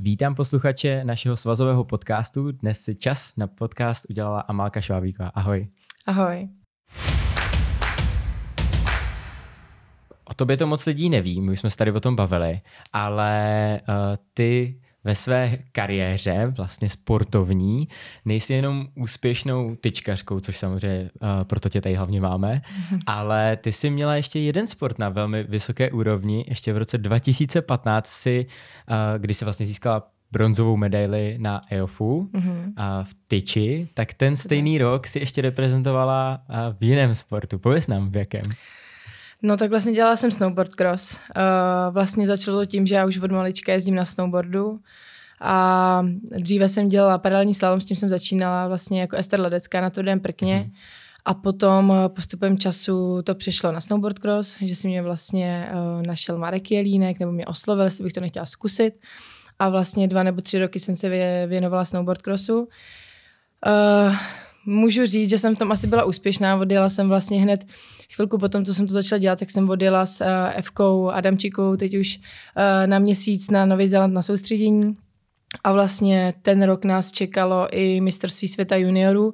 Vítám 0.00 0.34
posluchače 0.34 1.04
našeho 1.04 1.36
svazového 1.36 1.84
podcastu. 1.84 2.52
Dnes 2.52 2.80
si 2.80 2.94
čas 2.94 3.32
na 3.36 3.46
podcast 3.46 4.06
udělala 4.10 4.40
Amálka 4.40 4.80
Švábíková. 4.80 5.28
Ahoj. 5.28 5.68
Ahoj. 6.06 6.48
O 10.24 10.34
tobě 10.34 10.56
to 10.56 10.66
moc 10.66 10.86
lidí 10.86 11.10
neví, 11.10 11.40
my 11.40 11.56
jsme 11.56 11.70
se 11.70 11.76
tady 11.76 11.92
o 11.92 12.00
tom 12.00 12.16
bavili, 12.16 12.60
ale 12.92 13.80
uh, 13.88 13.94
ty 14.34 14.80
ve 15.08 15.14
své 15.14 15.58
kariéře, 15.72 16.52
vlastně 16.56 16.88
sportovní, 16.88 17.88
nejsi 18.24 18.52
jenom 18.52 18.88
úspěšnou 18.94 19.76
tyčkařkou, 19.76 20.40
což 20.40 20.58
samozřejmě 20.58 21.10
uh, 21.22 21.28
proto 21.44 21.68
tě 21.68 21.80
tady 21.80 21.94
hlavně 21.94 22.20
máme, 22.20 22.60
mm-hmm. 22.60 23.00
ale 23.06 23.56
ty 23.56 23.72
jsi 23.72 23.90
měla 23.90 24.14
ještě 24.16 24.38
jeden 24.38 24.66
sport 24.66 24.98
na 24.98 25.08
velmi 25.08 25.42
vysoké 25.42 25.90
úrovni, 25.90 26.44
ještě 26.48 26.72
v 26.72 26.76
roce 26.76 26.98
2015 26.98 28.06
si, 28.06 28.46
uh, 28.90 28.96
kdy 29.18 29.34
jsi 29.34 29.44
vlastně 29.44 29.66
získala 29.66 30.08
bronzovou 30.32 30.76
medaili 30.76 31.36
na 31.38 31.62
EOFu 31.70 32.30
mm-hmm. 32.32 32.72
a 32.76 33.02
v 33.02 33.14
tyči, 33.28 33.88
tak 33.94 34.14
ten 34.14 34.36
stejný 34.36 34.78
rok 34.78 35.06
si 35.06 35.18
ještě 35.18 35.42
reprezentovala 35.42 36.42
v 36.78 36.84
jiném 36.84 37.14
sportu. 37.14 37.58
Pověz 37.58 37.86
nám, 37.86 38.10
v 38.10 38.16
jakém. 38.16 38.42
No 39.42 39.56
tak 39.56 39.70
vlastně 39.70 39.92
dělala 39.92 40.16
jsem 40.16 40.30
snowboard 40.30 40.74
cross. 40.74 41.14
Uh, 41.14 41.94
vlastně 41.94 42.26
začalo 42.26 42.58
to 42.58 42.66
tím, 42.66 42.86
že 42.86 42.94
já 42.94 43.06
už 43.06 43.18
od 43.18 43.30
malička 43.30 43.72
jezdím 43.72 43.94
na 43.94 44.04
snowboardu 44.04 44.80
a 45.40 46.06
dříve 46.36 46.68
jsem 46.68 46.88
dělala 46.88 47.18
paralelní 47.18 47.54
slalom, 47.54 47.80
s 47.80 47.84
tím 47.84 47.96
jsem 47.96 48.08
začínala 48.08 48.68
vlastně 48.68 49.00
jako 49.00 49.16
Ester 49.16 49.40
Ledecká 49.40 49.80
na 49.80 49.90
tvrdém 49.90 50.20
prkně. 50.20 50.66
Mm-hmm. 50.66 50.78
A 51.24 51.34
potom 51.34 51.92
eh, 51.92 52.08
postupem 52.08 52.58
času 52.58 53.22
to 53.22 53.34
přišlo 53.34 53.72
na 53.72 53.80
snowboard 53.80 54.18
cross, 54.18 54.56
že 54.60 54.74
si 54.74 54.88
mě 54.88 55.02
vlastně 55.02 55.70
uh, 55.72 56.02
našel 56.02 56.38
Marek 56.38 56.70
Jelínek, 56.70 57.20
nebo 57.20 57.32
mě 57.32 57.46
oslovil, 57.46 57.84
jestli 57.84 58.04
bych 58.04 58.12
to 58.12 58.20
nechtěla 58.20 58.46
zkusit. 58.46 58.94
A 59.58 59.68
vlastně 59.68 60.08
dva 60.08 60.22
nebo 60.22 60.40
tři 60.40 60.58
roky 60.58 60.80
jsem 60.80 60.94
se 60.94 61.08
věnovala 61.46 61.84
snowboard 61.84 62.22
crossu. 62.22 62.58
Uh, 62.58 64.16
můžu 64.66 65.06
říct, 65.06 65.30
že 65.30 65.38
jsem 65.38 65.56
v 65.56 65.58
tom 65.58 65.72
asi 65.72 65.86
byla 65.86 66.04
úspěšná. 66.04 66.56
Odjela 66.56 66.88
jsem 66.88 67.08
vlastně 67.08 67.40
hned 67.40 67.64
chvilku 68.14 68.38
potom, 68.38 68.64
co 68.64 68.74
jsem 68.74 68.86
to 68.86 68.92
začala 68.92 69.18
dělat, 69.18 69.38
tak 69.38 69.50
jsem 69.50 69.70
odjela 69.70 70.06
s 70.06 70.20
uh, 70.20 70.26
Evkou 70.54 71.08
Adamčikou 71.08 71.76
teď 71.76 71.96
už 71.96 72.18
uh, 72.18 72.86
na 72.86 72.98
měsíc 72.98 73.50
na 73.50 73.66
Nový 73.66 73.88
Zéland 73.88 74.14
na 74.14 74.22
soustředění. 74.22 74.96
A 75.64 75.72
vlastně 75.72 76.34
ten 76.42 76.62
rok 76.62 76.84
nás 76.84 77.12
čekalo 77.12 77.68
i 77.70 78.00
mistrovství 78.00 78.48
světa 78.48 78.76
juniorů 78.76 79.26
uh, 79.26 79.32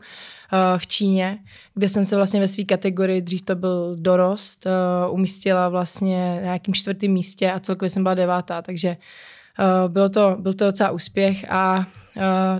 v 0.77 0.87
Číně, 0.87 1.39
kde 1.75 1.89
jsem 1.89 2.05
se 2.05 2.17
vlastně 2.17 2.41
ve 2.41 2.49
své 2.49 2.65
kategorii, 2.65 3.23
dřív 3.23 3.43
to 3.43 3.55
byl 3.55 3.97
dorost, 3.99 4.67
uh, 4.67 5.15
umístila 5.15 5.69
vlastně 5.69 6.35
na 6.35 6.41
nějakým 6.41 6.75
čtvrtém 6.75 7.11
místě 7.11 7.53
a 7.53 7.61
celkově 7.61 7.91
jsem 7.91 8.03
byla 8.03 8.15
devátá, 8.15 8.63
takže 8.63 8.97
uh, 9.87 9.93
bylo 9.93 10.09
to, 10.09 10.37
byl 10.41 10.55
to 10.55 10.65
docela 10.65 10.91
úspěch 10.91 11.51
a 11.51 11.87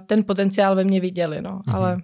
ten 0.07 0.25
potenciál 0.25 0.75
ve 0.75 0.85
mně 0.85 1.01
viděli, 1.01 1.43
no, 1.43 1.51
mm-hmm. 1.51 1.77
ale 1.77 2.03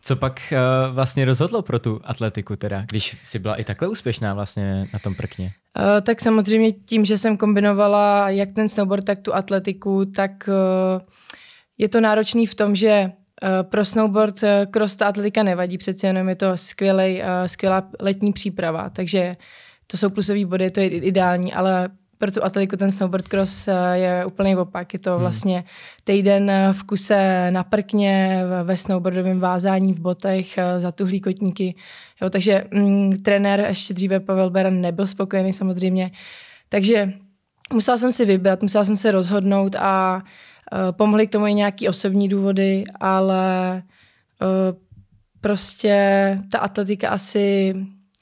co 0.00 0.16
pak 0.16 0.52
uh, 0.52 0.94
vlastně 0.94 1.24
rozhodlo 1.24 1.62
pro 1.62 1.78
tu 1.78 2.00
atletiku 2.04 2.56
teda, 2.56 2.84
když 2.90 3.16
jsi 3.24 3.38
byla 3.38 3.54
i 3.54 3.64
takhle 3.64 3.88
úspěšná 3.88 4.34
vlastně 4.34 4.86
na 4.92 4.98
tom 4.98 5.14
prkně? 5.14 5.52
Uh, 5.78 5.84
tak 6.00 6.20
samozřejmě 6.20 6.72
tím, 6.72 7.04
že 7.04 7.18
jsem 7.18 7.36
kombinovala 7.36 8.30
jak 8.30 8.52
ten 8.52 8.68
snowboard, 8.68 9.04
tak 9.04 9.18
tu 9.18 9.34
atletiku, 9.34 10.04
tak 10.04 10.30
uh, 10.48 11.00
je 11.78 11.88
to 11.88 12.00
náročný 12.00 12.46
v 12.46 12.54
tom, 12.54 12.76
že 12.76 13.12
pro 13.62 13.84
snowboard 13.84 14.34
cross 14.70 14.96
ta 14.96 15.08
atletika 15.08 15.42
nevadí, 15.42 15.78
přece 15.78 16.06
jenom 16.06 16.28
je 16.28 16.34
to 16.34 16.56
skvělej, 16.56 17.22
skvělá 17.46 17.88
letní 18.00 18.32
příprava, 18.32 18.90
takže 18.90 19.36
to 19.86 19.96
jsou 19.96 20.10
plusové 20.10 20.46
body, 20.46 20.70
to 20.70 20.80
je 20.80 20.88
ideální, 20.88 21.52
ale 21.52 21.88
pro 22.18 22.30
tu 22.30 22.44
atletiku 22.44 22.76
ten 22.76 22.92
snowboard 22.92 23.28
cross 23.28 23.68
eh, 23.68 23.74
je 23.92 24.24
úplný 24.24 24.56
opak. 24.56 24.92
Je 24.92 24.98
to 24.98 25.10
hmm. 25.10 25.20
vlastně 25.20 25.64
týden 26.04 26.50
eh, 26.50 26.72
v 26.72 26.84
kuse 26.84 27.50
na 27.50 27.64
prkně, 27.64 28.42
ve 28.64 28.76
snowboardovém 28.76 29.40
vázání 29.40 29.92
v 29.92 30.00
botech, 30.00 30.58
eh, 30.58 30.80
za 30.80 30.92
tuhlí 30.92 31.20
kotníky. 31.20 31.74
Jo, 32.22 32.30
takže 32.30 32.64
mm, 32.74 33.22
trenér 33.22 33.60
ještě 33.68 33.94
dříve 33.94 34.20
Pavel 34.20 34.50
Beran 34.50 34.80
nebyl 34.80 35.06
spokojený 35.06 35.52
samozřejmě. 35.52 36.10
Takže 36.68 37.12
musela 37.72 37.98
jsem 37.98 38.12
si 38.12 38.24
vybrat, 38.24 38.62
musela 38.62 38.84
jsem 38.84 38.96
se 38.96 39.12
rozhodnout 39.12 39.76
a 39.76 40.22
uh, 40.72 40.92
pomohly 40.92 41.26
k 41.26 41.32
tomu 41.32 41.46
i 41.46 41.54
nějaký 41.54 41.88
osobní 41.88 42.28
důvody, 42.28 42.84
ale 43.00 43.82
uh, 44.42 44.78
prostě 45.40 45.94
ta 46.52 46.58
atletika 46.58 47.08
asi, 47.08 47.74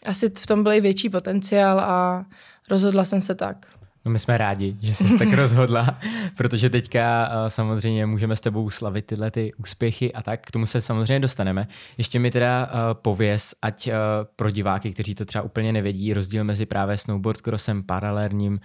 asi 0.07 0.31
v 0.39 0.47
tom 0.47 0.63
byl 0.63 0.73
i 0.73 0.81
větší 0.81 1.09
potenciál 1.09 1.81
a 1.81 2.27
rozhodla 2.71 3.05
jsem 3.05 3.21
se 3.21 3.35
tak. 3.35 3.67
No 4.07 4.13
my 4.13 4.19
jsme 4.19 4.39
rádi, 4.39 4.77
že 4.81 4.95
jsi 4.95 5.19
tak 5.19 5.33
rozhodla, 5.35 5.99
protože 6.37 6.71
teďka 6.71 7.29
uh, 7.29 7.49
samozřejmě 7.49 8.07
můžeme 8.07 8.37
s 8.37 8.41
tebou 8.41 8.71
slavit 8.71 9.07
tyhle 9.07 9.31
ty 9.31 9.53
úspěchy 9.55 10.13
a 10.13 10.23
tak, 10.23 10.41
k 10.47 10.51
tomu 10.51 10.67
se 10.67 10.81
samozřejmě 10.81 11.21
dostaneme. 11.21 11.67
Ještě 11.99 12.19
mi 12.19 12.31
teda 12.31 12.67
uh, 12.67 12.81
pověz, 13.03 13.55
ať 13.63 13.89
uh, 13.89 13.95
pro 14.37 14.51
diváky, 14.51 14.93
kteří 14.93 15.15
to 15.15 15.25
třeba 15.25 15.43
úplně 15.43 15.73
nevědí, 15.73 16.13
rozdíl 16.13 16.45
mezi 16.45 16.67
právě 16.67 16.99
snowboard 16.99 17.41
crossem, 17.41 17.83
paralelním 17.83 18.61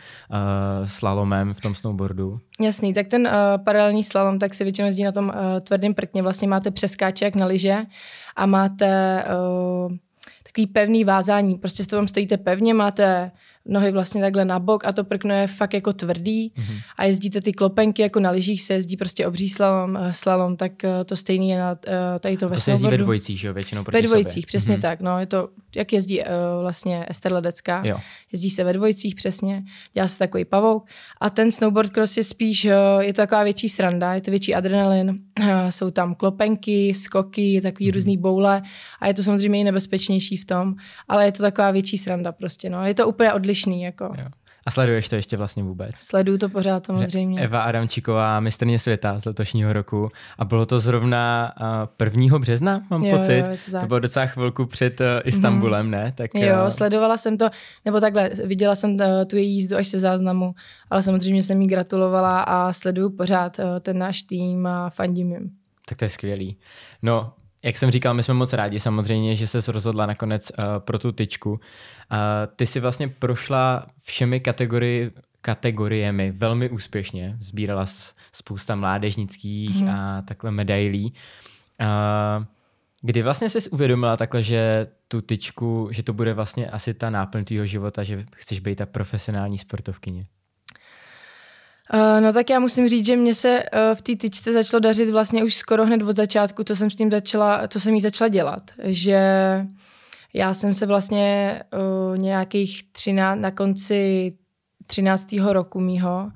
slalomem 0.86 1.54
v 1.54 1.62
tom 1.62 1.76
snowboardu. 1.76 2.40
Jasný, 2.60 2.94
tak 2.94 3.08
ten 3.08 3.30
paralelní 3.66 4.04
slalom, 4.04 4.40
tak 4.40 4.54
se 4.54 4.64
většinou 4.64 4.88
jezdí 4.88 5.04
na 5.04 5.12
tom 5.12 5.34
tvrdém 5.64 5.94
prkně, 5.94 6.24
vlastně 6.24 6.48
máte 6.48 6.72
přeskáček 6.72 7.36
na 7.36 7.46
lyže 7.46 7.78
a 8.36 8.46
máte 8.46 9.24
takový 10.44 10.68
pevný 10.68 11.04
vázání, 11.04 11.56
prostě 11.56 11.84
s 11.84 11.88
tom 11.88 12.08
stojíte 12.08 12.38
pevně, 12.38 12.74
máte 12.74 13.32
nohy 13.66 13.92
vlastně 13.92 14.22
takhle 14.22 14.46
na 14.46 14.60
bok 14.60 14.86
a 14.86 14.92
to 14.92 15.04
prkno 15.04 15.34
je 15.34 15.48
fakt 15.48 15.74
jako 15.74 15.94
tvrdý 15.94 16.50
mm-hmm. 16.50 16.82
a 16.98 17.06
jezdíte 17.06 17.42
ty 17.42 17.52
klopenky, 17.52 18.02
jako 18.02 18.20
na 18.20 18.32
lyžích 18.32 18.62
se 18.62 18.74
jezdí 18.74 18.98
prostě 18.98 19.28
obří 19.28 19.50
slalom, 19.50 19.98
eh, 19.98 20.14
slalom 20.14 20.58
tak 20.58 20.84
eh, 20.84 21.04
to 21.06 21.16
stejný 21.16 21.50
je 21.50 21.60
na 21.60 21.78
eh, 21.88 22.20
tady 22.20 22.38
to, 22.38 22.46
to 22.46 22.50
ve 22.50 22.56
se 22.56 22.72
jezdí 22.72 22.88
ve 22.88 22.98
dvojicích, 22.98 23.40
že 23.40 23.48
jo, 23.48 23.54
většinou 23.54 23.84
proti 23.84 23.98
Ve 23.98 24.08
dvojicích, 24.08 24.44
sobě. 24.44 24.48
přesně 24.48 24.78
mm-hmm. 24.78 24.82
tak, 24.82 25.02
no, 25.02 25.20
je 25.20 25.26
to, 25.26 25.50
jak 25.76 25.94
jezdí 25.94 26.20
uh, 26.20 26.26
vlastně 26.62 27.06
Ester 27.10 27.34
Ledecká, 27.34 27.82
jo. 27.86 27.98
jezdí 28.32 28.50
se 28.50 28.64
ve 28.64 28.74
dvojicích, 28.74 29.16
přesně, 29.16 29.64
dělá 29.94 30.08
se 30.08 30.18
takový 30.18 30.46
pavouk 30.46 30.88
a 31.22 31.30
ten 31.30 31.52
snowboard 31.52 31.90
cross 31.90 32.18
je 32.18 32.24
spíš, 32.24 32.66
uh, 32.66 32.72
je 33.00 33.14
to 33.14 33.22
taková 33.22 33.44
větší 33.44 33.70
sranda, 33.70 34.14
je 34.14 34.22
to 34.22 34.32
větší 34.32 34.56
adrenalin, 34.56 35.10
uh, 35.10 35.48
jsou 35.70 35.92
tam 35.92 36.16
klopenky, 36.16 36.94
skoky, 36.94 37.62
takový 37.62 37.90
mm-hmm. 37.90 37.94
různý 37.94 38.18
boule 38.18 38.62
a 39.00 39.08
je 39.08 39.14
to 39.14 39.24
samozřejmě 39.24 39.60
i 39.60 39.64
nebezpečnější 39.64 40.38
v 40.38 40.46
tom, 40.46 40.76
ale 41.08 41.26
je 41.26 41.32
to 41.32 41.44
taková 41.44 41.72
větší 41.72 41.98
sranda 41.98 42.32
prostě, 42.32 42.70
no, 42.70 42.86
je 42.86 42.94
to 42.94 43.08
úplně 43.08 43.34
odlišné 43.34 43.51
odlišný. 43.52 43.82
Jako. 43.82 44.04
Jo. 44.18 44.26
A 44.66 44.72
sleduješ 44.72 45.10
to 45.10 45.16
ještě 45.16 45.38
vlastně 45.38 45.64
vůbec? 45.64 45.96
Sleduju 45.96 46.38
to 46.38 46.50
pořád 46.50 46.86
samozřejmě. 46.86 47.42
Eva 47.42 47.62
Adamčíková, 47.62 48.40
mistrně 48.40 48.80
světa 48.80 49.20
z 49.20 49.26
letošního 49.26 49.74
roku. 49.74 50.12
A 50.38 50.46
bylo 50.46 50.66
to 50.66 50.80
zrovna 50.80 51.54
uh, 52.02 52.06
1. 52.22 52.40
března, 52.40 52.86
mám 52.90 53.02
jo, 53.02 53.18
pocit. 53.18 53.38
Jo, 53.38 53.58
to, 53.72 53.80
to 53.80 53.86
bylo 53.86 54.00
docela 54.00 54.26
chvilku 54.26 54.66
před 54.66 55.02
uh, 55.02 55.08
Istanbulem, 55.24 55.86
mm. 55.86 55.92
ne? 55.92 56.14
Tak, 56.16 56.32
jo, 56.36 56.56
uh... 56.64 56.68
sledovala 56.68 57.18
jsem 57.18 57.38
to, 57.38 57.50
nebo 57.86 58.00
takhle, 58.00 58.30
viděla 58.46 58.76
jsem 58.76 58.92
uh, 58.92 59.00
tu 59.28 59.36
její 59.36 59.54
jízdu 59.54 59.78
až 59.78 59.88
se 59.88 60.00
záznamu, 60.00 60.54
ale 60.90 61.04
samozřejmě 61.04 61.44
jsem 61.44 61.62
jí 61.62 61.68
gratulovala 61.68 62.42
a 62.42 62.74
sleduju 62.74 63.10
pořád 63.10 63.60
uh, 63.60 63.66
ten 63.80 63.98
náš 63.98 64.22
tým 64.22 64.68
a 64.68 64.90
fandím 64.90 65.32
jim. 65.32 65.50
Tak 65.90 65.98
to 65.98 66.06
je 66.06 66.10
skvělý. 66.10 66.58
No, 67.02 67.34
jak 67.64 67.78
jsem 67.78 67.92
říkal, 67.92 68.14
my 68.14 68.24
jsme 68.24 68.34
moc 68.34 68.54
rádi 68.54 68.80
samozřejmě, 68.80 69.36
že 69.36 69.48
se 69.48 69.72
rozhodla 69.72 70.06
nakonec 70.06 70.52
uh, 70.52 70.66
pro 70.80 71.00
tu 71.00 71.12
tyčku. 71.12 71.52
Uh, 71.52 71.60
ty 72.56 72.66
si 72.66 72.80
vlastně 72.80 73.08
prošla 73.08 73.88
všemi 74.02 74.40
kategorii, 74.40 75.12
kategoriemi 75.42 76.32
velmi 76.32 76.70
úspěšně. 76.70 77.36
Sbírala 77.40 77.86
spousta 78.32 78.76
mládežnických 78.76 79.82
mm. 79.82 79.90
a 79.90 80.22
takhle 80.22 80.52
medailí. 80.52 81.14
Uh, 81.82 82.46
kdy 83.02 83.22
vlastně 83.22 83.50
jsi 83.50 83.70
uvědomila 83.70 84.18
takhle, 84.18 84.44
že 84.44 84.88
tu 85.08 85.22
tyčku, 85.22 85.90
že 85.92 86.04
to 86.04 86.14
bude 86.14 86.34
vlastně 86.34 86.70
asi 86.70 86.94
ta 86.94 87.10
náplň 87.10 87.44
tvýho 87.44 87.66
života, 87.66 88.04
že 88.04 88.26
chceš 88.36 88.60
být 88.60 88.76
ta 88.76 88.86
profesionální 88.86 89.58
sportovkyně? 89.58 90.24
Uh, 91.94 92.22
no 92.22 92.34
tak 92.34 92.50
já 92.50 92.60
musím 92.60 92.90
říct, 92.90 93.06
že 93.06 93.16
mě 93.16 93.36
se 93.36 93.64
uh, 93.64 93.96
v 93.96 94.02
té 94.02 94.16
tyčce 94.16 94.54
začalo 94.54 94.80
dařit 94.80 95.10
vlastně 95.10 95.44
už 95.44 95.56
skoro 95.56 95.86
hned 95.86 96.02
od 96.02 96.16
začátku, 96.16 96.64
co 96.64 96.76
jsem 96.76 96.90
s 96.90 96.96
tím 96.96 97.12
začala, 97.12 97.68
co 97.68 97.80
jsem 97.80 97.94
jí 97.94 98.02
začala 98.02 98.28
dělat. 98.28 98.72
Že 98.84 99.22
já 100.34 100.54
jsem 100.54 100.74
se 100.74 100.86
vlastně 100.86 101.60
uh, 102.12 102.18
nějakých 102.18 102.84
13, 102.92 103.40
na 103.40 103.52
konci 103.52 104.34
13. 104.88 105.28
roku 105.44 105.80
mýho 105.80 106.32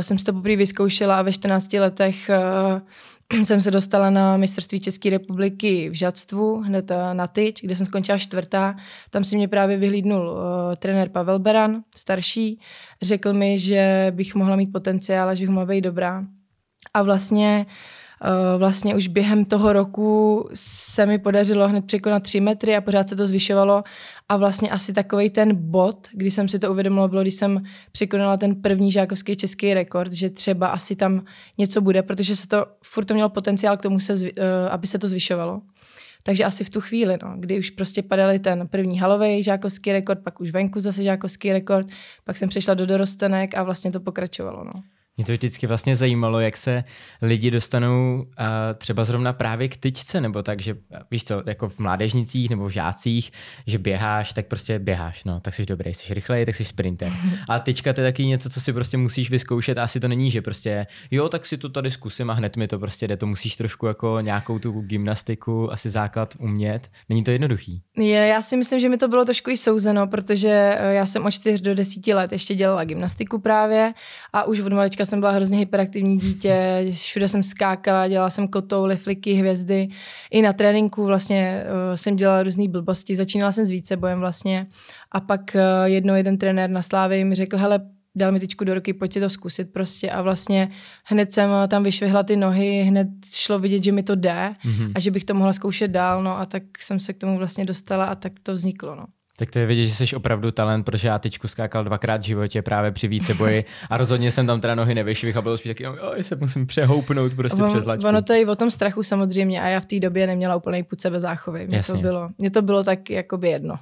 jsem 0.00 0.18
si 0.18 0.24
to 0.24 0.32
poprvé 0.32 0.56
vyzkoušela 0.56 1.18
a 1.18 1.22
ve 1.22 1.32
14 1.32 1.72
letech 1.72 2.30
jsem 3.44 3.60
se 3.60 3.70
dostala 3.70 4.10
na 4.10 4.36
mistrovství 4.36 4.80
České 4.80 5.10
republiky 5.10 5.90
v 5.90 5.92
Žadstvu, 5.92 6.60
hned 6.60 6.90
eh, 6.90 7.14
na 7.14 7.26
tyč, 7.26 7.60
kde 7.62 7.76
jsem 7.76 7.86
skončila 7.86 8.18
čtvrtá. 8.18 8.76
Tam 9.10 9.24
si 9.24 9.36
mě 9.36 9.48
právě 9.48 9.76
vyhlídnul 9.76 10.30
uh, 10.30 10.38
trenér 10.76 11.08
Pavel 11.08 11.38
Beran, 11.38 11.82
starší. 11.94 12.60
Řekl 13.02 13.32
mi, 13.32 13.58
že 13.58 14.06
bych 14.10 14.34
mohla 14.34 14.56
mít 14.56 14.72
potenciál 14.72 15.28
a 15.28 15.34
že 15.34 15.44
bych 15.44 15.50
mohla 15.50 15.66
být 15.66 15.80
dobrá. 15.80 16.24
A 16.94 17.02
vlastně 17.02 17.66
vlastně 18.58 18.94
už 18.96 19.08
během 19.08 19.44
toho 19.44 19.72
roku 19.72 20.48
se 20.54 21.06
mi 21.06 21.18
podařilo 21.18 21.68
hned 21.68 21.84
překonat 21.84 22.22
tři 22.22 22.40
metry 22.40 22.76
a 22.76 22.80
pořád 22.80 23.08
se 23.08 23.16
to 23.16 23.26
zvyšovalo 23.26 23.82
a 24.28 24.36
vlastně 24.36 24.70
asi 24.70 24.92
takový 24.92 25.30
ten 25.30 25.54
bod, 25.54 26.08
kdy 26.12 26.30
jsem 26.30 26.48
si 26.48 26.58
to 26.58 26.70
uvědomila, 26.70 27.08
bylo, 27.08 27.22
když 27.22 27.34
jsem 27.34 27.62
překonala 27.92 28.36
ten 28.36 28.54
první 28.62 28.92
žákovský 28.92 29.36
český 29.36 29.74
rekord, 29.74 30.12
že 30.12 30.30
třeba 30.30 30.66
asi 30.66 30.96
tam 30.96 31.24
něco 31.58 31.80
bude, 31.80 32.02
protože 32.02 32.36
se 32.36 32.48
to, 32.48 32.66
furt 32.82 33.04
to 33.04 33.14
mělo 33.14 33.28
potenciál 33.28 33.76
k 33.76 33.82
tomu, 33.82 34.00
se, 34.00 34.14
aby 34.70 34.86
se 34.86 34.98
to 34.98 35.08
zvyšovalo. 35.08 35.60
Takže 36.22 36.44
asi 36.44 36.64
v 36.64 36.70
tu 36.70 36.80
chvíli, 36.80 37.18
no, 37.22 37.34
kdy 37.36 37.58
už 37.58 37.70
prostě 37.70 38.02
padaly 38.02 38.38
ten 38.38 38.68
první 38.68 38.98
halový 38.98 39.42
žákovský 39.42 39.92
rekord, 39.92 40.18
pak 40.24 40.40
už 40.40 40.50
venku 40.50 40.80
zase 40.80 41.02
žákovský 41.02 41.52
rekord, 41.52 41.86
pak 42.24 42.38
jsem 42.38 42.48
přešla 42.48 42.74
do 42.74 42.86
dorostenek 42.86 43.54
a 43.54 43.62
vlastně 43.62 43.90
to 43.90 44.00
pokračovalo. 44.00 44.64
No. 44.64 44.72
Mě 45.18 45.24
to 45.24 45.32
vždycky 45.32 45.66
vlastně 45.66 45.96
zajímalo, 45.96 46.40
jak 46.40 46.56
se 46.56 46.84
lidi 47.22 47.50
dostanou 47.50 48.16
uh, 48.18 48.24
třeba 48.78 49.04
zrovna 49.04 49.32
právě 49.32 49.68
k 49.68 49.76
tyčce, 49.76 50.20
nebo 50.20 50.42
tak, 50.42 50.60
že 50.60 50.76
víš 51.10 51.24
co, 51.24 51.42
jako 51.46 51.68
v 51.68 51.78
mládežnicích 51.78 52.50
nebo 52.50 52.68
v 52.68 52.70
žácích, 52.70 53.32
že 53.66 53.78
běháš, 53.78 54.32
tak 54.32 54.46
prostě 54.46 54.78
běháš, 54.78 55.24
no, 55.24 55.40
tak 55.40 55.54
jsi 55.54 55.66
dobrý, 55.66 55.94
jsi 55.94 56.14
rychlej, 56.14 56.46
tak 56.46 56.54
jsi 56.54 56.64
sprinter. 56.64 57.12
A 57.48 57.58
tyčka 57.58 57.92
to 57.92 58.00
je 58.00 58.06
taky 58.06 58.26
něco, 58.26 58.50
co 58.50 58.60
si 58.60 58.72
prostě 58.72 58.96
musíš 58.96 59.30
vyzkoušet 59.30 59.78
a 59.78 59.84
asi 59.84 60.00
to 60.00 60.08
není, 60.08 60.30
že 60.30 60.42
prostě 60.42 60.86
jo, 61.10 61.28
tak 61.28 61.46
si 61.46 61.56
to 61.56 61.68
tady 61.68 61.90
zkusím 61.90 62.30
a 62.30 62.34
hned 62.34 62.56
mi 62.56 62.68
to 62.68 62.78
prostě 62.78 63.08
jde, 63.08 63.16
to 63.16 63.26
musíš 63.26 63.56
trošku 63.56 63.86
jako 63.86 64.20
nějakou 64.20 64.58
tu 64.58 64.80
gymnastiku, 64.80 65.72
asi 65.72 65.90
základ 65.90 66.34
umět. 66.38 66.90
Není 67.08 67.24
to 67.24 67.30
jednoduchý. 67.30 67.82
Je, 67.96 68.26
já 68.26 68.42
si 68.42 68.56
myslím, 68.56 68.80
že 68.80 68.88
mi 68.88 68.96
to 68.96 69.08
bylo 69.08 69.24
trošku 69.24 69.50
i 69.50 69.56
souzeno, 69.56 70.06
protože 70.06 70.74
eh, 70.78 70.94
já 70.94 71.06
jsem 71.06 71.26
od 71.26 71.30
4 71.30 71.62
do 71.62 71.74
10 71.74 72.06
let 72.06 72.32
ještě 72.32 72.54
dělala 72.54 72.84
gymnastiku 72.84 73.38
právě 73.38 73.94
a 74.32 74.44
už 74.44 74.60
od 74.60 74.72
malička 74.72 75.04
jsem 75.08 75.20
byla 75.20 75.32
hrozně 75.32 75.58
hyperaktivní 75.58 76.18
dítě, 76.18 76.86
všude 76.92 77.28
jsem 77.28 77.42
skákala, 77.42 78.08
dělala 78.08 78.30
jsem 78.30 78.48
kotouly, 78.48 78.96
fliky, 78.96 79.32
hvězdy. 79.32 79.88
I 80.30 80.42
na 80.42 80.52
tréninku 80.52 81.04
vlastně 81.04 81.62
uh, 81.64 81.94
jsem 81.94 82.16
dělala 82.16 82.42
různé 82.42 82.68
blbosti. 82.68 83.16
Začínala 83.16 83.52
jsem 83.52 83.64
s 83.64 83.70
vícebojem 83.70 84.18
vlastně 84.18 84.66
a 85.12 85.20
pak 85.20 85.40
uh, 85.54 85.60
jednou 85.84 86.14
jeden 86.14 86.38
trenér 86.38 86.70
na 86.70 86.82
Slávě 86.82 87.24
mi 87.24 87.34
řekl, 87.34 87.56
hele, 87.56 87.80
dal 88.14 88.32
mi 88.32 88.40
tyčku 88.40 88.64
do 88.64 88.74
ruky, 88.74 88.92
pojď 88.92 89.12
si 89.12 89.20
to 89.20 89.30
zkusit 89.30 89.72
prostě 89.72 90.10
a 90.10 90.22
vlastně 90.22 90.68
hned 91.04 91.32
jsem 91.32 91.50
tam 91.68 91.82
vyšvihla 91.82 92.22
ty 92.22 92.36
nohy, 92.36 92.82
hned 92.82 93.08
šlo 93.32 93.58
vidět, 93.58 93.84
že 93.84 93.92
mi 93.92 94.02
to 94.02 94.14
jde 94.14 94.54
mm-hmm. 94.64 94.92
a 94.94 95.00
že 95.00 95.10
bych 95.10 95.24
to 95.24 95.34
mohla 95.34 95.52
zkoušet 95.52 95.90
dál, 95.90 96.22
no 96.22 96.38
a 96.38 96.46
tak 96.46 96.62
jsem 96.78 97.00
se 97.00 97.12
k 97.12 97.18
tomu 97.18 97.38
vlastně 97.38 97.64
dostala 97.64 98.04
a 98.04 98.14
tak 98.14 98.32
to 98.42 98.52
vzniklo, 98.52 98.94
no. 98.94 99.06
Tak 99.38 99.50
to 99.50 99.58
je 99.58 99.66
vidět, 99.66 99.86
že 99.86 100.06
jsi 100.06 100.16
opravdu 100.16 100.50
talent, 100.50 100.84
protože 100.84 101.08
já 101.08 101.18
tyčku 101.18 101.48
skákal 101.48 101.84
dvakrát 101.84 102.20
v 102.20 102.24
životě 102.24 102.62
právě 102.62 102.90
při 102.90 103.08
víceboji 103.08 103.64
a 103.90 103.96
rozhodně 103.96 104.30
jsem 104.30 104.46
tam 104.46 104.60
teda 104.60 104.74
nohy 104.74 104.94
nevyšvih 104.94 105.36
a 105.36 105.42
bylo 105.42 105.56
spíš 105.56 105.70
taky, 105.70 105.88
oj, 105.88 106.22
se 106.22 106.36
musím 106.36 106.66
přehoupnout 106.66 107.34
prostě 107.34 107.62
on, 107.62 107.68
přes 107.68 107.84
lačku. 107.84 108.08
Ono 108.08 108.22
to 108.22 108.32
je 108.32 108.46
o 108.46 108.56
tom 108.56 108.70
strachu 108.70 109.02
samozřejmě 109.02 109.62
a 109.62 109.68
já 109.68 109.80
v 109.80 109.86
té 109.86 110.00
době 110.00 110.26
neměla 110.26 110.56
úplný 110.56 110.82
půd 110.82 111.00
sebe 111.00 111.20
záchovy. 111.20 111.66
Mně 111.66 111.82
to, 111.82 111.96
bylo, 111.96 112.30
mně 112.38 112.50
to 112.50 112.62
bylo 112.62 112.84
tak 112.84 113.10
jakoby 113.10 113.48
jedno. 113.48 113.74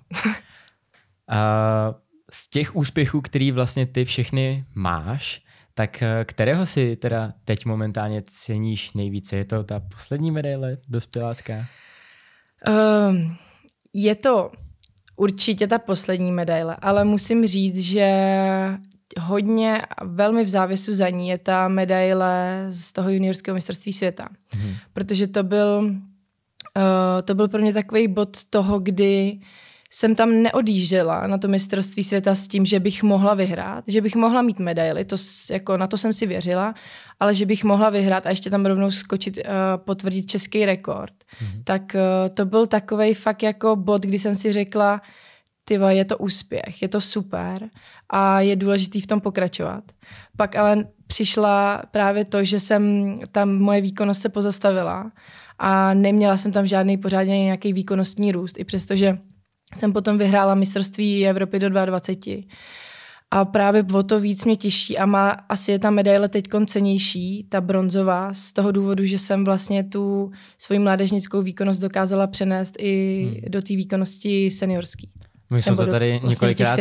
a 1.28 1.94
z 2.32 2.50
těch 2.50 2.76
úspěchů, 2.76 3.20
který 3.20 3.52
vlastně 3.52 3.86
ty 3.86 4.04
všechny 4.04 4.64
máš, 4.74 5.42
tak 5.74 6.02
eh, 6.02 6.24
kterého 6.24 6.66
si 6.66 6.96
teda 6.96 7.32
teď 7.44 7.66
momentálně 7.66 8.22
ceníš 8.22 8.92
nejvíce? 8.92 9.36
Je 9.36 9.44
to 9.44 9.64
ta 9.64 9.80
poslední 9.80 10.30
medaile 10.30 10.76
dospělácká? 10.88 11.66
Um, 12.68 13.36
je 13.92 14.14
to 14.14 14.50
určitě 15.16 15.66
ta 15.66 15.78
poslední 15.78 16.32
medaile, 16.32 16.76
ale 16.82 17.04
musím 17.04 17.46
říct, 17.46 17.78
že 17.78 18.08
hodně, 19.20 19.82
velmi 20.04 20.44
v 20.44 20.48
závěsu 20.48 20.94
za 20.94 21.08
ní 21.08 21.28
je 21.28 21.38
ta 21.38 21.68
medaile 21.68 22.64
z 22.68 22.92
toho 22.92 23.10
juniorského 23.10 23.54
mistrovství 23.54 23.92
světa. 23.92 24.28
Hmm. 24.50 24.74
Protože 24.92 25.26
to 25.26 25.42
byl, 25.42 25.80
uh, 25.84 27.22
to 27.24 27.34
byl 27.34 27.48
pro 27.48 27.62
mě 27.62 27.72
takový 27.72 28.08
bod 28.08 28.44
toho, 28.50 28.78
kdy 28.78 29.38
jsem 29.90 30.14
tam 30.14 30.42
neodjížděla 30.42 31.26
na 31.26 31.38
to 31.38 31.48
mistrovství 31.48 32.04
světa 32.04 32.34
s 32.34 32.48
tím, 32.48 32.66
že 32.66 32.80
bych 32.80 33.02
mohla 33.02 33.34
vyhrát, 33.34 33.84
že 33.88 34.00
bych 34.00 34.16
mohla 34.16 34.42
mít 34.42 34.58
medaily, 34.58 35.04
to, 35.04 35.16
jako, 35.50 35.76
na 35.76 35.86
to 35.86 35.96
jsem 35.96 36.12
si 36.12 36.26
věřila, 36.26 36.74
ale 37.20 37.34
že 37.34 37.46
bych 37.46 37.64
mohla 37.64 37.90
vyhrát 37.90 38.26
a 38.26 38.30
ještě 38.30 38.50
tam 38.50 38.66
rovnou 38.66 38.90
skočit, 38.90 39.36
uh, 39.36 39.42
potvrdit 39.76 40.30
český 40.30 40.66
rekord. 40.66 41.12
Mm-hmm. 41.34 41.62
Tak 41.64 41.82
uh, 41.94 42.34
to 42.34 42.46
byl 42.46 42.66
takový 42.66 43.14
fakt 43.14 43.42
jako 43.42 43.76
bod, 43.76 44.02
kdy 44.02 44.18
jsem 44.18 44.34
si 44.34 44.52
řekla, 44.52 45.00
tyva, 45.64 45.90
je 45.90 46.04
to 46.04 46.18
úspěch, 46.18 46.82
je 46.82 46.88
to 46.88 47.00
super 47.00 47.70
a 48.10 48.40
je 48.40 48.56
důležitý 48.56 49.00
v 49.00 49.06
tom 49.06 49.20
pokračovat. 49.20 49.84
Pak 50.36 50.56
ale 50.56 50.84
přišla 51.06 51.82
právě 51.90 52.24
to, 52.24 52.44
že 52.44 52.60
jsem 52.60 53.14
tam 53.32 53.58
moje 53.58 53.80
výkonnost 53.80 54.22
se 54.22 54.28
pozastavila 54.28 55.12
a 55.58 55.94
neměla 55.94 56.36
jsem 56.36 56.52
tam 56.52 56.66
žádný 56.66 56.96
pořádně 56.96 57.44
nějaký 57.44 57.72
výkonnostní 57.72 58.32
růst, 58.32 58.60
i 58.60 58.64
přestože 58.64 59.18
jsem 59.78 59.92
potom 59.92 60.18
vyhrála 60.18 60.54
mistrovství 60.54 61.28
Evropy 61.28 61.58
do 61.58 61.70
22. 61.70 62.42
A 63.30 63.44
právě 63.44 63.84
o 63.94 64.02
to 64.02 64.20
víc 64.20 64.44
mě 64.44 64.56
těší 64.56 64.98
a 64.98 65.06
má, 65.06 65.30
asi 65.30 65.72
je 65.72 65.78
ta 65.78 65.90
medaile 65.90 66.28
teď 66.28 66.44
cenější, 66.66 67.46
ta 67.48 67.60
bronzová, 67.60 68.34
z 68.34 68.52
toho 68.52 68.72
důvodu, 68.72 69.04
že 69.04 69.18
jsem 69.18 69.44
vlastně 69.44 69.84
tu 69.84 70.30
svoji 70.58 70.78
mládežnickou 70.78 71.42
výkonnost 71.42 71.80
dokázala 71.80 72.26
přenést 72.26 72.74
i 72.78 73.24
hmm. 73.30 73.50
do 73.50 73.62
té 73.62 73.76
výkonnosti 73.76 74.50
seniorský. 74.50 75.10
My 75.50 75.62
jsme 75.62 75.76
to 75.76 75.86
tady 75.86 76.10
vlastně 76.10 76.28
několikrát 76.28 76.78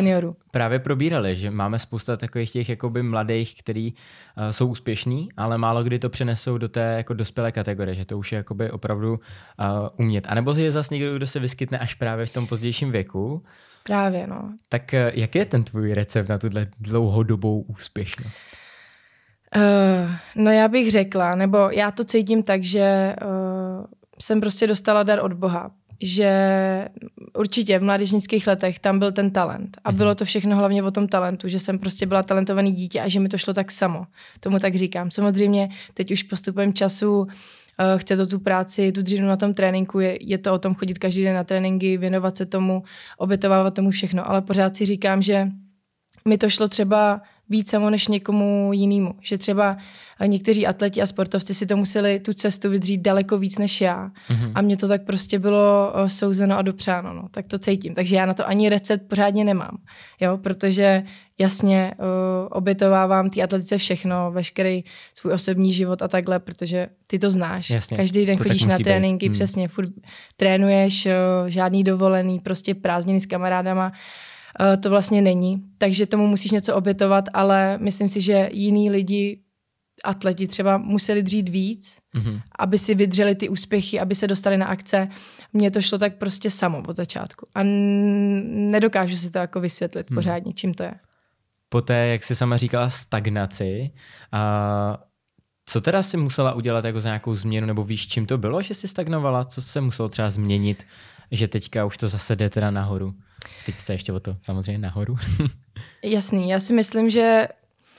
právě 0.52 0.80
probírali, 0.80 1.36
že 1.36 1.52
máme 1.52 1.80
spousta 1.80 2.18
takových 2.18 2.52
těch 2.52 2.70
jakoby 2.70 3.04
mladých, 3.04 3.56
kteří 3.60 3.94
uh, 4.38 4.50
jsou 4.50 4.68
úspěšní, 4.68 5.30
ale 5.38 5.58
málo 5.58 5.84
kdy 5.84 6.00
to 6.00 6.10
přenesou 6.10 6.58
do 6.58 6.68
té 6.70 6.94
jako 6.98 7.14
dospělé 7.14 7.52
kategorie, 7.52 7.96
že 7.96 8.06
to 8.06 8.18
už 8.18 8.32
je 8.32 8.36
jakoby 8.38 8.72
opravdu 8.72 9.14
uh, 9.14 9.20
umět. 9.98 10.28
A 10.30 10.36
nebo 10.36 10.54
je 10.54 10.72
zase 10.72 10.94
někdo, 10.94 11.16
kdo 11.16 11.28
se 11.28 11.40
vyskytne 11.40 11.78
až 11.78 11.94
právě 11.94 12.26
v 12.26 12.34
tom 12.34 12.48
pozdějším 12.48 12.92
věku. 12.92 13.44
Právě, 13.88 14.28
no. 14.28 14.54
Tak 14.70 14.94
uh, 14.94 15.12
jaký 15.14 15.40
je 15.40 15.46
ten 15.46 15.64
tvůj 15.64 15.94
recept 15.94 16.30
na 16.30 16.38
tuhle 16.38 16.68
dlouhodobou 16.80 17.62
úspěšnost? 17.62 18.48
Uh, 19.56 20.12
no 20.36 20.52
já 20.52 20.68
bych 20.68 20.92
řekla, 20.92 21.36
nebo 21.36 21.58
já 21.58 21.92
to 21.92 22.04
cítím 22.04 22.44
tak, 22.44 22.64
že 22.64 23.16
uh, 23.22 23.86
jsem 24.22 24.42
prostě 24.42 24.68
dostala 24.68 25.04
dar 25.04 25.20
od 25.20 25.34
Boha 25.34 25.72
že 26.02 26.90
určitě 27.38 27.80
v 27.80 27.84
mládežnických 27.84 28.48
letech 28.48 28.80
tam 28.80 29.00
byl 29.00 29.12
ten 29.12 29.32
talent. 29.32 29.78
A 29.84 29.92
bylo 29.92 30.10
mhm. 30.10 30.16
to 30.16 30.26
všechno 30.26 30.56
hlavně 30.56 30.84
o 30.84 30.92
tom 30.92 31.08
talentu, 31.08 31.48
že 31.48 31.60
jsem 31.60 31.80
prostě 31.80 32.06
byla 32.06 32.24
talentovaný 32.24 32.72
dítě 32.72 33.02
a 33.02 33.08
že 33.08 33.20
mi 33.20 33.30
to 33.30 33.38
šlo 33.38 33.54
tak 33.54 33.72
samo. 33.72 34.06
Tomu 34.40 34.60
tak 34.60 34.76
říkám. 34.76 35.12
Samozřejmě 35.12 35.70
teď 35.94 36.12
už 36.12 36.24
postupem 36.24 36.74
času 36.74 37.20
uh, 37.20 37.28
chce 37.98 38.18
to 38.18 38.28
tu 38.28 38.40
práci, 38.40 38.92
tu 38.92 39.02
dřínu 39.02 39.28
na 39.28 39.38
tom 39.38 39.54
tréninku, 39.54 40.00
je, 40.00 40.18
je 40.22 40.38
to 40.38 40.54
o 40.54 40.60
tom 40.60 40.76
chodit 40.76 41.00
každý 41.00 41.24
den 41.24 41.36
na 41.36 41.44
tréninky, 41.44 41.98
věnovat 41.98 42.38
se 42.38 42.46
tomu, 42.46 42.84
obětovávat 43.18 43.74
tomu 43.74 43.92
všechno. 43.92 44.30
Ale 44.30 44.42
pořád 44.42 44.76
si 44.76 44.86
říkám, 44.86 45.22
že 45.22 45.48
mi 46.28 46.38
to 46.38 46.50
šlo 46.50 46.68
třeba 46.68 47.22
víc 47.50 47.70
samo 47.70 47.90
než 47.90 48.08
někomu 48.08 48.70
jinému. 48.74 49.16
Že 49.22 49.38
třeba 49.38 49.78
někteří 50.26 50.68
atleti 50.68 51.02
a 51.02 51.08
sportovci 51.08 51.54
si 51.54 51.66
to 51.66 51.78
museli 51.78 52.20
tu 52.20 52.34
cestu 52.34 52.70
vydřít 52.70 53.02
daleko 53.02 53.38
víc 53.38 53.58
než 53.58 53.82
já. 53.82 54.12
Mm-hmm. 54.30 54.52
A 54.56 54.62
mně 54.62 54.78
to 54.78 54.88
tak 54.88 55.06
prostě 55.06 55.40
bylo 55.40 55.94
souzeno 56.08 56.58
a 56.58 56.62
dopřáno. 56.62 57.14
No. 57.14 57.28
Tak 57.32 57.48
to 57.48 57.60
cítím. 57.60 57.94
Takže 57.94 58.16
já 58.16 58.26
na 58.26 58.34
to 58.34 58.48
ani 58.48 58.70
recept 58.70 59.08
pořádně 59.08 59.44
nemám. 59.44 59.78
Jo? 60.22 60.38
Protože 60.38 61.04
jasně 61.40 61.94
uh, 61.98 62.06
obětovávám 62.50 63.30
ty 63.30 63.44
atletice 63.44 63.78
všechno, 63.78 64.32
veškerý 64.32 64.84
svůj 65.14 65.34
osobní 65.34 65.74
život 65.74 66.02
a 66.02 66.08
takhle, 66.08 66.40
protože 66.40 66.88
ty 67.08 67.20
to 67.20 67.32
znáš. 67.32 67.70
Jasně, 67.70 67.98
Každý 67.98 68.26
den 68.26 68.38
chodíš 68.38 68.66
na 68.66 68.78
tréninky, 68.78 69.26
hmm. 69.26 69.34
přesně, 69.34 69.68
furt 69.68 69.90
trénuješ, 70.36 71.06
uh, 71.06 71.12
žádný 71.48 71.84
dovolený, 71.84 72.40
prostě 72.40 72.76
prázdniny 72.76 73.22
s 73.22 73.26
kamarádama. 73.26 73.88
Uh, 73.88 73.96
to 74.80 74.90
vlastně 74.90 75.22
není, 75.22 75.64
takže 75.78 76.06
tomu 76.06 76.28
musíš 76.28 76.52
něco 76.52 76.76
obětovat, 76.76 77.26
ale 77.34 77.78
myslím 77.82 78.10
si, 78.10 78.22
že 78.22 78.50
jiní 78.54 78.90
lidi 78.90 79.40
atleti 80.04 80.48
třeba 80.48 80.78
museli 80.78 81.24
dřít 81.24 81.50
víc, 81.50 81.98
mm-hmm. 82.16 82.42
aby 82.60 82.78
si 82.78 82.96
vydřeli 82.96 83.36
ty 83.36 83.50
úspěchy, 83.50 84.00
aby 84.00 84.16
se 84.16 84.28
dostali 84.28 84.58
na 84.58 84.66
akce. 84.66 85.08
Mně 85.54 85.72
to 85.72 85.82
šlo 85.82 85.98
tak 85.98 86.16
prostě 86.18 86.52
samo 86.52 86.84
od 86.88 86.96
začátku. 86.96 87.48
A 87.56 87.62
n- 87.62 88.72
nedokážu 88.72 89.16
si 89.16 89.32
to 89.32 89.38
jako 89.38 89.60
vysvětlit 89.60 90.10
mm. 90.10 90.16
pořádně, 90.16 90.54
čím 90.54 90.74
to 90.74 90.84
je. 90.84 90.94
Poté, 91.70 92.08
jak 92.08 92.24
jsi 92.24 92.36
sama 92.36 92.58
říkala, 92.58 92.90
stagnaci, 92.90 93.92
a 94.32 95.04
co 95.66 95.82
teda 95.82 96.04
si 96.04 96.18
musela 96.18 96.54
udělat 96.54 96.86
jako 96.86 97.02
za 97.02 97.10
nějakou 97.10 97.36
změnu, 97.36 97.68
nebo 97.68 97.84
víš, 97.84 98.08
čím 98.08 98.26
to 98.26 98.38
bylo, 98.38 98.62
že 98.62 98.74
jsi 98.74 98.88
stagnovala? 98.88 99.46
Co 99.46 99.62
se 99.62 99.82
muselo 99.82 100.10
třeba 100.10 100.30
změnit, 100.30 100.86
že 101.32 101.48
teďka 101.48 101.86
už 101.86 101.98
to 101.98 102.08
zase 102.08 102.36
jde 102.36 102.50
teda 102.50 102.72
nahoru? 102.72 103.14
Teď 103.66 103.80
se 103.80 103.94
ještě 103.94 104.14
o 104.14 104.20
to 104.20 104.38
samozřejmě 104.42 104.78
nahoru. 104.78 105.18
Jasný, 106.04 106.50
já 106.50 106.60
si 106.60 106.74
myslím, 106.74 107.10
že 107.10 107.48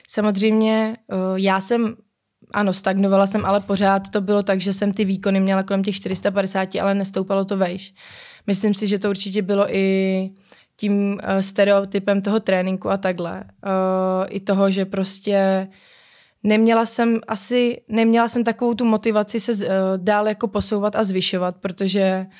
samozřejmě 0.08 0.96
uh, 1.12 1.18
já 1.36 1.60
jsem 1.60 1.96
ano, 2.54 2.72
stagnovala 2.72 3.26
jsem, 3.26 3.46
ale 3.46 3.60
pořád 3.60 4.08
to 4.08 4.20
bylo 4.20 4.42
tak, 4.42 4.60
že 4.60 4.72
jsem 4.72 4.92
ty 4.92 5.04
výkony 5.04 5.40
měla 5.40 5.62
kolem 5.62 5.82
těch 5.82 5.96
450, 5.96 6.74
ale 6.74 6.94
nestoupalo 6.94 7.44
to 7.44 7.56
vejš. 7.56 7.94
Myslím 8.46 8.74
si, 8.74 8.86
že 8.86 8.98
to 8.98 9.10
určitě 9.10 9.42
bylo 9.42 9.74
i 9.76 10.30
tím 10.76 11.12
uh, 11.12 11.18
stereotypem 11.40 12.22
toho 12.22 12.40
tréninku 12.40 12.90
a 12.90 12.96
takhle. 12.96 13.44
Uh, 13.44 14.26
I 14.28 14.40
toho, 14.40 14.70
že 14.70 14.84
prostě 14.84 15.68
neměla 16.42 16.86
jsem 16.86 17.20
asi, 17.28 17.80
neměla 17.88 18.28
jsem 18.28 18.44
takovou 18.44 18.74
tu 18.74 18.84
motivaci 18.84 19.40
se 19.40 19.68
dál 19.96 20.28
jako 20.28 20.48
posouvat 20.48 20.96
a 20.96 21.04
zvyšovat, 21.04 21.56
protože 21.56 22.26
uh, 22.26 22.32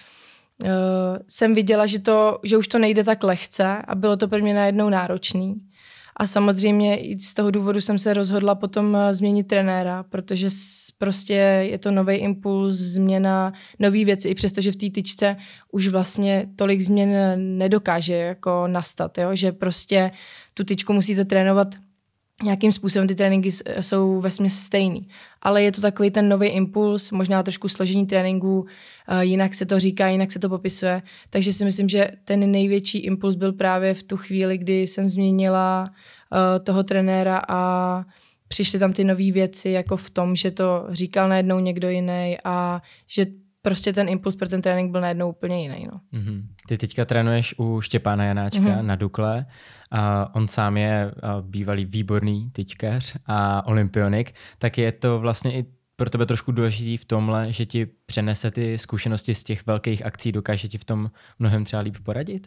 jsem 1.29 1.55
viděla, 1.55 1.87
že, 1.87 1.99
to, 1.99 2.39
že 2.45 2.57
už 2.57 2.69
to 2.69 2.79
nejde 2.79 3.05
tak 3.05 3.25
lehce 3.25 3.83
a 3.89 3.95
bylo 3.95 4.17
to 4.17 4.29
pro 4.29 4.39
mě 4.39 4.55
najednou 4.55 4.89
náročný. 4.89 5.55
A 6.17 6.27
samozřejmě 6.27 6.97
i 6.97 7.19
z 7.19 7.35
toho 7.35 7.51
důvodu 7.51 7.81
jsem 7.81 7.99
se 7.99 8.15
rozhodla 8.15 8.55
potom 8.55 8.97
eh, 8.97 9.15
změnit 9.15 9.45
trenéra, 9.45 10.03
protože 10.03 10.49
prostě 10.99 11.35
je 11.71 11.79
to 11.79 11.91
nový 11.91 12.15
impuls, 12.15 12.75
změna, 12.75 13.53
nový 13.79 14.05
věci, 14.05 14.29
i 14.29 14.35
přestože 14.35 14.73
v 14.73 14.77
té 14.77 14.91
tyčce 14.91 15.37
už 15.73 15.89
vlastně 15.89 16.49
tolik 16.57 16.81
změn 16.81 17.11
nedokáže 17.59 18.15
jako 18.15 18.67
nastat, 18.67 19.19
jo? 19.19 19.31
že 19.33 19.53
prostě 19.53 20.11
tu 20.55 20.65
tyčku 20.65 20.93
musíte 20.93 21.25
trénovat 21.25 21.75
nějakým 22.43 22.73
způsobem 22.73 23.09
ty 23.09 23.15
tréninky 23.15 23.51
jsou 23.81 24.21
ve 24.21 24.31
stejný. 24.51 25.09
Ale 25.43 25.63
je 25.63 25.73
to 25.73 25.81
takový 25.81 26.11
ten 26.11 26.29
nový 26.29 26.49
impuls, 26.49 27.11
možná 27.11 27.43
trošku 27.43 27.69
složení 27.69 28.07
tréninku, 28.07 28.67
eh, 29.09 29.25
jinak 29.25 29.55
se 29.55 29.67
to 29.67 29.81
říká, 29.81 30.09
jinak 30.09 30.33
se 30.33 30.39
to 30.39 30.49
popisuje. 30.49 31.03
Takže 31.31 31.53
si 31.53 31.65
myslím, 31.65 31.89
že 31.89 32.09
ten 32.25 32.51
největší 32.51 32.99
impuls 32.99 33.35
byl 33.35 33.53
právě 33.53 33.95
v 33.95 34.03
tu 34.03 34.17
chvíli, 34.17 34.59
kdy 34.59 34.81
jsem 34.83 35.09
změnila 35.09 35.91
uh, 35.91 36.65
toho 36.65 36.85
trenéra 36.85 37.43
a 37.49 38.05
přišly 38.49 38.79
tam 38.79 38.93
ty 38.93 39.05
nové 39.05 39.33
věci, 39.33 39.71
jako 39.71 39.97
v 39.97 40.11
tom, 40.11 40.37
že 40.37 40.51
to 40.51 40.87
říkal 40.91 41.29
najednou 41.29 41.59
někdo 41.59 41.89
jiný 41.89 42.37
a 42.45 42.83
že 43.07 43.27
prostě 43.67 43.93
ten 43.93 44.09
impuls 44.09 44.37
pro 44.37 44.49
ten 44.49 44.63
trénink 44.63 44.91
byl 44.91 45.01
najednou 45.01 45.29
úplně 45.29 45.63
jiný. 45.63 45.89
No. 45.93 46.21
Mm-hmm. 46.21 46.43
Ty 46.69 46.79
teďka 46.79 47.05
trénuješ 47.05 47.55
u 47.59 47.81
Štěpána 47.81 48.25
Janáčka 48.25 48.61
mm-hmm. 48.61 48.83
na 48.83 48.97
Dukle. 48.97 49.47
A 49.91 50.35
on 50.35 50.49
sám 50.49 50.77
je 50.77 51.13
bývalý 51.41 51.85
výborný 51.85 52.51
tyčkař 52.53 53.17
a 53.27 53.67
olympionik, 53.67 54.35
tak 54.59 54.79
je 54.79 54.93
to 54.93 55.19
vlastně 55.19 55.59
i 55.59 55.65
pro 55.97 56.11
tebe 56.11 56.27
trošku 56.27 56.53
důležitý 56.53 56.97
v 56.97 57.05
tomhle, 57.05 57.53
že 57.53 57.67
ti 57.67 57.87
přenese 57.87 58.51
ty 58.51 58.79
zkušenosti 58.79 59.35
z 59.35 59.45
těch 59.45 59.67
velkých 59.67 60.07
akcí, 60.07 60.33
dokáže 60.33 60.69
ti 60.69 60.79
v 60.79 60.85
tom 60.85 61.11
mnohem 61.39 61.65
třeba 61.65 61.83
líp 61.83 61.97
poradit? 62.03 62.47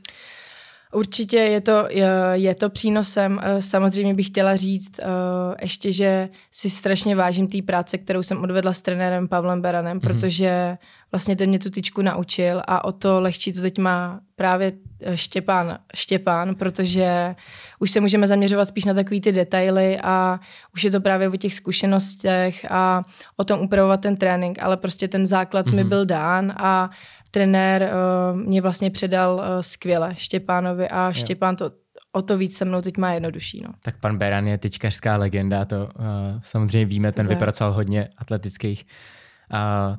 Určitě 0.94 1.38
je 1.38 1.62
to, 1.62 1.88
je 2.34 2.56
to 2.56 2.70
přínosem. 2.70 3.40
Eh, 3.44 3.62
samozřejmě 3.62 4.14
bych 4.14 4.28
chtěla 4.28 4.56
říct 4.56 5.00
eh, 5.00 5.06
ještě, 5.62 5.92
že 5.92 6.30
si 6.52 6.70
strašně 6.70 7.16
vážím 7.16 7.48
té 7.48 7.62
práce, 7.62 7.98
kterou 7.98 8.24
jsem 8.24 8.44
odvedla 8.44 8.74
s 8.74 8.82
trenérem 8.82 9.28
Pavlem 9.28 9.62
Beranem, 9.62 10.00
mm-hmm. 10.00 10.02
protože 10.02 10.78
vlastně 11.12 11.36
ten 11.36 11.50
mě 11.50 11.60
tu 11.60 11.70
tyčku 11.70 12.02
naučil 12.02 12.62
a 12.68 12.86
o 12.86 12.92
to 12.92 13.22
lehčí 13.22 13.54
to 13.54 13.62
teď 13.62 13.78
má 13.78 14.20
právě 14.36 14.72
eh, 15.02 15.18
Štěpán, 15.18 15.78
Štěpán, 15.96 16.56
protože 16.56 17.36
už 17.80 17.92
se 17.92 18.02
můžeme 18.02 18.28
zaměřovat 18.28 18.66
spíš 18.66 18.86
na 18.86 18.94
takové 18.94 19.20
ty 19.22 19.32
detaily 19.32 20.00
a 20.04 20.40
už 20.74 20.84
je 20.84 20.92
to 20.92 21.02
právě 21.02 21.30
o 21.30 21.36
těch 21.36 21.54
zkušenostech 21.56 22.66
a 22.70 23.04
o 23.38 23.44
tom 23.44 23.60
upravovat 23.60 24.02
ten 24.02 24.18
trénink, 24.18 24.64
ale 24.64 24.78
prostě 24.78 25.08
ten 25.08 25.28
základ 25.28 25.68
mm-hmm. 25.68 25.76
mi 25.76 25.82
mhm. 25.82 25.90
byl 25.90 26.06
dán 26.06 26.54
a 26.58 26.90
trenér 27.32 27.92
uh, 28.34 28.40
mě 28.40 28.62
vlastně 28.62 28.92
předal 28.92 29.36
uh, 29.36 29.62
skvěle 29.62 30.16
Štěpánovi 30.16 30.90
a. 30.90 31.12
Štěpán 31.12 31.56
to 31.56 31.72
o 32.12 32.22
to 32.22 32.38
víc 32.38 32.58
se 32.58 32.66
mnou 32.66 32.82
teď 32.82 32.98
má 32.98 33.12
jednodušší. 33.12 33.62
No. 33.62 33.74
Tak 33.84 34.00
pan 34.00 34.18
Beran 34.18 34.48
je 34.48 34.58
tyčkařská 34.58 35.18
legenda, 35.18 35.66
to 35.66 35.76
uh, 36.00 36.06
samozřejmě 36.42 36.86
víme, 36.86 37.12
ten 37.12 37.28
vypracoval 37.28 37.74
hodně 37.74 38.10
atletických 38.18 38.86
uh, 38.86 39.19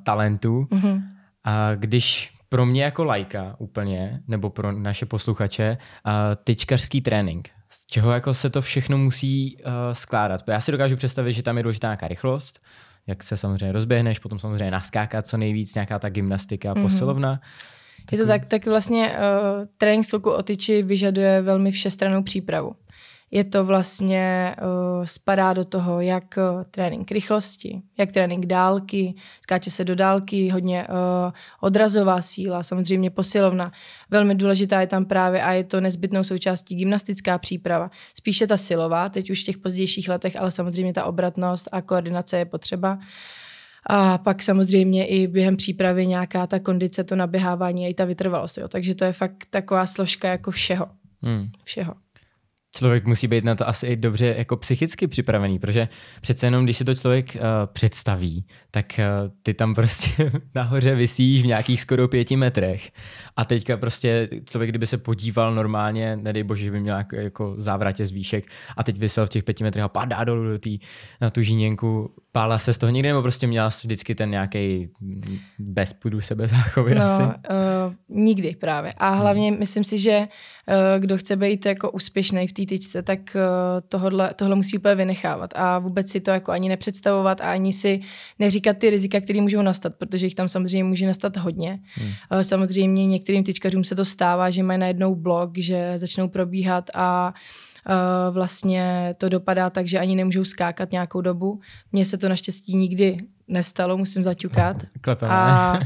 talentů. 0.03 0.67
Mm-hmm. 0.71 1.03
A 1.45 1.75
když 1.75 2.33
pro 2.49 2.67
mě 2.67 2.85
jako 2.85 3.05
lajka 3.05 3.55
úplně, 3.59 4.21
nebo 4.29 4.51
pro 4.51 4.73
naše 4.73 5.07
posluchače, 5.07 5.79
uh, 6.07 6.13
tyčkařský 6.45 7.01
trénink, 7.01 7.49
z 7.69 7.87
čeho 7.87 8.13
jako 8.13 8.35
se 8.35 8.51
to 8.51 8.63
všechno 8.63 8.99
musí 8.99 9.57
uh, 9.57 9.73
skládat. 9.93 10.41
Já 10.49 10.61
si 10.61 10.73
dokážu 10.73 10.97
představit, 10.97 11.33
že 11.33 11.43
tam 11.43 11.57
je 11.57 11.63
důležitá 11.63 11.89
nějaká 11.89 12.09
rychlost, 12.09 12.61
jak 13.07 13.23
se 13.23 13.37
samozřejmě 13.37 13.73
rozběhneš, 13.73 14.19
potom 14.19 14.39
samozřejmě 14.39 14.71
naskákat 14.71 15.27
co 15.27 15.37
nejvíc, 15.37 15.75
nějaká 15.75 15.99
ta 15.99 16.09
gymnastika, 16.09 16.75
mm-hmm. 16.75 16.83
posilovna. 16.83 17.41
Je 18.13 18.19
to 18.19 18.27
tak, 18.27 18.47
tak 18.47 18.67
vlastně 18.67 19.11
uh, 19.11 19.17
trénink 19.79 20.05
skoku 20.05 20.31
o 20.31 20.43
tyči 20.43 20.83
vyžaduje 20.83 21.43
velmi 21.43 21.71
všestranou 21.71 22.23
přípravu 22.23 22.75
je 23.31 23.45
to 23.45 23.65
vlastně, 23.65 24.57
uh, 24.63 25.05
spadá 25.05 25.53
do 25.53 25.65
toho 25.65 26.01
jak 26.01 26.25
uh, 26.37 26.65
trénink 26.71 27.11
rychlosti, 27.11 27.83
jak 27.99 28.13
trénink 28.13 28.47
dálky, 28.47 29.15
skáče 29.43 29.71
se 29.71 29.85
do 29.85 29.95
dálky, 29.95 30.49
hodně 30.49 30.87
uh, 30.89 31.33
odrazová 31.61 32.21
síla, 32.21 32.63
samozřejmě 32.63 33.11
posilovna. 33.11 33.73
Velmi 34.11 34.35
důležitá 34.35 34.81
je 34.81 34.87
tam 34.87 35.05
právě 35.05 35.43
a 35.43 35.53
je 35.53 35.65
to 35.65 35.81
nezbytnou 35.81 36.25
součástí 36.25 36.75
gymnastická 36.75 37.39
příprava. 37.39 37.91
Spíše 38.19 38.47
ta 38.47 38.57
silová, 38.57 39.09
teď 39.09 39.31
už 39.31 39.43
v 39.43 39.45
těch 39.45 39.59
pozdějších 39.59 40.09
letech, 40.09 40.37
ale 40.37 40.51
samozřejmě 40.51 40.93
ta 40.93 41.05
obratnost 41.05 41.69
a 41.73 41.83
koordinace 41.83 42.39
je 42.39 42.45
potřeba. 42.45 42.99
A 43.87 44.19
pak 44.19 44.43
samozřejmě 44.43 45.07
i 45.07 45.27
během 45.27 45.57
přípravy 45.57 46.07
nějaká 46.07 46.47
ta 46.47 46.59
kondice, 46.59 47.05
to 47.05 47.17
naběhávání 47.17 47.87
a 47.87 47.89
i 47.89 47.95
ta 47.95 48.05
vytrvalost. 48.05 48.59
Jo. 48.59 48.69
Takže 48.69 48.95
to 48.95 49.05
je 49.05 49.13
fakt 49.13 49.47
taková 49.51 49.87
složka 49.87 50.29
jako 50.29 50.51
všeho. 50.51 50.87
Hmm. 51.23 51.51
Všeho 51.65 51.95
člověk 52.77 53.07
musí 53.07 53.29
být 53.29 53.45
na 53.45 53.55
to 53.55 53.69
asi 53.69 53.87
i 53.87 53.97
dobře 53.97 54.35
jako 54.39 54.57
psychicky 54.57 55.07
připravený, 55.07 55.59
protože 55.59 55.89
přece 56.21 56.47
jenom, 56.47 56.65
když 56.65 56.77
si 56.77 56.85
to 56.85 56.95
člověk 56.95 57.35
uh, 57.35 57.41
představí, 57.73 58.45
tak 58.71 58.87
uh, 58.99 59.31
ty 59.43 59.55
tam 59.55 59.75
prostě 59.75 60.33
nahoře 60.55 60.95
vysíš 60.95 61.43
v 61.43 61.47
nějakých 61.47 61.81
skoro 61.81 62.09
pěti 62.09 62.37
metrech 62.37 62.91
a 63.37 63.45
teďka 63.45 63.77
prostě 63.77 64.29
člověk, 64.45 64.71
kdyby 64.71 64.87
se 64.87 64.99
podíval 64.99 65.55
normálně, 65.55 66.17
nedej 66.17 66.43
bože, 66.43 66.65
že 66.65 66.71
by 66.71 66.81
měl 66.81 66.97
jako, 66.97 67.17
jako 67.17 67.55
závratě 67.59 68.07
z 68.07 68.11
výšek 68.11 68.45
a 68.77 68.85
teď 68.85 68.99
vysel 68.99 69.27
v 69.27 69.31
těch 69.31 69.45
pěti 69.45 69.65
metrech 69.65 69.85
a 69.85 69.89
padá 69.89 70.25
dolů 70.25 70.51
do 70.51 70.59
tý, 70.59 70.79
na 71.21 71.31
tu 71.31 71.43
žíněnku, 71.43 72.15
pála 72.33 72.59
se 72.59 72.75
z 72.75 72.79
toho 72.79 72.91
někdy, 72.91 73.09
nebo 73.09 73.23
prostě 73.23 73.47
měla 73.47 73.69
vždycky 73.69 74.15
ten 74.15 74.31
nějaký 74.31 74.89
bez 75.59 75.93
půdu 75.93 76.21
sebe 76.21 76.49
záchovy 76.49 76.95
no, 76.95 77.03
asi? 77.03 77.23
Uh, 77.23 77.31
nikdy 78.09 78.57
právě. 78.61 78.93
A 78.93 79.11
hlavně 79.11 79.51
hmm. 79.51 79.59
myslím 79.59 79.85
si, 79.85 79.99
že 79.99 80.19
uh, 80.19 80.27
kdo 80.99 81.17
chce 81.17 81.37
být 81.37 81.67
jako 81.67 81.91
úspěšný 81.91 82.49
v 82.49 82.53
té 82.53 82.67
tyčce, 82.67 83.03
tak 83.03 83.21
uh, 83.35 83.41
tohle, 83.89 84.35
tohle 84.37 84.57
musí 84.57 84.79
úplně 84.79 84.95
vynechávat 84.95 85.51
a 85.57 85.79
vůbec 85.79 86.09
si 86.11 86.21
to 86.21 86.31
jako 86.31 86.53
ani 86.53 86.69
nepředstavovat 86.69 87.41
a 87.41 87.53
ani 87.53 87.73
si 87.73 88.01
neříkat 88.39 88.79
ty 88.79 88.91
rizika, 88.91 89.21
které 89.21 89.41
můžou 89.41 89.63
nastat, 89.63 89.95
protože 89.95 90.27
jich 90.27 90.35
tam 90.35 90.49
samozřejmě 90.49 90.85
může 90.85 91.07
nastat 91.07 91.37
hodně. 91.37 91.79
Hmm. 91.95 92.09
Uh, 92.09 92.41
samozřejmě 92.41 93.07
některým 93.07 93.45
tyčkařům 93.45 93.85
se 93.85 93.95
to 93.95 94.05
stává, 94.05 94.51
že 94.51 94.63
mají 94.63 94.79
najednou 94.79 95.15
blok, 95.15 95.59
že 95.59 95.95
začnou 95.97 96.29
probíhat 96.29 96.91
a 96.95 97.35
Uh, 97.35 97.70
vlastně 98.31 99.15
to 99.19 99.29
dopadá 99.29 99.71
tak, 99.71 99.87
že 99.87 99.99
ani 99.99 100.17
nemůžou 100.17 100.45
skákat 100.45 100.93
nějakou 100.93 101.21
dobu. 101.21 101.61
Mně 101.93 102.05
se 102.05 102.19
to 102.19 102.29
naštěstí 102.29 102.77
nikdy 102.77 103.19
nestalo, 103.49 103.97
musím 103.97 104.23
zaťukat. 104.23 104.77
A, 105.29 105.79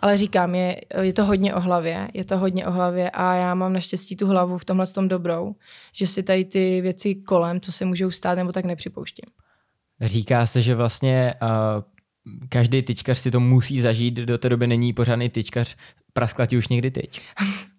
ale 0.00 0.16
říkám, 0.16 0.54
je, 0.54 0.80
je 1.00 1.12
to 1.12 1.24
hodně 1.24 1.54
o 1.54 1.60
hlavě, 1.60 2.08
je 2.14 2.24
to 2.24 2.38
hodně 2.38 2.66
o 2.66 2.70
hlavě 2.70 3.10
a 3.10 3.34
já 3.34 3.54
mám 3.54 3.72
naštěstí 3.72 4.16
tu 4.16 4.26
hlavu 4.26 4.58
v 4.58 4.64
tomhle 4.64 4.86
tom 4.86 5.08
dobrou, 5.08 5.54
že 5.92 6.06
si 6.06 6.22
tady 6.22 6.44
ty 6.44 6.80
věci 6.80 7.14
kolem, 7.14 7.60
co 7.60 7.72
se 7.72 7.84
můžou 7.84 8.10
stát, 8.10 8.34
nebo 8.34 8.52
tak 8.52 8.64
nepřipouštím. 8.64 9.24
Říká 10.00 10.46
se, 10.46 10.62
že 10.62 10.74
vlastně 10.74 11.34
uh, 11.42 11.48
každý 12.48 12.82
tyčkař 12.82 13.18
si 13.18 13.30
to 13.30 13.40
musí 13.40 13.80
zažít, 13.80 14.14
do 14.14 14.38
té 14.38 14.48
doby 14.48 14.66
není 14.66 14.92
pořádný 14.92 15.28
tyčkař. 15.28 15.76
Praskla 16.18 16.46
ti 16.46 16.56
už 16.56 16.68
někdy 16.68 16.90
teď? 16.90 17.20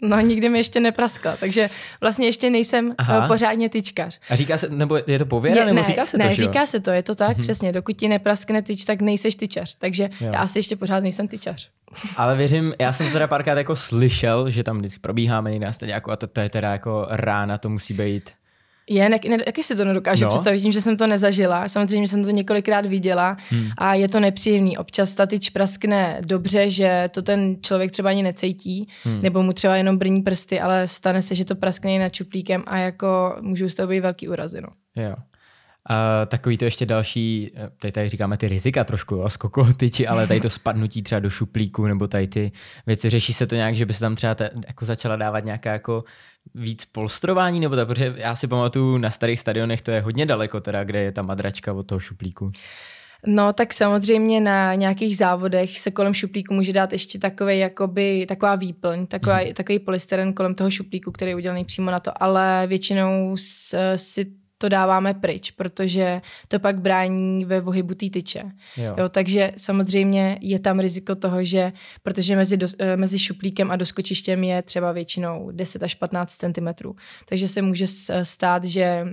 No, 0.02 0.20
nikdy 0.20 0.50
mi 0.50 0.58
ještě 0.58 0.80
nepraskla, 0.80 1.38
takže 1.38 1.70
vlastně 2.02 2.26
ještě 2.26 2.50
nejsem 2.50 2.96
Aha. 2.98 3.28
pořádně 3.28 3.70
tyčkař. 3.70 4.20
A 4.30 4.36
říká 4.36 4.58
se, 4.58 4.70
nebo 4.70 5.00
je 5.08 5.20
to 5.20 5.26
pověra, 5.26 5.60
je, 5.60 5.66
nebo 5.66 5.82
ne, 5.82 5.88
říká 5.88 6.06
se 6.06 6.18
to, 6.18 6.24
Ne, 6.24 6.36
říká 6.36 6.66
se 6.66 6.80
to, 6.80 6.92
je 6.92 7.04
to 7.04 7.16
tak, 7.16 7.38
mm-hmm. 7.38 7.42
přesně. 7.42 7.72
Dokud 7.72 7.98
ti 7.98 8.08
nepraskne 8.08 8.62
tyč, 8.62 8.86
tak 8.86 9.02
nejseš 9.02 9.36
tyčař. 9.36 9.76
Takže 9.76 10.10
jo. 10.22 10.32
já 10.34 10.40
asi 10.40 10.60
ještě 10.60 10.76
pořád 10.76 11.00
nejsem 11.00 11.28
tyčař. 11.28 11.70
Ale 12.18 12.38
věřím, 12.38 12.74
já 12.80 12.94
jsem 12.94 13.08
to 13.08 13.14
teda 13.14 13.28
párkrát 13.28 13.58
jako 13.58 13.76
slyšel, 13.76 14.50
že 14.50 14.64
tam 14.64 14.78
vždycky 14.78 15.00
probíháme 15.00 15.52
někde 15.52 15.72
jako, 15.82 16.12
a 16.12 16.16
to, 16.16 16.28
to 16.28 16.42
je 16.42 16.50
teda 16.50 16.72
jako 16.72 17.08
rána, 17.10 17.58
to 17.58 17.70
musí 17.70 17.94
být 17.94 18.32
je, 18.90 19.10
ne, 19.10 19.20
ne, 19.30 19.38
jaký 19.46 19.64
si 19.64 19.76
to 19.76 19.86
nedokážu 19.86 20.24
no. 20.24 20.30
představit, 20.30 20.62
tím, 20.62 20.72
že 20.72 20.82
jsem 20.82 20.98
to 20.98 21.08
nezažila. 21.08 21.68
Samozřejmě 21.68 22.08
jsem 22.08 22.24
to 22.24 22.30
několikrát 22.30 22.86
viděla 22.86 23.38
hmm. 23.50 23.70
a 23.78 23.94
je 23.94 24.08
to 24.08 24.20
nepříjemný. 24.20 24.78
Občas 24.78 25.16
ta 25.16 25.26
tyč 25.26 25.50
praskne 25.50 26.22
dobře, 26.26 26.70
že 26.70 27.10
to 27.14 27.22
ten 27.22 27.56
člověk 27.62 27.92
třeba 27.92 28.10
ani 28.10 28.24
necítí, 28.24 28.88
hmm. 29.04 29.22
nebo 29.22 29.44
mu 29.44 29.54
třeba 29.54 29.76
jenom 29.76 29.98
brní 29.98 30.22
prsty, 30.22 30.60
ale 30.60 30.88
stane 30.88 31.22
se, 31.22 31.36
že 31.36 31.46
to 31.46 31.56
praskne 31.56 32.00
nad 32.00 32.10
čuplíkem 32.10 32.64
a 32.68 32.78
jako 32.78 33.36
můžou 33.42 33.70
z 33.70 33.76
toho 33.76 33.88
být 33.88 34.00
velký 34.00 34.28
úrazy. 34.28 34.62
No. 34.62 34.70
Jo. 35.04 35.16
Uh, 35.92 35.96
takový 36.28 36.58
to 36.58 36.66
ještě 36.66 36.86
další, 36.86 37.52
eh, 37.56 37.70
tady, 37.80 37.92
tady 37.92 38.10
říkáme 38.10 38.38
ty 38.38 38.48
rizika 38.48 38.84
trošku, 38.84 39.16
jo, 39.16 39.30
skoko 39.30 39.74
tyči, 39.74 40.08
ale 40.08 40.28
tady 40.28 40.40
to 40.40 40.50
spadnutí 40.50 41.02
třeba 41.04 41.20
do 41.20 41.30
šuplíku 41.30 41.86
nebo 41.86 42.08
tady 42.08 42.28
ty 42.28 42.52
věci, 42.88 43.10
řeší 43.10 43.34
se 43.34 43.48
to 43.48 43.56
nějak, 43.56 43.76
že 43.76 43.86
by 43.86 43.94
se 43.94 44.00
tam 44.00 44.16
třeba 44.16 44.36
te, 44.36 44.50
jako 44.68 44.86
začala 44.86 45.16
dávat 45.16 45.46
nějaká 45.46 45.72
jako 45.72 46.04
víc 46.56 46.86
polstrování, 46.86 47.60
nebo 47.60 47.76
tak, 47.76 47.88
protože 47.88 48.14
já 48.18 48.36
si 48.36 48.48
pamatuju 48.48 48.98
na 48.98 49.12
starých 49.12 49.40
stadionech, 49.40 49.82
to 49.82 49.92
je 49.92 50.02
hodně 50.02 50.26
daleko 50.26 50.60
teda, 50.60 50.84
kde 50.84 51.00
je 51.00 51.12
ta 51.12 51.22
madračka 51.22 51.74
od 51.74 51.84
toho 51.84 52.00
šuplíku. 52.00 52.52
No 53.28 53.54
tak 53.54 53.74
samozřejmě 53.74 54.42
na 54.42 54.76
nějakých 54.76 55.18
závodech 55.18 55.80
se 55.80 55.92
kolem 55.92 56.14
šuplíku 56.14 56.54
může 56.54 56.74
dát 56.74 56.92
ještě 56.92 57.20
takový, 57.20 57.60
jakoby, 57.60 58.26
taková 58.26 58.56
výplň, 58.56 59.08
taková, 59.08 59.40
mm. 59.40 59.54
takový 59.54 59.80
polystyren 59.80 60.34
kolem 60.34 60.56
toho 60.56 60.72
šuplíku, 60.72 61.12
který 61.12 61.32
je 61.32 61.36
udělaný 61.36 61.66
přímo 61.66 61.92
na 61.92 62.00
to, 62.00 62.24
ale 62.24 62.68
většinou 62.68 63.36
si 63.96 64.39
to 64.62 64.70
dáváme 64.70 65.14
pryč, 65.14 65.52
protože 65.52 66.22
to 66.48 66.60
pak 66.60 66.82
brání 66.82 67.46
ve 67.46 67.62
pohybu 67.62 67.94
té 67.94 68.10
tyče. 68.10 68.44
Jo. 68.78 68.96
Jo, 68.98 69.10
takže 69.10 69.52
samozřejmě 69.58 70.38
je 70.42 70.60
tam 70.60 70.80
riziko 70.80 71.16
toho, 71.16 71.44
že 71.44 71.74
protože 72.04 72.36
mezi, 72.36 72.58
do, 72.58 72.68
eh, 72.80 72.98
mezi 72.98 73.20
šuplíkem 73.20 73.72
a 73.72 73.76
doskočištěm 73.76 74.44
je 74.44 74.62
třeba 74.62 74.92
většinou 74.92 75.52
10 75.52 75.84
až 75.84 75.96
15 75.96 76.38
cm. 76.38 76.68
Takže 77.26 77.48
se 77.48 77.62
může 77.62 77.86
stát, 78.24 78.64
že 78.64 79.06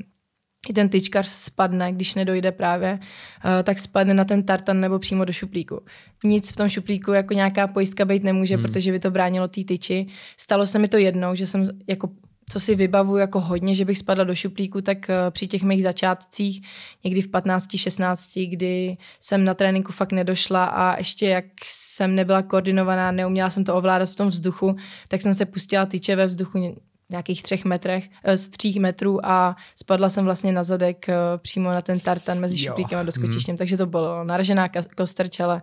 i 0.68 0.72
ten 0.72 0.88
tyčkař 0.88 1.28
spadne, 1.28 1.92
když 1.92 2.14
nedojde 2.14 2.52
právě, 2.52 2.98
uh, 2.98 3.50
tak 3.62 3.78
spadne 3.78 4.14
na 4.14 4.24
ten 4.24 4.42
tartan 4.42 4.80
nebo 4.80 4.98
přímo 4.98 5.24
do 5.24 5.32
šuplíku. 5.32 5.80
Nic 6.24 6.52
v 6.52 6.56
tom 6.56 6.68
šuplíku 6.68 7.12
jako 7.12 7.34
nějaká 7.34 7.66
pojistka 7.66 8.04
být 8.04 8.24
nemůže, 8.24 8.54
hmm. 8.54 8.62
protože 8.62 8.92
by 8.92 8.98
to 8.98 9.10
bránilo 9.10 9.48
té 9.48 9.64
tyči. 9.64 10.06
Stalo 10.36 10.66
se 10.66 10.78
mi 10.78 10.88
to 10.88 10.96
jednou, 10.96 11.34
že 11.34 11.46
jsem 11.46 11.68
jako 11.88 12.08
co 12.50 12.60
si 12.60 12.74
vybavuju 12.74 13.18
jako 13.18 13.40
hodně, 13.40 13.74
že 13.74 13.84
bych 13.84 13.98
spadla 13.98 14.24
do 14.24 14.34
šuplíku, 14.34 14.80
tak 14.80 14.98
uh, 14.98 15.14
při 15.30 15.46
těch 15.46 15.62
mých 15.62 15.82
začátcích, 15.82 16.62
někdy 17.04 17.22
v 17.22 17.28
15, 17.28 17.76
16, 17.76 18.38
kdy 18.38 18.96
jsem 19.20 19.44
na 19.44 19.54
tréninku 19.54 19.92
fakt 19.92 20.12
nedošla 20.12 20.64
a 20.64 20.98
ještě 20.98 21.28
jak 21.28 21.44
jsem 21.64 22.14
nebyla 22.14 22.42
koordinovaná, 22.42 23.10
neuměla 23.10 23.50
jsem 23.50 23.64
to 23.64 23.74
ovládat 23.74 24.10
v 24.10 24.14
tom 24.14 24.28
vzduchu, 24.28 24.76
tak 25.08 25.22
jsem 25.22 25.34
se 25.34 25.46
pustila 25.46 25.86
tyče 25.86 26.16
ve 26.16 26.26
vzduchu 26.26 26.76
nějakých 27.10 27.42
třech 27.42 27.64
metrech, 27.64 28.08
eh, 28.24 28.36
z 28.36 28.48
tří 28.48 28.78
metrů 28.80 29.26
a 29.26 29.56
spadla 29.76 30.08
jsem 30.08 30.24
vlastně 30.24 30.52
na 30.52 30.62
zadek 30.62 31.08
eh, 31.08 31.14
přímo 31.36 31.70
na 31.70 31.82
ten 31.82 32.00
tartan 32.00 32.40
mezi 32.40 32.58
šuplíkem 32.58 32.98
a 32.98 33.02
doskočištěm, 33.02 33.52
mm. 33.52 33.56
takže 33.56 33.76
to 33.76 33.86
bylo 33.86 34.24
naražená 34.24 34.68
kostrč, 34.96 35.40
ale 35.40 35.62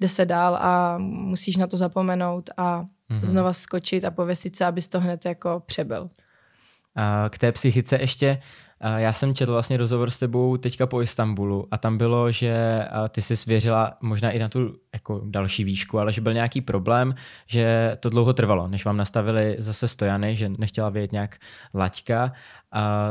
jde 0.00 0.08
se 0.08 0.26
dál 0.26 0.56
a 0.56 0.98
musíš 0.98 1.56
na 1.56 1.66
to 1.66 1.76
zapomenout 1.76 2.50
a 2.56 2.80
mm. 3.08 3.20
znova 3.22 3.52
skočit 3.52 4.04
a 4.04 4.10
pověsit 4.10 4.56
se, 4.56 4.64
abys 4.64 4.88
to 4.88 5.00
hned 5.00 5.24
jako 5.24 5.62
přebyl. 5.66 6.10
A 6.96 7.28
k 7.30 7.38
té 7.38 7.52
psychice 7.52 7.98
ještě, 8.00 8.38
já 8.96 9.12
jsem 9.12 9.34
četl 9.34 9.52
vlastně 9.52 9.76
rozhovor 9.76 10.10
s 10.10 10.18
tebou 10.18 10.56
teďka 10.56 10.86
po 10.86 11.02
Istanbulu 11.02 11.68
a 11.70 11.78
tam 11.78 11.98
bylo, 11.98 12.30
že 12.30 12.84
ty 13.08 13.22
si 13.22 13.36
svěřila 13.36 13.96
možná 14.00 14.30
i 14.30 14.38
na 14.38 14.48
tu 14.48 14.76
jako 14.92 15.22
další 15.24 15.64
výšku, 15.64 15.98
ale 15.98 16.12
že 16.12 16.20
byl 16.20 16.34
nějaký 16.34 16.60
problém, 16.60 17.14
že 17.46 17.96
to 18.00 18.10
dlouho 18.10 18.32
trvalo, 18.32 18.68
než 18.68 18.84
vám 18.84 18.96
nastavili 18.96 19.56
zase 19.58 19.88
stojany, 19.88 20.36
že 20.36 20.48
nechtěla 20.48 20.88
vědět 20.88 21.12
nějak 21.12 21.36
laťka. 21.74 22.32
A 22.72 23.10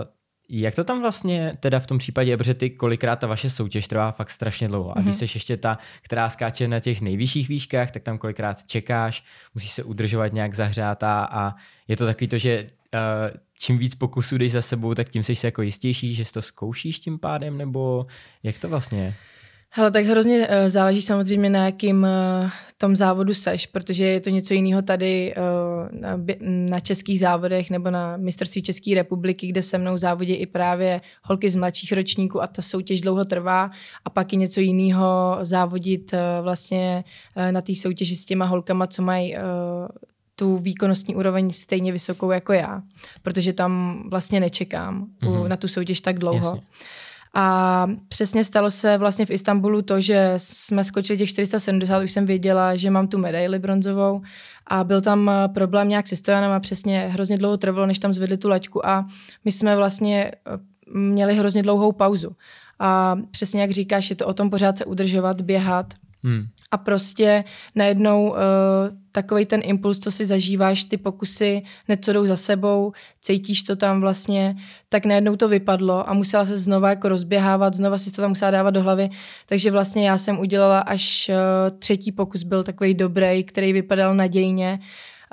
jak 0.49 0.75
to 0.75 0.83
tam 0.83 1.01
vlastně 1.01 1.57
teda 1.59 1.79
v 1.79 1.87
tom 1.87 1.97
případě 1.97 2.31
je, 2.31 2.37
protože 2.37 2.53
ty 2.53 2.69
kolikrát 2.69 3.15
ta 3.15 3.27
vaše 3.27 3.49
soutěž 3.49 3.87
trvá 3.87 4.11
fakt 4.11 4.29
strašně 4.29 4.67
dlouho 4.67 4.97
a 4.97 5.01
když 5.01 5.15
mhm. 5.15 5.27
jsi 5.27 5.35
ještě 5.35 5.57
ta, 5.57 5.77
která 6.01 6.29
skáče 6.29 6.67
na 6.67 6.79
těch 6.79 7.01
nejvyšších 7.01 7.47
výškách, 7.47 7.91
tak 7.91 8.03
tam 8.03 8.17
kolikrát 8.17 8.63
čekáš, 8.63 9.23
musíš 9.55 9.71
se 9.71 9.83
udržovat 9.83 10.33
nějak 10.33 10.53
zahřátá 10.53 11.23
a 11.31 11.55
je 11.87 11.97
to 11.97 12.05
takový 12.05 12.27
to, 12.27 12.37
že 12.37 12.67
uh, 12.93 13.37
čím 13.63 13.77
víc 13.77 13.95
pokusů 13.95 14.37
jdeš 14.37 14.51
za 14.51 14.61
sebou, 14.61 14.93
tak 14.93 15.09
tím 15.09 15.23
jsi 15.23 15.33
jako 15.43 15.61
jistější, 15.61 16.15
že 16.15 16.23
to 16.33 16.41
zkoušíš 16.41 16.99
tím 16.99 17.19
pádem, 17.19 17.57
nebo 17.57 18.05
jak 18.43 18.59
to 18.59 18.69
vlastně 18.69 18.99
je? 18.99 19.13
Hele, 19.69 19.91
tak 19.91 20.05
hrozně 20.05 20.47
uh, 20.47 20.55
záleží 20.67 21.01
samozřejmě 21.01 21.49
na 21.49 21.65
jakým 21.65 22.03
uh, 22.03 22.49
tom 22.77 22.95
závodu 22.95 23.33
seš, 23.33 23.65
protože 23.65 24.05
je 24.05 24.19
to 24.19 24.29
něco 24.29 24.53
jiného 24.53 24.81
tady 24.81 25.33
uh, 25.37 25.99
na, 26.01 26.19
na 26.69 26.79
českých 26.79 27.19
závodech 27.19 27.69
nebo 27.69 27.91
na 27.91 28.17
mistrovství 28.17 28.61
České 28.61 28.95
republiky, 28.95 29.47
kde 29.47 29.61
se 29.61 29.77
mnou 29.77 29.97
závodí 29.97 30.33
i 30.33 30.45
právě 30.45 31.01
holky 31.23 31.49
z 31.49 31.55
mladších 31.55 31.91
ročníků 31.93 32.41
a 32.41 32.47
ta 32.47 32.61
soutěž 32.61 33.01
dlouho 33.01 33.25
trvá 33.25 33.71
a 34.05 34.09
pak 34.09 34.33
je 34.33 34.39
něco 34.39 34.59
jiného 34.59 35.37
závodit 35.41 36.13
uh, 36.13 36.19
vlastně 36.43 37.03
uh, 37.37 37.51
na 37.51 37.61
té 37.61 37.75
soutěži 37.75 38.15
s 38.15 38.25
těma 38.25 38.45
holkama, 38.45 38.87
co 38.87 39.01
mají 39.01 39.35
uh, 39.35 39.41
tu 40.35 40.57
výkonnostní 40.57 41.15
úroveň 41.15 41.51
stejně 41.51 41.91
vysokou 41.91 42.31
jako 42.31 42.53
já, 42.53 42.81
protože 43.21 43.53
tam 43.53 44.03
vlastně 44.09 44.39
nečekám 44.39 45.07
mm-hmm. 45.21 45.39
mhm. 45.39 45.49
na 45.49 45.57
tu 45.57 45.67
soutěž 45.67 46.01
tak 46.01 46.19
dlouho. 46.19 46.47
Jasně. 46.47 46.61
A 47.35 47.87
přesně 48.07 48.43
stalo 48.43 48.71
se 48.71 48.97
vlastně 48.97 49.25
v 49.25 49.29
Istanbulu 49.29 49.81
to, 49.81 50.01
že 50.01 50.33
jsme 50.37 50.83
skočili 50.83 51.17
těch 51.17 51.29
470, 51.29 52.03
už 52.03 52.11
jsem 52.11 52.25
věděla, 52.25 52.75
že 52.75 52.89
mám 52.89 53.07
tu 53.07 53.17
medaili 53.17 53.59
bronzovou 53.59 54.21
a 54.67 54.83
byl 54.83 55.01
tam 55.01 55.29
eh, 55.29 55.47
problém 55.47 55.89
nějak 55.89 56.07
se 56.07 56.15
stojanem 56.15 56.51
a 56.51 56.59
přesně 56.59 56.99
hrozně 56.99 57.37
dlouho 57.37 57.57
trvalo, 57.57 57.85
než 57.85 57.99
tam 57.99 58.13
zvedli 58.13 58.37
tu 58.37 58.49
laťku 58.49 58.85
a 58.85 59.05
my 59.45 59.51
jsme 59.51 59.75
vlastně 59.75 60.31
eh, 60.31 60.99
měli 60.99 61.35
hrozně 61.35 61.63
dlouhou 61.63 61.91
pauzu. 61.91 62.35
A 62.79 63.15
přesně 63.31 63.61
jak 63.61 63.71
říkáš, 63.71 64.09
je 64.09 64.15
to 64.15 64.27
o 64.27 64.33
tom 64.33 64.49
pořád 64.49 64.77
se 64.77 64.85
udržovat, 64.85 65.41
běhat, 65.41 65.93
Hmm. 66.23 66.43
A 66.71 66.77
prostě 66.77 67.43
najednou 67.75 68.29
uh, 68.29 68.37
takový 69.15 69.45
ten 69.45 69.61
impuls, 69.63 69.99
co 69.99 70.11
si 70.11 70.25
zažíváš, 70.25 70.83
ty 70.83 70.97
pokusy 70.97 71.61
něco 71.87 72.13
jdou 72.13 72.25
za 72.25 72.35
sebou, 72.35 72.93
cítíš 73.21 73.63
to 73.63 73.75
tam 73.75 74.01
vlastně, 74.01 74.55
tak 74.89 75.05
najednou 75.05 75.35
to 75.35 75.49
vypadlo 75.49 76.09
a 76.09 76.13
musela 76.13 76.45
se 76.45 76.57
znova 76.57 76.89
jako 76.89 77.09
rozběhávat, 77.09 77.73
znova 77.73 77.97
si 77.97 78.11
to 78.11 78.21
tam 78.21 78.31
musela 78.31 78.51
dávat 78.51 78.71
do 78.71 78.81
hlavy. 78.81 79.09
Takže 79.45 79.71
vlastně 79.71 80.07
já 80.07 80.17
jsem 80.17 80.39
udělala 80.39 80.79
až 80.79 81.29
uh, 81.29 81.77
třetí 81.79 82.11
pokus, 82.11 82.43
byl 82.43 82.63
takový 82.63 82.93
dobrý, 82.93 83.43
který 83.43 83.73
vypadal 83.73 84.15
nadějně 84.15 84.79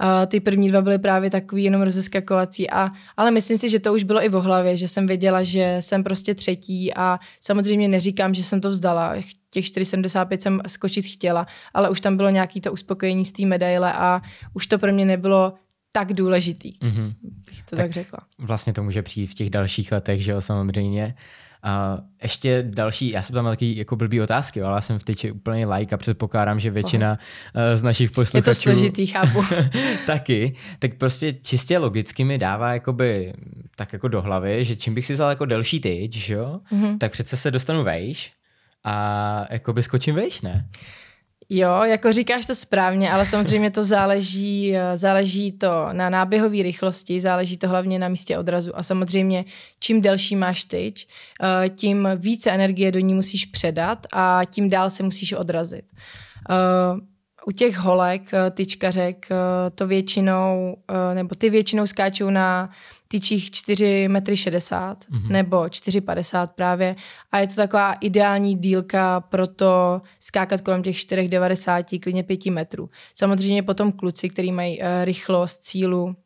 Uh, 0.02 0.26
ty 0.26 0.40
první 0.40 0.70
dva 0.70 0.82
byly 0.82 0.98
právě 0.98 1.30
takový 1.30 1.64
jenom 1.64 1.82
rozeskakovací, 1.82 2.70
a, 2.70 2.90
ale 3.16 3.30
myslím 3.30 3.58
si, 3.58 3.68
že 3.68 3.80
to 3.80 3.94
už 3.94 4.04
bylo 4.04 4.24
i 4.24 4.28
v 4.28 4.32
hlavě, 4.32 4.76
že 4.76 4.88
jsem 4.88 5.06
věděla, 5.06 5.42
že 5.42 5.76
jsem 5.80 6.04
prostě 6.04 6.34
třetí 6.34 6.94
a 6.94 7.18
samozřejmě 7.40 7.88
neříkám, 7.88 8.34
že 8.34 8.42
jsem 8.42 8.60
to 8.60 8.70
vzdala. 8.70 9.14
Těch 9.50 9.64
4,75 9.64 10.38
jsem 10.38 10.60
skočit 10.66 11.06
chtěla, 11.06 11.46
ale 11.74 11.90
už 11.90 12.00
tam 12.00 12.16
bylo 12.16 12.30
nějaké 12.30 12.60
to 12.60 12.72
uspokojení 12.72 13.24
z 13.24 13.32
té 13.32 13.46
medaile 13.46 13.92
a 13.92 14.22
už 14.54 14.66
to 14.66 14.78
pro 14.78 14.92
mě 14.92 15.04
nebylo 15.04 15.54
tak 15.92 16.12
důležitý, 16.12 16.72
mm-hmm. 16.78 17.14
bych 17.22 17.62
to 17.62 17.76
tak, 17.76 17.84
tak 17.84 17.92
řekla. 17.92 18.18
Vlastně 18.38 18.72
to 18.72 18.82
může 18.82 19.02
přijít 19.02 19.26
v 19.26 19.34
těch 19.34 19.50
dalších 19.50 19.92
letech, 19.92 20.24
že 20.24 20.32
jo, 20.32 20.40
samozřejmě. 20.40 21.14
A 21.62 21.98
ještě 22.22 22.64
další, 22.68 23.10
já 23.10 23.22
jsem 23.22 23.34
tam 23.34 23.44
taky 23.44 23.78
jako 23.78 23.96
blbý 23.96 24.20
otázky, 24.20 24.62
ale 24.62 24.74
já 24.74 24.80
jsem 24.80 24.98
v 24.98 25.04
teď 25.04 25.32
úplně 25.32 25.66
like 25.66 25.94
a 25.94 25.98
předpokládám, 25.98 26.60
že 26.60 26.70
většina 26.70 27.18
oh. 27.54 27.62
z 27.74 27.82
našich 27.82 28.10
posluchačů... 28.10 28.50
Je 28.50 28.54
to 28.54 28.54
složitý, 28.54 29.06
chápu. 29.06 29.44
taky, 30.06 30.54
tak 30.78 30.94
prostě 30.94 31.32
čistě 31.32 31.78
logicky 31.78 32.24
mi 32.24 32.38
dává 32.38 32.72
jakoby 32.72 33.32
tak 33.76 33.92
jako 33.92 34.08
do 34.08 34.22
hlavy, 34.22 34.64
že 34.64 34.76
čím 34.76 34.94
bych 34.94 35.06
si 35.06 35.12
vzal 35.12 35.28
jako 35.30 35.44
delší 35.44 35.80
tyč, 35.80 36.28
jo, 36.28 36.60
mm-hmm. 36.72 36.98
tak 36.98 37.12
přece 37.12 37.36
se 37.36 37.50
dostanu 37.50 37.84
vejš 37.84 38.32
a 38.84 39.46
jakoby 39.50 39.82
skočím 39.82 40.14
vejš, 40.14 40.42
ne? 40.42 40.68
Jo, 41.52 41.82
jako 41.82 42.12
říkáš 42.12 42.46
to 42.46 42.54
správně, 42.54 43.10
ale 43.10 43.26
samozřejmě 43.26 43.70
to 43.70 43.82
záleží, 43.82 44.76
eh, 44.76 44.96
záleží 44.96 45.52
to 45.52 45.88
na 45.92 46.10
náběhové 46.10 46.62
rychlosti, 46.62 47.20
záleží 47.20 47.56
to 47.56 47.68
hlavně 47.68 47.98
na 47.98 48.08
místě 48.08 48.38
odrazu 48.38 48.78
a 48.78 48.82
samozřejmě 48.82 49.44
čím 49.80 50.00
delší 50.00 50.36
máš 50.36 50.64
tyč, 50.64 51.06
eh, 51.42 51.68
tím 51.68 52.08
více 52.16 52.50
energie 52.50 52.92
do 52.92 52.98
ní 52.98 53.14
musíš 53.14 53.44
předat 53.44 54.06
a 54.12 54.40
tím 54.50 54.70
dál 54.70 54.90
se 54.90 55.02
musíš 55.02 55.32
odrazit. 55.32 55.84
Eh, 56.50 57.00
u 57.46 57.52
těch 57.52 57.76
holek, 57.76 58.30
tyčkařek, 58.50 59.28
to 59.74 59.86
většinou, 59.86 60.76
nebo 61.14 61.34
ty 61.34 61.50
většinou 61.50 61.86
skáčou 61.86 62.30
na 62.30 62.70
tyčích 63.10 63.50
4,60 63.50 64.96
m 65.10 65.18
mm-hmm. 65.18 65.30
nebo 65.30 65.56
4,50 65.56 66.46
právě 66.46 66.96
a 67.32 67.38
je 67.38 67.46
to 67.46 67.54
taková 67.54 67.92
ideální 67.92 68.54
dílka 68.54 69.20
pro 69.20 69.46
to 69.46 70.02
skákat 70.20 70.60
kolem 70.60 70.82
těch 70.82 70.96
4,90, 70.96 72.00
klidně 72.00 72.22
5 72.22 72.46
metrů. 72.46 72.90
Samozřejmě 73.14 73.62
potom 73.62 73.92
kluci, 73.92 74.28
kteří 74.28 74.52
mají 74.52 74.80
uh, 74.80 74.86
rychlost, 75.04 75.64
cílu, 75.64 76.16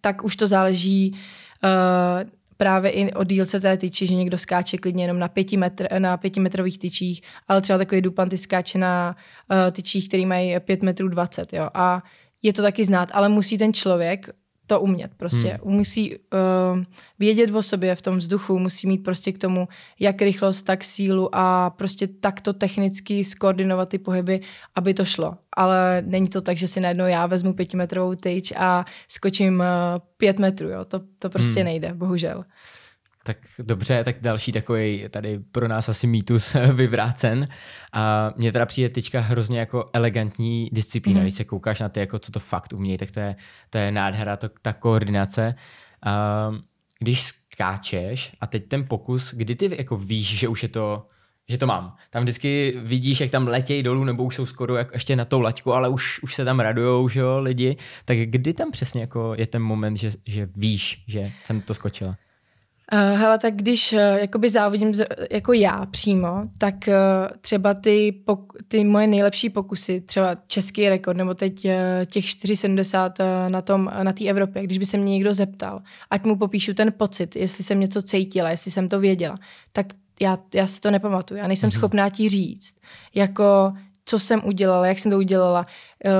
tak 0.00 0.24
už 0.24 0.36
to 0.36 0.46
záleží 0.46 1.12
uh, 1.12 2.30
právě 2.56 2.90
i 2.90 3.12
o 3.12 3.24
dílce 3.24 3.60
té 3.60 3.76
tyči, 3.76 4.06
že 4.06 4.14
někdo 4.14 4.38
skáče 4.38 4.78
klidně 4.78 5.04
jenom 5.04 5.18
na, 5.18 5.28
pěti 5.28 5.56
metr, 5.56 5.86
na 5.98 6.16
pětimetrových 6.16 6.78
tyčích, 6.78 7.22
ale 7.48 7.60
třeba 7.60 7.78
takový 7.78 8.02
Duplanty 8.02 8.38
skáče 8.38 8.78
na 8.78 9.16
uh, 9.50 9.70
tyčích, 9.72 10.08
který 10.08 10.26
mají 10.26 10.60
5 10.60 10.82
metrů 10.82 11.08
20, 11.08 11.52
jo. 11.52 11.68
A 11.74 12.02
je 12.42 12.52
to 12.52 12.62
taky 12.62 12.84
znát, 12.84 13.08
ale 13.12 13.28
musí 13.28 13.58
ten 13.58 13.72
člověk 13.72 14.41
to 14.72 14.80
umět 14.80 15.10
prostě. 15.16 15.60
Hmm. 15.64 15.74
Musí 15.74 16.16
uh, 16.16 16.18
vědět 17.18 17.50
o 17.54 17.62
sobě 17.62 17.94
v 17.94 18.02
tom 18.02 18.16
vzduchu, 18.16 18.58
musí 18.58 18.86
mít 18.86 18.98
prostě 18.98 19.32
k 19.32 19.38
tomu 19.38 19.68
jak 20.00 20.22
rychlost, 20.22 20.62
tak 20.62 20.84
sílu 20.84 21.28
a 21.32 21.70
prostě 21.70 22.06
takto 22.06 22.52
technicky 22.52 23.24
skoordinovat 23.24 23.88
ty 23.88 23.98
pohyby, 23.98 24.40
aby 24.74 24.94
to 24.94 25.04
šlo. 25.04 25.34
Ale 25.56 26.02
není 26.06 26.28
to 26.28 26.40
tak, 26.40 26.56
že 26.56 26.68
si 26.68 26.80
najednou 26.80 27.06
já 27.06 27.26
vezmu 27.26 27.52
pětimetrovou 27.52 28.14
tyč 28.14 28.52
a 28.56 28.84
skočím 29.08 29.60
uh, 29.60 29.66
pět 30.16 30.38
metrů, 30.38 30.68
jo. 30.68 30.84
To, 30.84 31.00
to 31.18 31.30
prostě 31.30 31.60
hmm. 31.60 31.64
nejde, 31.64 31.94
bohužel. 31.94 32.44
Tak 33.24 33.36
dobře, 33.58 34.04
tak 34.04 34.16
další 34.20 34.52
takový 34.52 35.04
tady 35.10 35.38
pro 35.52 35.68
nás 35.68 35.88
asi 35.88 36.06
mýtus 36.06 36.56
vyvrácen. 36.72 37.46
A 37.92 38.32
mně 38.36 38.52
teda 38.52 38.66
přijde 38.66 38.88
tyčka 38.88 39.20
hrozně 39.20 39.58
jako 39.58 39.90
elegantní 39.92 40.68
disciplína, 40.72 41.18
mm. 41.18 41.24
když 41.24 41.34
se 41.34 41.44
koukáš 41.44 41.80
na 41.80 41.88
ty, 41.88 42.00
jako 42.00 42.18
co 42.18 42.32
to 42.32 42.40
fakt 42.40 42.72
umějí, 42.72 42.98
tak 42.98 43.10
to 43.10 43.20
je, 43.20 43.36
to 43.70 43.78
je 43.78 43.92
nádhera, 43.92 44.36
to, 44.36 44.48
ta 44.62 44.72
koordinace. 44.72 45.54
A 46.02 46.50
když 46.98 47.22
skáčeš 47.52 48.32
a 48.40 48.46
teď 48.46 48.68
ten 48.68 48.84
pokus, 48.88 49.34
kdy 49.34 49.54
ty 49.54 49.76
jako 49.78 49.96
víš, 49.96 50.38
že 50.38 50.48
už 50.48 50.62
je 50.62 50.68
to 50.68 51.06
že 51.48 51.58
to 51.58 51.66
mám. 51.66 51.96
Tam 52.10 52.22
vždycky 52.22 52.74
vidíš, 52.76 53.20
jak 53.20 53.30
tam 53.30 53.48
letějí 53.48 53.82
dolů, 53.82 54.04
nebo 54.04 54.24
už 54.24 54.36
jsou 54.36 54.46
skoro 54.46 54.76
jak 54.76 54.92
ještě 54.92 55.16
na 55.16 55.24
tou 55.24 55.40
laťku, 55.40 55.72
ale 55.72 55.88
už, 55.88 56.22
už 56.22 56.34
se 56.34 56.44
tam 56.44 56.60
radujou, 56.60 57.08
že 57.08 57.20
jo, 57.20 57.40
lidi. 57.40 57.76
Tak 58.04 58.18
kdy 58.18 58.52
tam 58.52 58.70
přesně 58.70 59.00
jako 59.00 59.34
je 59.38 59.46
ten 59.46 59.62
moment, 59.62 59.96
že, 59.96 60.10
že 60.26 60.48
víš, 60.56 61.04
že 61.06 61.32
jsem 61.44 61.60
to 61.60 61.74
skočila? 61.74 62.16
Uh, 62.92 63.18
hele, 63.18 63.38
tak 63.38 63.54
když 63.54 63.92
uh, 63.92 63.98
jakoby 63.98 64.50
závodím 64.50 64.94
z, 64.94 65.06
jako 65.30 65.52
já 65.52 65.86
přímo, 65.86 66.42
tak 66.58 66.74
uh, 66.88 66.94
třeba 67.40 67.74
ty, 67.74 68.22
pok- 68.26 68.56
ty 68.68 68.84
moje 68.84 69.06
nejlepší 69.06 69.50
pokusy, 69.50 70.00
třeba 70.00 70.36
český 70.46 70.88
rekord, 70.88 71.16
nebo 71.16 71.34
teď 71.34 71.64
uh, 71.64 71.70
těch 72.06 72.24
4,70 72.24 73.10
uh, 73.10 73.50
na 73.50 73.62
tom, 73.62 73.90
uh, 73.96 74.04
na 74.04 74.12
té 74.12 74.24
Evropě, 74.24 74.62
když 74.62 74.78
by 74.78 74.86
se 74.86 74.98
mě 74.98 75.12
někdo 75.12 75.34
zeptal, 75.34 75.82
ať 76.10 76.24
mu 76.24 76.36
popíšu 76.36 76.74
ten 76.74 76.92
pocit, 76.96 77.36
jestli 77.36 77.64
jsem 77.64 77.80
něco 77.80 78.02
cítila, 78.02 78.50
jestli 78.50 78.70
jsem 78.70 78.88
to 78.88 79.00
věděla, 79.00 79.38
tak 79.72 79.86
já, 80.20 80.38
já 80.54 80.66
si 80.66 80.80
to 80.80 80.90
nepamatuju. 80.90 81.38
Já 81.40 81.46
nejsem 81.46 81.70
mm-hmm. 81.70 81.78
schopná 81.78 82.10
ti 82.10 82.28
říct, 82.28 82.74
jako 83.14 83.72
co 84.04 84.18
jsem 84.18 84.40
udělala, 84.44 84.86
jak 84.86 84.98
jsem 84.98 85.12
to 85.12 85.18
udělala, 85.18 85.64
uh, 86.04 86.12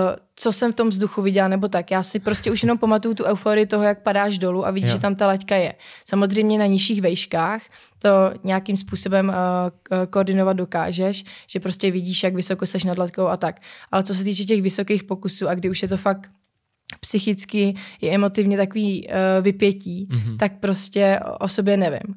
co 0.42 0.52
jsem 0.52 0.72
v 0.72 0.74
tom 0.74 0.88
vzduchu 0.88 1.22
viděla, 1.22 1.48
nebo 1.48 1.68
tak. 1.68 1.90
Já 1.90 2.02
si 2.02 2.20
prostě 2.20 2.50
už 2.50 2.62
jenom 2.62 2.78
pamatuju 2.78 3.14
tu 3.14 3.24
euforii 3.24 3.66
toho, 3.66 3.84
jak 3.84 4.02
padáš 4.02 4.38
dolů 4.38 4.66
a 4.66 4.70
vidíš, 4.70 4.90
jo. 4.90 4.96
že 4.96 5.00
tam 5.00 5.14
ta 5.14 5.26
laťka 5.26 5.56
je. 5.56 5.74
Samozřejmě 6.04 6.58
na 6.58 6.66
nižších 6.66 7.00
vejškách 7.00 7.62
to 7.98 8.08
nějakým 8.44 8.76
způsobem 8.76 9.28
uh, 9.28 10.06
koordinovat 10.10 10.56
dokážeš, 10.56 11.24
že 11.46 11.60
prostě 11.60 11.90
vidíš, 11.90 12.22
jak 12.22 12.34
vysoko 12.34 12.66
seš 12.66 12.84
nad 12.84 12.98
laťkou 12.98 13.26
a 13.26 13.36
tak. 13.36 13.60
Ale 13.90 14.02
co 14.02 14.14
se 14.14 14.24
týče 14.24 14.44
těch 14.44 14.62
vysokých 14.62 15.04
pokusů 15.04 15.48
a 15.48 15.54
kdy 15.54 15.70
už 15.70 15.82
je 15.82 15.88
to 15.88 15.96
fakt 15.96 16.30
psychicky 17.00 17.74
i 18.00 18.08
emotivně 18.08 18.56
takový 18.56 19.08
uh, 19.08 19.14
vypětí, 19.44 20.08
mm-hmm. 20.10 20.36
tak 20.36 20.60
prostě 20.60 21.20
o 21.40 21.48
sobě 21.48 21.76
nevím 21.76 22.14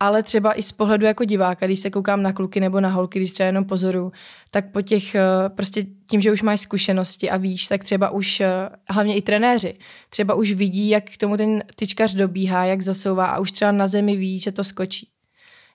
ale 0.00 0.22
třeba 0.22 0.58
i 0.58 0.62
z 0.62 0.72
pohledu 0.72 1.06
jako 1.06 1.24
diváka, 1.24 1.66
když 1.66 1.80
se 1.80 1.90
koukám 1.90 2.22
na 2.22 2.32
kluky 2.32 2.60
nebo 2.60 2.80
na 2.80 2.88
holky, 2.88 3.18
když 3.18 3.32
třeba 3.32 3.46
jenom 3.46 3.64
pozoru, 3.64 4.12
tak 4.50 4.72
po 4.72 4.82
těch, 4.82 5.14
eh, 5.14 5.20
prostě 5.48 5.84
tím, 6.10 6.20
že 6.20 6.32
už 6.32 6.42
máš 6.42 6.60
zkušenosti 6.60 7.30
a 7.30 7.36
víš, 7.36 7.66
tak 7.66 7.84
třeba 7.84 8.10
už, 8.10 8.40
eh, 8.40 8.68
hlavně 8.90 9.16
i 9.16 9.22
trenéři, 9.22 9.78
třeba 10.10 10.34
už 10.34 10.52
vidí, 10.52 10.88
jak 10.88 11.04
k 11.10 11.16
tomu 11.16 11.36
ten 11.36 11.62
tyčkař 11.76 12.14
dobíhá, 12.14 12.64
jak 12.64 12.82
zasouvá 12.82 13.26
a 13.26 13.38
už 13.38 13.52
třeba 13.52 13.72
na 13.72 13.86
zemi 13.86 14.16
ví, 14.16 14.38
že 14.38 14.52
to 14.52 14.64
skočí. 14.64 15.08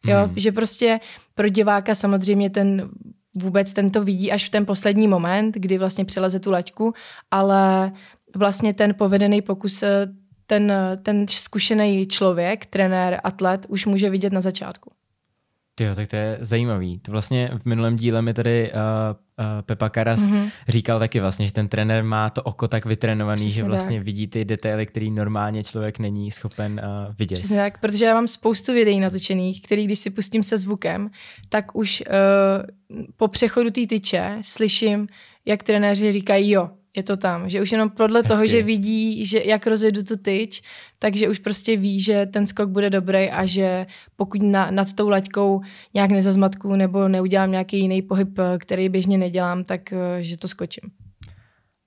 Jo, 0.06 0.18
hmm. 0.18 0.34
že 0.36 0.52
prostě 0.52 1.00
pro 1.36 1.50
diváka 1.50 1.96
samozřejmě 1.96 2.50
ten 2.50 2.90
vůbec 3.36 3.74
ten 3.74 3.90
to 3.90 4.04
vidí 4.04 4.32
až 4.32 4.48
v 4.48 4.50
ten 4.50 4.66
poslední 4.66 5.08
moment, 5.08 5.56
kdy 5.56 5.78
vlastně 5.78 6.06
přeleze 6.06 6.40
tu 6.40 6.52
laťku, 6.52 6.94
ale 7.32 7.92
vlastně 8.36 8.74
ten 8.74 8.94
povedený 8.94 9.42
pokus 9.42 9.84
eh, 9.84 10.08
ten, 10.52 10.74
ten 11.04 11.28
zkušený 11.28 12.08
člověk, 12.08 12.66
trenér, 12.66 13.20
atlet 13.24 13.66
už 13.70 13.86
může 13.86 14.10
vidět 14.10 14.34
na 14.34 14.42
začátku. 14.42 14.92
Jo, 15.80 15.96
tak 15.96 16.08
to 16.08 16.16
je 16.16 16.38
zajímavý. 16.42 17.00
To 17.00 17.12
vlastně 17.12 17.52
v 17.62 17.66
minulém 17.66 17.96
díle 17.96 18.22
mi 18.22 18.34
tady 18.34 18.72
uh, 18.72 18.80
uh, 18.80 19.62
Pepa 19.62 19.90
Karas 19.90 20.20
mm-hmm. 20.20 20.52
říkal 20.68 21.00
taky 21.00 21.20
vlastně, 21.20 21.46
že 21.46 21.52
ten 21.54 21.68
trenér 21.68 22.04
má 22.04 22.30
to 22.30 22.44
oko 22.44 22.68
tak 22.68 22.86
vytrénovaný, 22.86 23.42
Přesně 23.42 23.56
že 23.56 23.64
vlastně 23.64 23.98
tak. 23.98 24.06
vidí 24.06 24.28
ty 24.28 24.46
detaily, 24.46 24.86
který 24.86 25.12
normálně 25.12 25.64
člověk 25.64 26.00
není 26.00 26.32
schopen 26.32 26.82
uh, 26.84 27.16
vidět. 27.16 27.36
Přesně 27.36 27.58
tak, 27.58 27.78
protože 27.78 28.06
já 28.06 28.14
mám 28.14 28.28
spoustu 28.28 28.74
videí 28.74 29.00
natočených, 29.00 29.62
který 29.62 29.86
když 29.86 30.00
si 30.00 30.10
pustím 30.10 30.44
se 30.44 30.58
zvukem, 30.58 31.10
tak 31.50 31.76
už 31.76 32.04
uh, 32.08 33.06
po 33.18 33.28
přechodu 33.28 33.70
té 33.70 33.88
tyče 33.88 34.38
slyším, 34.42 35.08
jak 35.46 35.64
trenéři 35.64 36.12
říkají 36.12 36.52
jo, 36.52 36.70
je 36.96 37.04
to 37.04 37.18
tam. 37.18 37.50
Že 37.50 37.62
už 37.62 37.72
jenom 37.72 37.90
podle 37.90 38.20
Hezky. 38.20 38.28
toho, 38.28 38.48
že 38.48 38.64
vidí, 38.64 39.26
že 39.26 39.42
jak 39.46 39.68
rozjedu 39.68 40.04
tu 40.04 40.16
tyč, 40.18 40.62
takže 41.00 41.30
už 41.30 41.40
prostě 41.40 41.78
ví, 41.78 42.02
že 42.02 42.26
ten 42.26 42.48
skok 42.48 42.70
bude 42.70 42.90
dobrý 42.90 43.30
a 43.30 43.46
že 43.46 43.86
pokud 44.16 44.42
na, 44.42 44.72
nad 44.72 44.94
tou 44.94 45.10
laťkou 45.10 45.62
nějak 45.94 46.12
nezazmatku 46.12 46.76
nebo 46.76 47.08
neudělám 47.08 47.52
nějaký 47.52 47.80
jiný 47.80 48.02
pohyb, 48.02 48.40
který 48.58 48.90
běžně 48.90 49.18
nedělám, 49.18 49.64
tak 49.64 49.94
eh, 49.94 50.24
že 50.24 50.38
to 50.38 50.48
skočím. 50.48 51.01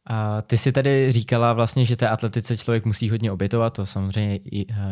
A 0.07 0.43
ty 0.43 0.59
si 0.59 0.73
tady 0.73 1.13
říkala 1.13 1.53
vlastně, 1.53 1.85
že 1.85 1.97
té 1.97 2.09
atletice 2.09 2.57
člověk 2.57 2.85
musí 2.85 3.11
hodně 3.11 3.33
obětovat, 3.33 3.73
to 3.73 3.87
samozřejmě 3.87 4.39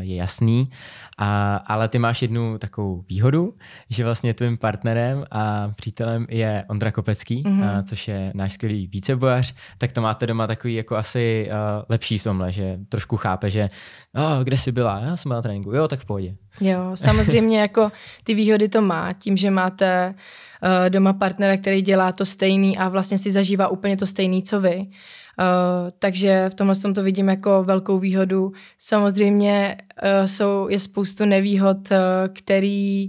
je 0.01 0.17
jasný, 0.17 0.71
a, 1.19 1.57
ale 1.57 1.89
ty 1.89 1.99
máš 1.99 2.23
jednu 2.23 2.59
takovou 2.59 3.05
výhodu, 3.09 3.55
že 3.91 4.05
vlastně 4.05 4.35
tvým 4.35 4.59
partnerem 4.59 5.25
a 5.31 5.69
přítelem 5.77 6.27
je 6.31 6.65
Ondra 6.69 6.93
Kopecký, 6.93 7.43
mm-hmm. 7.43 7.79
a, 7.79 7.83
což 7.83 8.09
je 8.09 8.33
náš 8.35 8.53
skvělý 8.53 8.87
vícebojař, 8.87 9.55
tak 9.79 9.93
to 9.93 10.01
máte 10.01 10.27
doma 10.27 10.47
takový 10.47 10.75
jako 10.75 10.97
asi 10.97 11.49
uh, 11.51 11.83
lepší 11.89 12.19
v 12.19 12.25
tomhle, 12.25 12.53
že 12.53 12.79
trošku 12.89 13.17
chápe, 13.17 13.51
že 13.51 13.69
oh, 14.15 14.45
kde 14.45 14.59
jsi 14.59 14.73
byla, 14.73 15.01
já 15.01 15.17
jsem 15.17 15.29
byla 15.29 15.39
na 15.39 15.43
tréninku, 15.43 15.73
jo, 15.73 15.89
tak 15.89 16.01
v 16.01 16.05
pohodě. 16.05 16.35
Jo, 16.61 16.91
samozřejmě 16.95 17.61
jako 17.61 17.93
ty 18.25 18.35
výhody 18.35 18.69
to 18.69 18.81
má, 18.81 19.13
tím, 19.13 19.37
že 19.37 19.51
máte 19.51 20.15
uh, 20.63 20.91
doma 20.91 21.13
partnera, 21.13 21.57
který 21.57 21.83
dělá 21.83 22.13
to 22.13 22.27
stejný 22.27 22.79
a 22.79 22.89
vlastně 22.89 23.19
si 23.19 23.33
zažívá 23.33 23.69
úplně 23.69 23.97
to 23.97 24.07
stejný, 24.07 24.43
co 24.43 24.61
vy. 24.61 24.77
Uh, 24.77 25.91
takže 25.99 26.49
v 26.49 26.55
tomhle 26.55 26.77
tom 26.77 26.95
to 26.95 27.03
vidím 27.03 27.29
jako 27.29 27.65
velkou 27.65 27.99
výhodu. 27.99 28.53
Samozřejmě 28.79 29.77
uh, 30.03 30.27
jsou, 30.27 30.69
je 30.69 30.79
spoustu 30.79 31.25
nevýhod, 31.25 31.91
uh, 31.91 31.97
který 32.33 33.09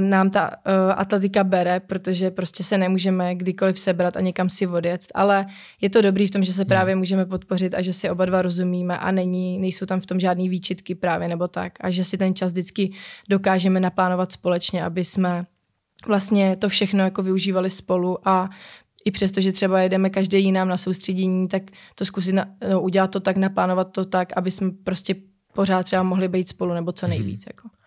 nám 0.00 0.30
ta 0.30 0.48
uh, 0.50 0.72
atletika 0.96 1.44
bere, 1.44 1.80
protože 1.80 2.30
prostě 2.30 2.62
se 2.62 2.78
nemůžeme 2.78 3.34
kdykoliv 3.34 3.78
sebrat 3.78 4.16
a 4.16 4.20
někam 4.20 4.48
si 4.48 4.66
odjet, 4.66 5.00
ale 5.14 5.46
je 5.80 5.90
to 5.90 6.02
dobrý 6.02 6.26
v 6.26 6.30
tom, 6.30 6.44
že 6.44 6.52
se 6.52 6.62
hmm. 6.62 6.68
právě 6.68 6.96
můžeme 6.96 7.26
podpořit 7.26 7.74
a 7.74 7.82
že 7.82 7.92
si 7.92 8.10
oba 8.10 8.24
dva 8.24 8.42
rozumíme 8.42 8.98
a 8.98 9.10
není, 9.10 9.58
nejsou 9.58 9.86
tam 9.86 10.00
v 10.00 10.06
tom 10.06 10.20
žádný 10.20 10.48
výčitky 10.48 10.94
právě 10.94 11.28
nebo 11.28 11.48
tak 11.48 11.72
a 11.80 11.90
že 11.90 12.04
si 12.04 12.18
ten 12.18 12.34
čas 12.34 12.52
vždycky 12.52 12.92
dokážeme 13.28 13.80
naplánovat 13.80 14.32
společně, 14.32 14.84
aby 14.84 15.04
jsme 15.04 15.46
vlastně 16.06 16.56
to 16.56 16.68
všechno 16.68 17.04
jako 17.04 17.22
využívali 17.22 17.70
spolu 17.70 18.28
a 18.28 18.50
i 19.04 19.10
přesto, 19.10 19.40
že 19.40 19.52
třeba 19.52 19.80
jedeme 19.80 20.10
každý 20.10 20.44
jinam 20.44 20.68
na 20.68 20.76
soustředění, 20.76 21.48
tak 21.48 21.62
to 21.94 22.04
zkusit 22.04 22.32
na, 22.32 22.46
no, 22.70 22.80
udělat 22.80 23.10
to 23.10 23.20
tak, 23.20 23.36
naplánovat 23.36 23.92
to 23.92 24.04
tak, 24.04 24.32
aby 24.36 24.50
jsme 24.50 24.70
prostě 24.70 25.14
pořád 25.54 25.82
třeba 25.82 26.02
mohli 26.02 26.28
být 26.28 26.48
spolu 26.48 26.74
nebo 26.74 26.92
co 26.92 27.06
mhm. 27.06 27.10
nejvíc. 27.10 27.40
Mm-hmm. 27.40 27.48
Jako. 27.48 27.81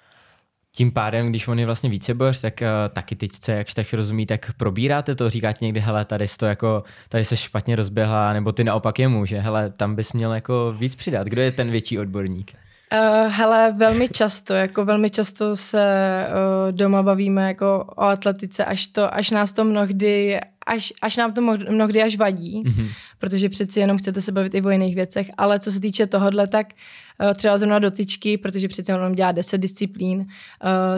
Tím 0.76 0.92
pádem, 0.92 1.30
když 1.30 1.48
on 1.48 1.60
je 1.60 1.66
vlastně 1.66 1.90
víceboř, 1.90 2.42
tak 2.42 2.62
uh, 2.62 2.94
taky 2.94 3.16
teďce, 3.16 3.52
jakž 3.52 3.74
tak 3.74 3.94
rozumí, 3.94 4.26
tak 4.26 4.54
probíráte 4.58 5.16
to, 5.16 5.30
říkáte 5.30 5.66
někdy, 5.66 5.80
hele, 5.80 6.06
tady 6.06 6.26
to 6.40 6.46
jako, 6.46 6.84
tady 7.10 7.26
se 7.26 7.38
špatně 7.38 7.76
rozběhla, 7.76 8.34
nebo 8.34 8.52
ty 8.52 8.64
naopak 8.64 9.00
jemu, 9.00 9.26
že 9.26 9.40
hele, 9.40 9.72
tam 9.78 9.96
bys 9.96 10.14
měl 10.14 10.34
jako 10.34 10.74
víc 10.78 10.96
přidat. 10.96 11.28
Kdo 11.28 11.42
je 11.42 11.52
ten 11.52 11.72
větší 11.72 12.00
odborník? 12.00 12.54
Uh, 12.94 13.32
hele, 13.32 13.74
velmi 13.78 14.08
často, 14.08 14.54
jako 14.54 14.86
velmi 14.86 15.10
často 15.10 15.56
se 15.56 16.26
uh, 16.28 16.72
doma 16.72 17.04
bavíme 17.04 17.48
jako 17.48 17.86
o 17.96 18.02
atletice, 18.02 18.66
až, 18.66 18.88
to, 18.88 19.14
až 19.14 19.32
nás 19.32 19.52
to 19.52 19.64
mnohdy, 19.64 20.40
až, 20.66 20.94
až 21.02 21.18
nám 21.18 21.34
to 21.34 21.42
mnohdy 21.70 22.04
až 22.04 22.18
vadí, 22.18 22.64
mm-hmm. 22.66 22.90
Protože 23.26 23.50
přeci 23.50 23.80
jenom 23.80 23.98
chcete 23.98 24.22
se 24.22 24.32
bavit 24.32 24.56
i 24.56 24.62
o 24.62 24.70
jiných 24.70 24.96
věcech, 24.96 25.32
ale 25.38 25.60
co 25.60 25.72
se 25.72 25.80
týče 25.80 26.08
tohohle, 26.08 26.48
tak 26.48 26.74
uh, 26.74 27.34
třeba 27.34 27.58
zrovna 27.58 27.80
dotyčky, 27.80 28.38
protože 28.38 28.68
přeci 28.68 28.92
jenom 28.92 29.14
dělá 29.14 29.32
10 29.32 29.58
disciplín, 29.58 30.20
uh, 30.20 30.26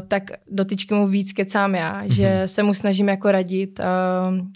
tak 0.07 0.23
dotyčky 0.51 0.93
mu 0.93 1.07
víc 1.07 1.33
kecám 1.33 1.75
já, 1.75 2.03
mm-hmm. 2.03 2.13
že 2.13 2.41
se 2.45 2.63
mu 2.63 2.73
snažím 2.73 3.07
jako 3.07 3.31
radit, 3.31 3.79
uh, 3.79 3.85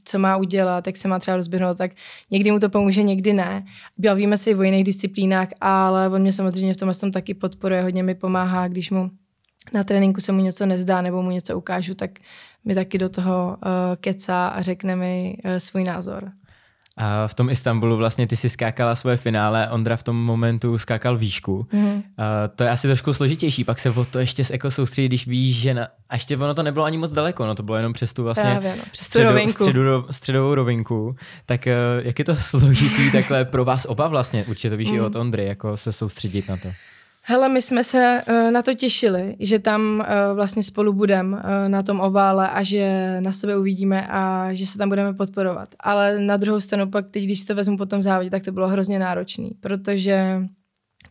co 0.04 0.20
má 0.20 0.38
udělat, 0.38 0.88
jak 0.88 0.98
se 0.98 1.08
má 1.08 1.20
třeba 1.20 1.38
rozběhnout, 1.38 1.78
tak 1.78 1.92
někdy 2.32 2.52
mu 2.52 2.60
to 2.60 2.70
pomůže, 2.70 3.04
někdy 3.04 3.34
ne. 3.34 3.66
Bavíme 3.98 4.38
si 4.38 4.56
o 4.56 4.64
jiných 4.64 4.84
disciplínách, 4.84 5.48
ale 5.62 6.10
on 6.10 6.22
mě 6.22 6.34
samozřejmě 6.34 6.74
v 6.74 6.78
tomhle 6.78 6.96
tom 6.96 7.12
taky 7.12 7.34
podporuje, 7.34 7.82
hodně 7.82 8.04
mi 8.04 8.16
pomáhá, 8.16 8.68
když 8.68 8.92
mu 8.92 9.10
na 9.74 9.84
tréninku 9.84 10.22
se 10.22 10.32
mu 10.32 10.42
něco 10.42 10.66
nezdá 10.66 11.02
nebo 11.02 11.22
mu 11.22 11.32
něco 11.32 11.58
ukážu, 11.58 11.94
tak 11.94 12.12
mi 12.66 12.76
taky 12.76 12.98
do 12.98 13.10
toho 13.10 13.48
uh, 13.50 13.72
kecá 14.00 14.48
a 14.48 14.62
řekne 14.62 14.96
mi 14.96 15.36
uh, 15.46 15.52
svůj 15.56 15.84
názor. 15.84 16.32
A 16.98 17.28
v 17.28 17.34
tom 17.34 17.50
Istanbulu 17.50 17.98
vlastně 17.98 18.28
ty 18.28 18.36
si 18.36 18.50
skákala 18.50 18.96
svoje 18.96 19.18
finále, 19.18 19.70
Ondra 19.70 19.98
v 19.98 20.04
tom 20.04 20.16
momentu 20.16 20.78
skákal 20.78 21.18
výšku. 21.18 21.68
Mm. 21.72 22.04
A 22.18 22.48
to 22.48 22.64
je 22.64 22.70
asi 22.70 22.88
trošku 22.88 23.14
složitější, 23.14 23.64
pak 23.64 23.80
se 23.80 23.90
o 23.90 24.06
to 24.06 24.20
ještě 24.20 24.44
jako 24.52 24.72
soustředí, 24.72 25.08
když 25.08 25.28
víš, 25.28 25.56
že 25.56 25.74
na... 25.74 25.88
a 26.10 26.16
ještě 26.16 26.38
ono 26.38 26.54
to 26.54 26.64
nebylo 26.64 26.86
ani 26.86 26.98
moc 26.98 27.12
daleko, 27.12 27.46
no 27.46 27.56
to 27.56 27.64
bylo 27.64 27.78
jenom 27.78 27.94
přes 27.94 28.14
tu 28.14 28.24
vlastně 28.24 28.50
Právě, 28.52 28.76
no, 28.78 28.84
přes 28.92 29.06
středo, 29.06 29.30
rovinku. 29.30 29.64
Středu, 29.64 30.06
středovou 30.12 30.56
rovinku. 30.56 31.16
Tak 31.46 31.68
uh, 31.68 32.06
jak 32.06 32.20
je 32.20 32.26
to 32.26 32.36
složitý 32.40 33.12
takhle 33.12 33.46
pro 33.46 33.66
vás 33.66 33.86
oba 33.86 34.08
vlastně, 34.08 34.46
určitě 34.46 34.70
to 34.70 34.78
víš 34.78 34.90
mm. 34.90 34.96
i 34.96 35.02
od 35.02 35.16
Ondry, 35.16 35.46
jako 35.46 35.78
se 35.78 35.92
soustředit 35.92 36.50
na 36.50 36.58
to. 36.58 36.70
Hele, 37.24 37.50
my 37.50 37.62
jsme 37.62 37.84
se 37.84 38.24
uh, 38.28 38.52
na 38.52 38.62
to 38.62 38.74
těšili, 38.74 39.36
že 39.40 39.60
tam 39.60 39.82
uh, 40.00 40.36
vlastně 40.36 40.64
spolu 40.64 40.94
budeme 40.94 41.38
uh, 41.38 41.44
na 41.68 41.84
tom 41.84 42.00
ovále 42.00 42.50
a 42.50 42.64
že 42.64 43.18
na 43.20 43.32
sebe 43.32 43.58
uvidíme 43.58 44.08
a 44.08 44.54
že 44.54 44.66
se 44.66 44.78
tam 44.78 44.90
budeme 44.90 45.14
podporovat. 45.14 45.70
Ale 45.80 46.20
na 46.20 46.38
druhou 46.38 46.60
stranu 46.60 46.92
pak 46.92 47.10
teď, 47.10 47.24
když 47.24 47.40
si 47.40 47.46
to 47.46 47.56
vezmu 47.56 47.78
po 47.78 47.86
tom 47.86 48.02
závodě, 48.02 48.30
tak 48.30 48.44
to 48.44 48.52
bylo 48.52 48.68
hrozně 48.68 49.00
náročný, 49.00 49.52
protože 49.60 50.42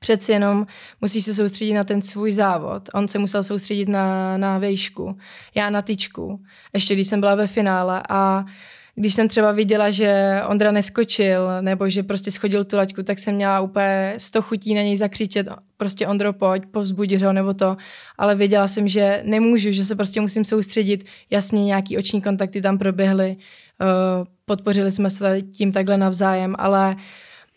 přeci 0.00 0.32
jenom 0.32 0.66
musíš 1.00 1.24
se 1.24 1.34
soustředit 1.34 1.74
na 1.74 1.84
ten 1.84 2.02
svůj 2.02 2.32
závod. 2.32 2.88
On 2.94 3.08
se 3.08 3.18
musel 3.18 3.42
soustředit 3.42 3.88
na, 3.88 4.36
na 4.36 4.58
vejšku, 4.58 5.16
já 5.54 5.70
na 5.70 5.82
tyčku, 5.82 6.40
ještě 6.74 6.94
když 6.94 7.08
jsem 7.08 7.20
byla 7.20 7.34
ve 7.34 7.46
finále 7.46 8.02
a 8.08 8.40
uh, 8.40 8.50
když 8.94 9.14
jsem 9.14 9.28
třeba 9.28 9.52
viděla, 9.52 9.90
že 9.90 10.40
Ondra 10.48 10.72
neskočil, 10.72 11.48
nebo 11.60 11.88
že 11.88 12.02
prostě 12.02 12.30
schodil 12.30 12.64
tu 12.64 12.76
laťku, 12.76 13.02
tak 13.02 13.18
jsem 13.18 13.34
měla 13.34 13.60
úplně 13.60 14.14
sto 14.18 14.42
chutí 14.42 14.74
na 14.74 14.82
něj 14.82 14.96
zakřičet, 14.96 15.48
prostě 15.76 16.06
Ondro 16.06 16.32
pojď, 16.32 16.62
povzbudit 16.70 17.22
ho 17.22 17.32
nebo 17.32 17.54
to, 17.54 17.76
ale 18.18 18.34
věděla 18.34 18.68
jsem, 18.68 18.88
že 18.88 19.22
nemůžu, 19.24 19.72
že 19.72 19.84
se 19.84 19.96
prostě 19.96 20.20
musím 20.20 20.44
soustředit, 20.44 21.04
jasně 21.30 21.64
nějaký 21.64 21.98
oční 21.98 22.22
kontakty 22.22 22.62
tam 22.62 22.78
proběhly, 22.78 23.36
uh, 23.80 24.26
podpořili 24.44 24.92
jsme 24.92 25.10
se 25.10 25.42
tím 25.42 25.72
takhle 25.72 25.96
navzájem, 25.96 26.54
ale 26.58 26.96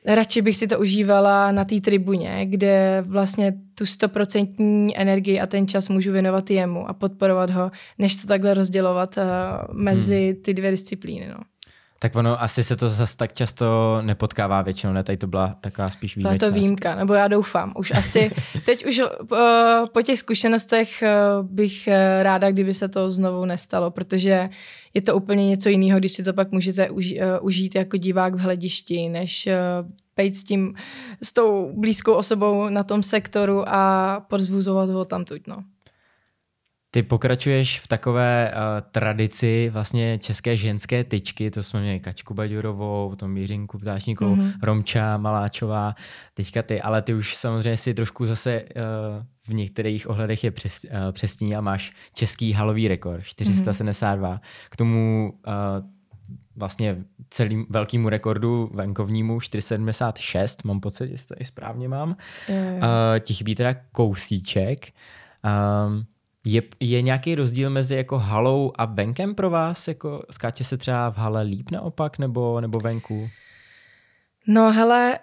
radši 0.05 0.41
bych 0.41 0.57
si 0.57 0.67
to 0.67 0.79
užívala 0.79 1.51
na 1.51 1.65
té 1.65 1.81
tribuně, 1.81 2.45
kde 2.45 3.03
vlastně 3.07 3.53
tu 3.75 3.85
stoprocentní 3.85 4.97
energii 4.97 5.39
a 5.39 5.47
ten 5.47 5.67
čas 5.67 5.89
můžu 5.89 6.11
věnovat 6.11 6.51
jemu 6.51 6.89
a 6.89 6.93
podporovat 6.93 7.49
ho, 7.49 7.71
než 7.99 8.15
to 8.15 8.27
takhle 8.27 8.53
rozdělovat 8.53 9.17
uh, 9.17 9.23
mezi 9.75 10.31
hmm. 10.31 10.43
ty 10.43 10.53
dvě 10.53 10.71
disciplíny. 10.71 11.27
No. 11.29 11.52
Tak 12.03 12.15
ono 12.15 12.41
asi 12.41 12.63
se 12.63 12.75
to 12.75 12.89
zase 12.89 13.17
tak 13.17 13.33
často 13.33 13.97
nepotkává 14.01 14.61
většinou, 14.61 14.93
ne? 14.93 15.03
Tady 15.03 15.17
to 15.17 15.27
byla 15.27 15.55
taková 15.61 15.89
spíš 15.89 16.15
výjimečná. 16.15 16.37
Byla 16.37 16.51
to 16.51 16.55
výjimka, 16.55 16.95
nebo 16.95 17.13
já 17.13 17.27
doufám. 17.27 17.73
Už 17.75 17.91
asi, 17.91 18.31
teď 18.65 18.85
už 18.85 18.99
uh, 18.99 19.37
po 19.91 20.01
těch 20.01 20.19
zkušenostech 20.19 21.03
uh, 21.03 21.47
bych 21.47 21.87
uh, 21.87 22.23
ráda, 22.23 22.51
kdyby 22.51 22.73
se 22.73 22.87
to 22.89 23.09
znovu 23.09 23.45
nestalo, 23.45 23.91
protože 23.91 24.49
je 24.93 25.01
to 25.01 25.15
úplně 25.15 25.49
něco 25.49 25.69
jiného, 25.69 25.99
když 25.99 26.11
si 26.11 26.23
to 26.23 26.33
pak 26.33 26.51
můžete 26.51 26.89
uži, 26.89 27.21
uh, 27.21 27.45
užít 27.45 27.75
jako 27.75 27.97
divák 27.97 28.35
v 28.35 28.39
hledišti, 28.39 29.09
než 29.09 29.47
uh, 29.47 29.89
být 30.17 30.35
s 30.35 30.43
tím, 30.43 30.73
s 31.21 31.33
tou 31.33 31.73
blízkou 31.77 32.13
osobou 32.13 32.69
na 32.69 32.83
tom 32.83 33.03
sektoru 33.03 33.69
a 33.69 34.19
podzvuzovat 34.29 34.89
ho 34.89 35.05
tam 35.05 35.25
tuď, 35.25 35.41
no. 35.47 35.63
Ty 36.93 37.03
pokračuješ 37.03 37.79
v 37.79 37.87
takové 37.87 38.53
uh, 38.53 38.89
tradici 38.91 39.69
vlastně 39.73 40.19
české 40.19 40.57
ženské 40.57 41.03
tyčky, 41.03 41.51
to 41.51 41.63
jsme 41.63 41.81
měli 41.81 41.99
Kačku 41.99 42.33
Baďurovou, 42.33 43.15
tom 43.15 43.31
Mířinku 43.31 43.79
Ptáčníkovou, 43.79 44.35
mm-hmm. 44.35 44.53
Romča 44.63 45.17
Maláčová, 45.17 45.95
teďka 46.33 46.61
ty, 46.61 46.81
ale 46.81 47.01
ty 47.01 47.13
už 47.13 47.35
samozřejmě 47.35 47.77
si 47.77 47.93
trošku 47.93 48.25
zase 48.25 48.63
uh, 48.63 48.69
v 49.47 49.53
některých 49.53 50.09
ohledech 50.09 50.43
je 50.43 50.51
přes, 50.51 50.83
uh, 50.83 51.11
přesní 51.11 51.55
a 51.55 51.61
máš 51.61 51.93
český 52.13 52.53
halový 52.53 52.87
rekord, 52.87 53.23
472. 53.23 54.35
Mm-hmm. 54.35 54.39
K 54.69 54.75
tomu 54.75 55.33
uh, 55.47 55.53
vlastně 56.55 57.03
celým 57.29 57.65
velkému 57.69 58.09
rekordu 58.09 58.71
venkovnímu 58.73 59.39
476, 59.39 60.63
mám 60.63 60.79
pocit, 60.79 61.11
jestli 61.11 61.27
to 61.27 61.35
i 61.41 61.45
správně 61.45 61.87
mám. 61.87 62.15
Je. 62.49 62.73
Uh, 62.73 63.19
ti 63.19 63.33
chybí 63.33 63.55
teda 63.55 63.75
kousíček. 63.91 64.93
Um, 65.87 66.05
je, 66.45 66.61
je 66.79 67.01
nějaký 67.01 67.35
rozdíl 67.35 67.69
mezi 67.69 67.95
jako 67.95 68.19
halou 68.19 68.71
a 68.75 68.85
venkem 68.85 69.35
pro 69.35 69.49
vás? 69.49 69.87
Jako, 69.87 70.23
skáče 70.31 70.63
se 70.63 70.77
třeba 70.77 71.11
v 71.11 71.17
hale 71.17 71.41
líp 71.41 71.71
naopak 71.71 72.17
nebo, 72.17 72.61
nebo 72.61 72.79
venku? 72.79 73.29
No 74.47 74.71
hele, 74.71 75.19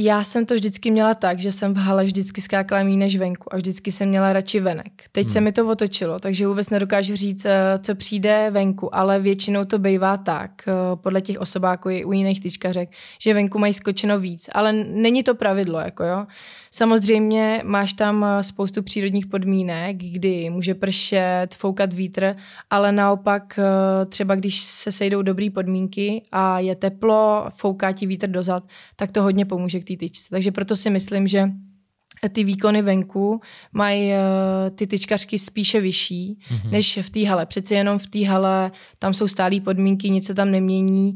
já 0.00 0.24
jsem 0.24 0.46
to 0.46 0.54
vždycky 0.54 0.90
měla 0.90 1.14
tak, 1.14 1.38
že 1.38 1.52
jsem 1.52 1.74
v 1.74 1.76
hale 1.76 2.04
vždycky 2.04 2.40
skákala 2.40 2.82
méně 2.82 2.96
než 2.96 3.16
venku 3.16 3.54
a 3.54 3.56
vždycky 3.56 3.92
jsem 3.92 4.08
měla 4.08 4.32
radši 4.32 4.60
venek. 4.60 4.92
Teď 5.12 5.26
hmm. 5.26 5.32
se 5.32 5.40
mi 5.40 5.52
to 5.52 5.68
otočilo, 5.68 6.18
takže 6.18 6.46
vůbec 6.46 6.70
nedokážu 6.70 7.16
říct, 7.16 7.46
eh, 7.46 7.78
co 7.82 7.94
přijde 7.94 8.50
venku, 8.50 8.94
ale 8.94 9.20
většinou 9.20 9.64
to 9.64 9.78
bývá 9.78 10.16
tak, 10.16 10.50
eh, 10.68 10.72
podle 10.94 11.20
těch 11.20 11.38
osobáků 11.38 11.90
i 11.90 12.04
u 12.04 12.12
jiných 12.12 12.40
tyčkařek, 12.40 12.90
že 13.20 13.34
venku 13.34 13.58
mají 13.58 13.74
skočeno 13.74 14.20
víc, 14.20 14.50
ale 14.52 14.72
není 14.72 15.22
to 15.22 15.34
pravidlo, 15.34 15.78
jako 15.78 16.04
jo. 16.04 16.26
Samozřejmě 16.70 17.62
máš 17.64 17.92
tam 17.92 18.24
eh, 18.24 18.42
spoustu 18.42 18.82
přírodních 18.82 19.26
podmínek, 19.26 19.96
kdy 19.96 20.50
může 20.50 20.74
pršet, 20.74 21.48
foukat 21.56 21.92
vítr, 21.92 22.36
ale 22.70 22.92
naopak 22.92 23.60
třeba 24.08 24.34
když 24.34 24.60
se 24.60 24.92
sejdou 24.92 25.22
dobré 25.22 25.48
podmínky 25.54 26.22
a 26.32 26.58
je 26.58 26.74
teplo, 26.74 27.46
fouká 27.50 27.92
ti 27.92 28.06
vítr 28.06 28.28
dozad, 28.28 28.64
tak 28.96 29.12
to 29.12 29.22
hodně 29.22 29.44
pomůže 29.44 29.80
té 29.86 29.96
tyčce. 29.96 30.28
Takže 30.30 30.52
proto 30.52 30.76
si 30.76 30.90
myslím, 30.90 31.28
že 31.28 31.48
ty 32.32 32.44
výkony 32.44 32.82
venku 32.82 33.40
mají 33.72 34.10
uh, 34.10 34.16
ty 34.74 34.86
tyčkařky 34.86 35.38
spíše 35.38 35.80
vyšší 35.80 36.38
mm-hmm. 36.38 36.70
než 36.70 36.98
v 37.02 37.10
té 37.10 37.28
hale. 37.28 37.46
Přece 37.46 37.74
jenom 37.74 37.98
v 37.98 38.06
té 38.06 38.26
hale 38.26 38.70
tam 38.98 39.14
jsou 39.14 39.28
stálé 39.28 39.60
podmínky, 39.60 40.10
nic 40.10 40.26
se 40.26 40.34
tam 40.34 40.50
nemění. 40.50 41.14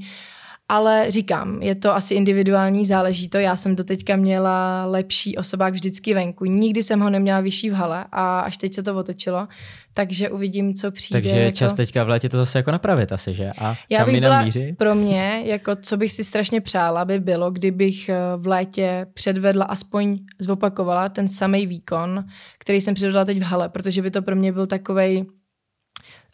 Ale 0.71 1.07
říkám, 1.09 1.63
je 1.63 1.75
to 1.75 1.95
asi 1.95 2.15
individuální, 2.15 2.87
záleží 2.87 3.29
to. 3.29 3.39
Já 3.39 3.57
jsem 3.57 3.77
doteďka 3.77 4.17
měla 4.17 4.85
lepší 4.87 5.37
osobák 5.37 5.73
vždycky 5.73 6.15
venku. 6.15 6.45
Nikdy 6.45 6.83
jsem 6.83 7.01
ho 7.01 7.11
neměla 7.11 7.41
vyšší 7.41 7.71
v 7.71 7.73
hale 7.73 8.05
a 8.13 8.41
až 8.41 8.57
teď 8.57 8.75
se 8.75 8.83
to 8.83 8.97
otočilo. 8.97 9.49
Takže 9.95 10.29
uvidím, 10.29 10.75
co 10.75 10.91
přijde. 10.91 11.21
Takže 11.21 11.41
jako... 11.41 11.57
čas 11.57 11.75
teďka 11.75 12.05
v 12.05 12.09
létě 12.09 12.29
to 12.29 12.37
zase 12.37 12.59
jako 12.59 12.71
napravit 12.71 13.13
asi, 13.13 13.35
že? 13.35 13.51
A 13.59 13.77
Já 13.91 13.99
kam 13.99 14.13
bych 14.13 14.21
byla 14.21 14.45
pro 14.79 14.95
mě, 14.95 15.43
jako 15.45 15.77
co 15.77 15.97
bych 15.97 16.13
si 16.13 16.25
strašně 16.25 16.61
přála, 16.61 17.05
by 17.05 17.21
bylo, 17.21 17.51
kdybych 17.51 18.09
eh, 18.09 18.17
v 18.37 18.47
létě 18.47 19.07
předvedla, 19.15 19.65
aspoň 19.65 20.19
zopakovala 20.39 21.09
ten 21.09 21.29
samý 21.29 21.67
výkon, 21.67 22.25
který 22.59 22.81
jsem 22.81 22.95
předvedla 22.95 23.25
teď 23.25 23.39
v 23.39 23.43
hale, 23.43 23.69
protože 23.69 24.03
by 24.03 24.11
to 24.11 24.23
pro 24.23 24.37
mě 24.37 24.53
byl 24.53 24.67
takovej 24.67 25.25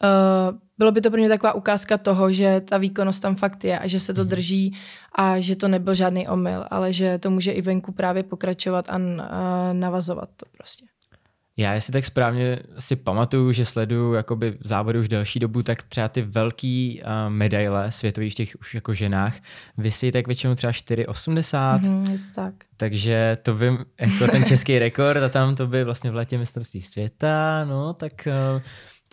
Uh, 0.02 0.58
bylo 0.78 0.92
by 0.92 1.00
to 1.00 1.10
pro 1.10 1.18
mě 1.18 1.28
taková 1.28 1.52
ukázka 1.52 1.98
toho, 1.98 2.32
že 2.32 2.60
ta 2.60 2.78
výkonnost 2.78 3.22
tam 3.22 3.36
fakt 3.36 3.64
je 3.64 3.78
a 3.78 3.86
že 3.86 4.00
se 4.00 4.14
to 4.14 4.20
mhm. 4.20 4.30
drží 4.30 4.76
a 5.18 5.40
že 5.40 5.56
to 5.56 5.68
nebyl 5.68 5.94
žádný 5.94 6.28
omyl, 6.28 6.64
ale 6.70 6.92
že 6.92 7.18
to 7.18 7.30
může 7.30 7.52
i 7.52 7.62
venku 7.62 7.92
právě 7.92 8.22
pokračovat 8.22 8.90
a 8.90 8.98
navazovat 9.72 10.28
to 10.36 10.46
prostě. 10.52 10.86
Já 11.58 11.74
jestli 11.74 11.92
tak 11.92 12.04
správně 12.04 12.58
si 12.78 12.96
pamatuju, 12.96 13.52
že 13.52 13.64
sleduju 13.64 14.12
jakoby 14.12 14.58
závody 14.64 14.98
už 14.98 15.08
delší 15.08 15.38
dobu, 15.38 15.62
tak 15.62 15.82
třeba 15.82 16.08
ty 16.08 16.22
velký 16.22 17.02
uh, 17.02 17.32
medaile 17.32 17.92
světových 17.92 18.32
v 18.32 18.36
těch 18.36 18.56
už 18.60 18.74
jako 18.74 18.94
ženách 18.94 19.36
vysí 19.78 20.12
tak 20.12 20.26
většinou 20.26 20.54
třeba 20.54 20.70
4,80. 20.72 21.80
Mm-hmm, 21.80 22.12
je 22.12 22.18
to 22.18 22.24
tak. 22.34 22.54
Takže 22.76 23.36
to 23.42 23.54
by 23.54 23.66
jako 24.00 24.26
ten 24.32 24.44
český 24.44 24.78
rekord 24.78 25.22
a 25.22 25.28
tam 25.28 25.54
to 25.54 25.66
by 25.66 25.84
vlastně 25.84 26.10
v 26.10 26.14
letě 26.14 26.38
mistrovství 26.38 26.82
světa, 26.82 27.64
no 27.64 27.94
tak 27.94 28.28
uh, 28.56 28.62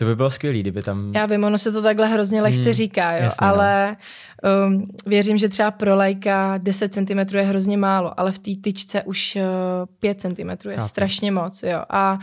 to 0.03 0.09
by 0.09 0.15
bylo 0.15 0.31
skvělé, 0.31 0.59
kdyby 0.59 0.81
tam... 0.81 1.11
Já 1.15 1.25
vím, 1.25 1.43
ono 1.43 1.57
se 1.57 1.71
to 1.71 1.81
takhle 1.81 2.07
hrozně 2.07 2.41
lehce 2.41 2.63
hmm, 2.63 2.73
říká, 2.73 3.11
jo, 3.11 3.23
jasně, 3.23 3.47
no. 3.47 3.53
ale 3.53 3.97
no. 4.43 4.67
um, 4.67 4.87
věřím, 5.05 5.37
že 5.37 5.49
třeba 5.49 5.71
pro 5.71 5.95
lajka 5.95 6.57
10 6.57 6.93
cm 6.93 7.37
je 7.37 7.43
hrozně 7.43 7.77
málo, 7.77 8.19
ale 8.19 8.31
v 8.31 8.39
té 8.39 8.51
tyčce 8.61 9.03
už 9.03 9.35
uh, 9.35 9.41
5 9.99 10.21
cm 10.21 10.69
je 10.69 10.75
Chápu. 10.75 10.87
strašně 10.87 11.31
moc, 11.31 11.63
jo. 11.63 11.83
A 11.89 12.19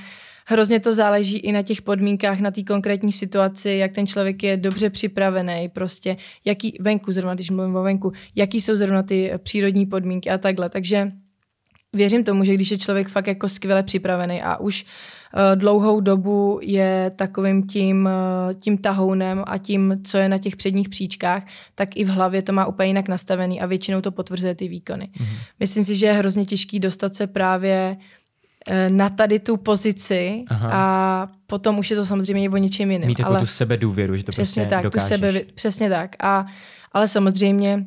hrozně 0.47 0.81
to 0.81 0.95
záleží 0.95 1.39
i 1.39 1.53
na 1.53 1.63
těch 1.63 1.83
podmínkách, 1.83 2.41
na 2.41 2.51
té 2.51 2.63
konkrétní 2.63 3.13
situaci, 3.13 3.71
jak 3.71 3.93
ten 3.93 4.07
člověk 4.07 4.43
je 4.43 4.57
dobře 4.57 4.91
připravený, 4.91 5.69
prostě 5.69 6.17
jaký 6.45 6.77
venku, 6.81 7.13
zrovna 7.13 7.35
když 7.35 7.51
mluvím 7.51 7.77
o 7.77 7.83
venku, 7.83 8.13
jaký 8.37 8.61
jsou 8.61 8.77
zrovna 8.77 9.03
ty 9.03 9.33
přírodní 9.39 9.87
podmínky 9.87 10.31
a 10.31 10.39
takhle. 10.39 10.69
Takže 10.69 11.13
věřím 11.93 12.25
tomu, 12.25 12.45
že 12.45 12.55
když 12.55 12.71
je 12.71 12.79
člověk 12.79 13.09
fakt 13.09 13.27
jako 13.27 13.49
skvěle 13.49 13.83
připravený 13.83 14.43
a 14.43 14.57
už 14.57 14.85
uh, 14.85 15.20
dlouhou 15.55 16.01
dobu 16.01 16.59
je 16.63 17.13
takovým 17.17 17.67
tím, 17.67 18.09
uh, 18.49 18.55
tím 18.55 18.79
tahounem 18.79 19.45
a 19.47 19.59
tím, 19.59 20.01
co 20.05 20.19
je 20.19 20.29
na 20.29 20.39
těch 20.39 20.57
předních 20.57 20.89
příčkách, 20.89 21.47
tak 21.75 21.97
i 21.97 22.05
v 22.05 22.09
hlavě 22.09 22.43
to 22.43 22.53
má 22.53 22.67
úplně 22.67 22.87
jinak 22.87 23.09
nastavený 23.09 23.61
a 23.61 23.67
většinou 23.67 24.01
to 24.01 24.13
potvrzuje 24.13 24.55
ty 24.55 24.69
výkony. 24.69 25.11
Mm-hmm. 25.17 25.39
Myslím 25.61 25.85
si, 25.85 25.97
že 25.97 26.07
je 26.07 26.13
hrozně 26.13 26.45
těžký 26.45 26.81
dostat 26.81 27.15
se 27.15 27.27
právě 27.27 27.97
uh, 27.97 28.97
na 28.97 29.09
tady 29.09 29.39
tu 29.39 29.57
pozici 29.57 30.45
Aha. 30.49 30.71
a 30.73 31.29
potom 31.47 31.79
už 31.79 31.91
je 31.91 31.97
to 31.97 32.07
samozřejmě 32.07 32.51
o 32.51 32.57
něčem 32.57 32.91
jiném. 32.91 33.07
Mít 33.07 33.21
ale 33.25 33.41
tu 33.41 33.47
sebe 33.47 33.77
důvěru, 33.77 34.17
že 34.17 34.25
to 34.25 34.33
přesně 34.33 34.63
prostě 34.63 34.75
tak, 34.75 34.85
dokážeš. 34.85 35.09
Tu 35.09 35.09
sebe, 35.09 35.41
přesně 35.55 35.89
tak. 35.91 36.17
A, 36.19 36.47
ale 36.93 37.09
samozřejmě 37.09 37.85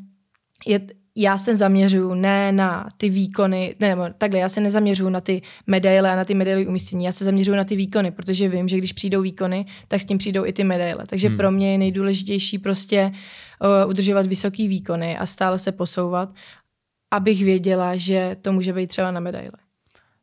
je, 0.67 0.79
já 1.15 1.37
se 1.37 1.55
zaměřuju 1.55 2.13
ne 2.13 2.51
na 2.51 2.89
ty 2.97 3.09
výkony, 3.09 3.75
ne, 3.79 3.89
nebo 3.89 4.05
takhle, 4.17 4.39
já 4.39 4.49
se 4.49 4.61
nezaměřuju 4.61 5.09
na 5.09 5.21
ty 5.21 5.41
medaile 5.67 6.11
a 6.11 6.15
na 6.15 6.25
ty 6.25 6.33
medaily 6.33 6.67
umístění, 6.67 7.05
já 7.05 7.11
se 7.11 7.25
zaměřuju 7.25 7.57
na 7.57 7.63
ty 7.63 7.75
výkony, 7.75 8.11
protože 8.11 8.49
vím, 8.49 8.67
že 8.67 8.77
když 8.77 8.93
přijdou 8.93 9.21
výkony, 9.21 9.65
tak 9.87 10.01
s 10.01 10.05
tím 10.05 10.17
přijdou 10.17 10.45
i 10.45 10.53
ty 10.53 10.63
medaile. 10.63 11.03
Takže 11.07 11.27
hmm. 11.27 11.37
pro 11.37 11.51
mě 11.51 11.71
je 11.71 11.77
nejdůležitější 11.77 12.57
prostě 12.57 13.11
uh, 13.83 13.89
udržovat 13.89 14.25
vysoký 14.25 14.67
výkony 14.67 15.17
a 15.17 15.25
stále 15.25 15.59
se 15.59 15.71
posouvat, 15.71 16.29
abych 17.13 17.43
věděla, 17.43 17.95
že 17.95 18.35
to 18.41 18.51
může 18.51 18.73
být 18.73 18.87
třeba 18.87 19.11
na 19.11 19.19
medaile 19.19 19.51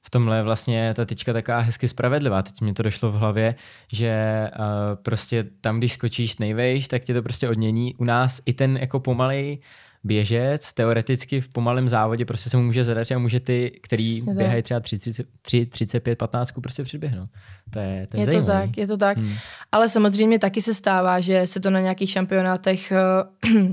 v 0.03 0.11
tomhle 0.11 0.37
je 0.37 0.43
vlastně 0.43 0.95
ta 0.95 1.05
tyčka 1.05 1.33
taková 1.33 1.59
hezky 1.59 1.89
spravedlivá. 1.89 2.43
Teď 2.43 2.61
mi 2.61 2.73
to 2.73 2.83
došlo 2.83 3.13
v 3.13 3.15
hlavě, 3.15 3.55
že 3.93 4.45
uh, 4.59 4.65
prostě 5.03 5.47
tam, 5.61 5.79
když 5.79 5.93
skočíš 5.93 6.39
nejvejš, 6.39 6.89
tak 6.89 7.05
tě 7.05 7.15
to 7.15 7.23
prostě 7.23 7.49
odmění. 7.49 7.95
U 7.95 8.05
nás 8.05 8.43
i 8.47 8.53
ten 8.53 8.77
jako 8.77 9.01
pomalej 9.01 9.59
běžec 10.05 10.73
teoreticky 10.73 11.41
v 11.41 11.49
pomalém 11.49 11.89
závodě 11.89 12.25
prostě 12.25 12.51
se 12.51 12.57
mu 12.57 12.63
může 12.63 12.85
zadat 12.85 13.11
a 13.13 13.19
může 13.19 13.41
ty, 13.41 13.81
který 13.83 14.11
Přesně 14.11 14.35
běhají 14.35 14.63
třeba 14.63 14.81
30, 14.81 15.27
3, 15.43 15.67
35, 15.67 16.17
15, 16.17 16.53
prostě 16.53 16.83
předběhnout. 16.83 17.29
To 17.71 17.79
je, 17.79 18.07
to 18.09 18.17
je, 18.17 18.23
je 18.23 18.41
to 18.41 18.47
tak, 18.47 18.77
je 18.77 18.87
to 18.87 18.97
tak. 18.97 19.19
Hmm. 19.19 19.35
Ale 19.73 19.89
samozřejmě 19.89 20.39
taky 20.39 20.63
se 20.63 20.75
stává, 20.75 21.21
že 21.21 21.47
se 21.47 21.61
to 21.61 21.71
na 21.71 21.81
nějakých 21.81 22.11
šampionátech 22.11 22.93
eh, 22.93 22.99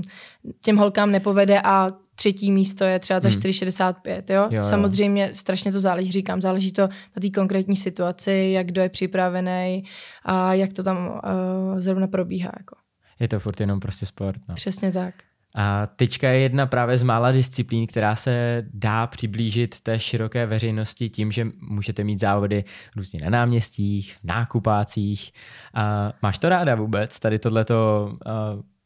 těm 0.64 0.76
holkám 0.76 1.12
nepovede 1.12 1.60
a 1.64 1.90
třetí 2.14 2.52
místo 2.52 2.84
je 2.84 2.98
třeba 2.98 3.20
za 3.20 3.28
hmm. 3.28 3.38
4,65, 3.38 4.22
jo? 4.34 4.48
jo? 4.50 4.62
Samozřejmě 4.62 5.30
strašně 5.34 5.72
to 5.72 5.80
záleží, 5.80 6.12
říkám, 6.12 6.40
záleží 6.40 6.72
to 6.72 6.82
na 6.82 7.20
té 7.22 7.30
konkrétní 7.30 7.76
situaci, 7.76 8.50
jak 8.54 8.66
kdo 8.66 8.80
je 8.80 8.88
připravený 8.88 9.84
a 10.24 10.54
jak 10.54 10.72
to 10.72 10.82
tam 10.82 11.08
uh, 11.08 11.80
zrovna 11.80 12.06
probíhá. 12.06 12.52
Jako. 12.58 12.76
Je 13.20 13.28
to 13.28 13.40
furt 13.40 13.60
jenom 13.60 13.80
prostě 13.80 14.06
sport. 14.06 14.40
No. 14.48 14.54
Přesně 14.54 14.92
tak. 14.92 15.14
A 15.60 15.88
tyčka 15.96 16.28
je 16.28 16.38
jedna 16.38 16.66
právě 16.66 16.98
z 16.98 17.02
mála 17.02 17.32
disciplín, 17.32 17.86
která 17.86 18.16
se 18.16 18.64
dá 18.74 19.06
přiblížit 19.06 19.80
té 19.80 19.98
široké 19.98 20.46
veřejnosti 20.46 21.08
tím, 21.08 21.32
že 21.32 21.46
můžete 21.60 22.04
mít 22.04 22.20
závody 22.20 22.64
různě 22.96 23.20
na 23.20 23.30
náměstích, 23.30 24.14
v 24.14 24.24
nákupácích. 24.24 25.32
A 25.74 26.12
máš 26.22 26.38
to 26.38 26.48
ráda 26.48 26.74
vůbec, 26.74 27.18
tady 27.18 27.38
tohleto 27.38 28.10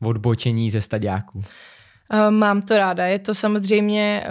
uh, 0.00 0.08
odbočení 0.08 0.70
ze 0.70 0.80
stadiáků? 0.80 1.42
Mám 2.30 2.62
to 2.62 2.76
ráda. 2.76 3.06
Je 3.06 3.18
to 3.18 3.34
samozřejmě, 3.34 4.24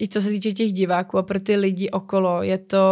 i 0.00 0.08
co 0.08 0.20
se 0.20 0.28
týče 0.28 0.52
těch 0.52 0.72
diváků 0.72 1.18
a 1.18 1.22
pro 1.22 1.40
ty 1.40 1.56
lidi 1.56 1.90
okolo, 1.90 2.42
je 2.42 2.58
to 2.58 2.84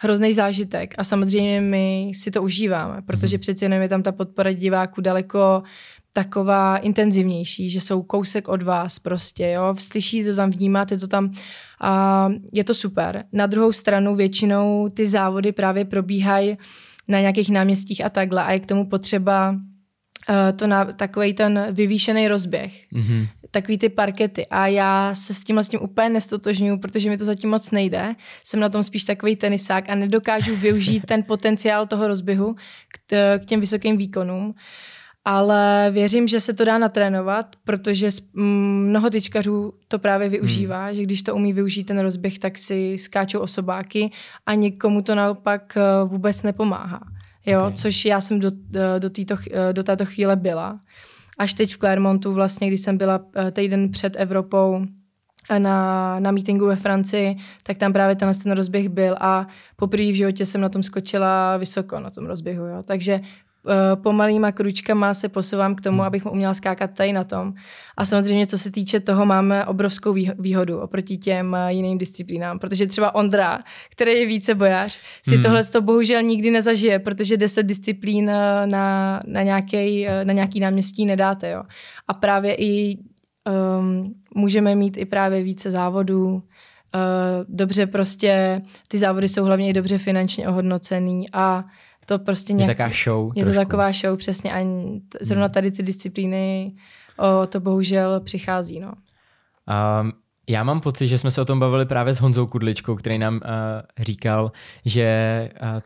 hrozný 0.00 0.32
zážitek. 0.32 0.94
A 0.98 1.04
samozřejmě 1.04 1.60
my 1.60 2.10
si 2.14 2.30
to 2.30 2.42
užíváme, 2.42 3.02
protože 3.02 3.36
mm. 3.36 3.40
přeci 3.40 3.64
jenom 3.64 3.80
je 3.80 3.88
tam 3.88 4.02
ta 4.02 4.12
podpora 4.12 4.52
diváků 4.52 5.00
daleko 5.00 5.62
taková 6.16 6.76
intenzivnější, 6.76 7.70
že 7.70 7.80
jsou 7.80 8.02
kousek 8.02 8.48
od 8.48 8.62
vás 8.62 8.98
prostě, 8.98 9.50
jo, 9.50 9.74
slyšíte 9.78 10.30
to 10.30 10.36
tam, 10.36 10.50
vnímáte 10.50 10.98
to 10.98 11.06
tam 11.06 11.32
a 11.80 12.28
je 12.52 12.64
to 12.64 12.74
super. 12.74 13.24
Na 13.32 13.46
druhou 13.46 13.72
stranu 13.72 14.16
většinou 14.16 14.88
ty 14.94 15.06
závody 15.06 15.52
právě 15.52 15.84
probíhají 15.84 16.56
na 17.08 17.20
nějakých 17.20 17.50
náměstích 17.50 18.04
a 18.04 18.08
takhle 18.08 18.44
a 18.44 18.52
je 18.52 18.60
k 18.60 18.66
tomu 18.66 18.88
potřeba 18.88 19.50
uh, 19.50 20.56
to 20.56 20.66
na 20.66 20.84
takový 20.84 21.32
ten 21.32 21.66
vyvýšený 21.70 22.28
rozběh. 22.28 22.72
Mm-hmm. 22.92 23.28
Takový 23.50 23.78
ty 23.78 23.88
parkety. 23.88 24.46
A 24.46 24.66
já 24.66 25.14
se 25.14 25.34
s 25.34 25.44
tím 25.44 25.56
vlastně 25.56 25.78
úplně 25.78 26.08
nestotožňuju, 26.08 26.78
protože 26.78 27.10
mi 27.10 27.18
to 27.18 27.24
zatím 27.24 27.50
moc 27.50 27.70
nejde. 27.70 28.14
Jsem 28.44 28.60
na 28.60 28.68
tom 28.68 28.82
spíš 28.82 29.04
takový 29.04 29.36
tenisák 29.36 29.90
a 29.90 29.94
nedokážu 29.94 30.56
využít 30.56 31.06
ten 31.06 31.22
potenciál 31.22 31.86
toho 31.86 32.08
rozběhu 32.08 32.54
k, 32.88 32.98
t- 33.06 33.40
k 33.42 33.44
těm 33.44 33.60
vysokým 33.60 33.96
výkonům. 33.96 34.54
Ale 35.28 35.90
věřím, 35.92 36.28
že 36.28 36.40
se 36.40 36.54
to 36.54 36.64
dá 36.64 36.78
natrénovat, 36.78 37.56
protože 37.64 38.08
mnoho 38.34 39.10
tyčkařů 39.10 39.72
to 39.88 39.98
právě 39.98 40.28
využívá, 40.28 40.86
hmm. 40.86 40.94
že 40.94 41.02
když 41.02 41.22
to 41.22 41.34
umí 41.34 41.52
využít 41.52 41.84
ten 41.84 41.98
rozběh, 41.98 42.38
tak 42.38 42.58
si 42.58 42.98
skáčou 42.98 43.40
osobáky 43.40 44.10
a 44.46 44.54
někomu 44.54 45.02
to 45.02 45.14
naopak 45.14 45.76
eh, 45.76 45.80
vůbec 46.04 46.42
nepomáhá. 46.42 47.00
Jo, 47.46 47.60
okay. 47.60 47.72
což 47.72 48.04
já 48.04 48.20
jsem 48.20 48.40
do, 48.40 48.52
eh, 48.76 49.00
do, 49.00 49.10
týto, 49.10 49.34
eh, 49.50 49.72
do 49.72 49.82
této 49.82 50.04
chvíle 50.06 50.36
byla. 50.36 50.80
Až 51.38 51.54
teď 51.54 51.74
v 51.74 51.78
Clermontu, 51.78 52.32
vlastně, 52.32 52.68
když 52.68 52.80
jsem 52.80 52.96
byla 52.96 53.20
týden 53.52 53.90
před 53.90 54.16
Evropou 54.16 54.86
na, 55.58 56.16
na 56.20 56.30
meetingu 56.30 56.66
ve 56.66 56.76
Francii, 56.76 57.36
tak 57.62 57.76
tam 57.76 57.92
právě 57.92 58.16
tenhle 58.16 58.34
ten 58.34 58.52
rozběh 58.52 58.88
byl 58.88 59.16
a 59.20 59.46
poprvé 59.76 60.04
v 60.12 60.16
životě 60.16 60.46
jsem 60.46 60.60
na 60.60 60.68
tom 60.68 60.82
skočila 60.82 61.56
vysoko 61.56 62.00
na 62.00 62.10
tom 62.10 62.26
rozběhu. 62.26 62.66
Jo. 62.66 62.78
Takže 62.84 63.20
pomalýma 63.94 64.52
kručkama 64.52 65.14
se 65.14 65.28
posouvám 65.28 65.74
k 65.74 65.80
tomu, 65.80 65.96
hmm. 65.96 66.06
abych 66.06 66.26
uměla 66.26 66.54
skákat 66.54 66.90
tady 66.90 67.12
na 67.12 67.24
tom. 67.24 67.54
A 67.96 68.04
samozřejmě, 68.04 68.46
co 68.46 68.58
se 68.58 68.70
týče 68.70 69.00
toho, 69.00 69.26
máme 69.26 69.66
obrovskou 69.66 70.14
výhodu 70.38 70.80
oproti 70.80 71.16
těm 71.16 71.54
eh, 71.54 71.72
jiným 71.72 71.98
disciplínám, 71.98 72.58
protože 72.58 72.86
třeba 72.86 73.14
Ondra, 73.14 73.58
který 73.90 74.12
je 74.12 74.26
více 74.26 74.54
bojář, 74.54 75.00
si 75.28 75.34
hmm. 75.34 75.42
tohle 75.42 75.64
to 75.64 75.82
bohužel 75.82 76.22
nikdy 76.22 76.50
nezažije, 76.50 76.98
protože 76.98 77.36
deset 77.36 77.62
disciplín 77.62 78.30
eh, 78.30 78.66
na, 78.66 79.20
na, 79.26 79.42
nějaký, 79.42 80.06
na 80.24 80.32
nějaký 80.32 80.60
náměstí 80.60 81.06
nedáte. 81.06 81.50
Jo. 81.50 81.62
A 82.08 82.14
právě 82.14 82.54
i 82.54 82.98
um, 83.78 84.14
můžeme 84.34 84.74
mít 84.74 84.96
i 84.96 85.04
právě 85.04 85.42
více 85.42 85.70
závodů, 85.70 86.42
dobře 87.48 87.86
prostě, 87.86 88.62
ty 88.88 88.98
závody 88.98 89.28
jsou 89.28 89.44
hlavně 89.44 89.68
i 89.68 89.72
dobře 89.72 89.98
finančně 89.98 90.48
ohodnocený 90.48 91.26
a 91.32 91.64
to 92.06 92.18
prostě 92.18 92.52
nějak... 92.52 92.68
Je 92.68 92.74
taková 92.74 92.90
show. 93.04 93.32
Je 93.36 93.44
trošku. 93.44 93.60
to 93.60 93.66
taková 93.66 93.92
show, 93.92 94.16
přesně. 94.16 94.52
A 94.52 94.66
zrovna 95.20 95.44
hmm. 95.44 95.52
tady 95.52 95.70
ty 95.70 95.82
disciplíny 95.82 96.74
o 97.18 97.46
to 97.46 97.60
bohužel 97.60 98.20
přichází, 98.20 98.80
no. 98.80 98.92
Um, 100.02 100.12
já 100.48 100.64
mám 100.64 100.80
pocit, 100.80 101.06
že 101.08 101.18
jsme 101.18 101.30
se 101.30 101.40
o 101.40 101.44
tom 101.44 101.58
bavili 101.58 101.86
právě 101.86 102.14
s 102.14 102.20
Honzou 102.20 102.46
Kudličkou, 102.46 102.96
který 102.96 103.18
nám 103.18 103.34
uh, 103.34 103.40
říkal, 103.98 104.52
že 104.84 105.50
uh, 105.62 105.80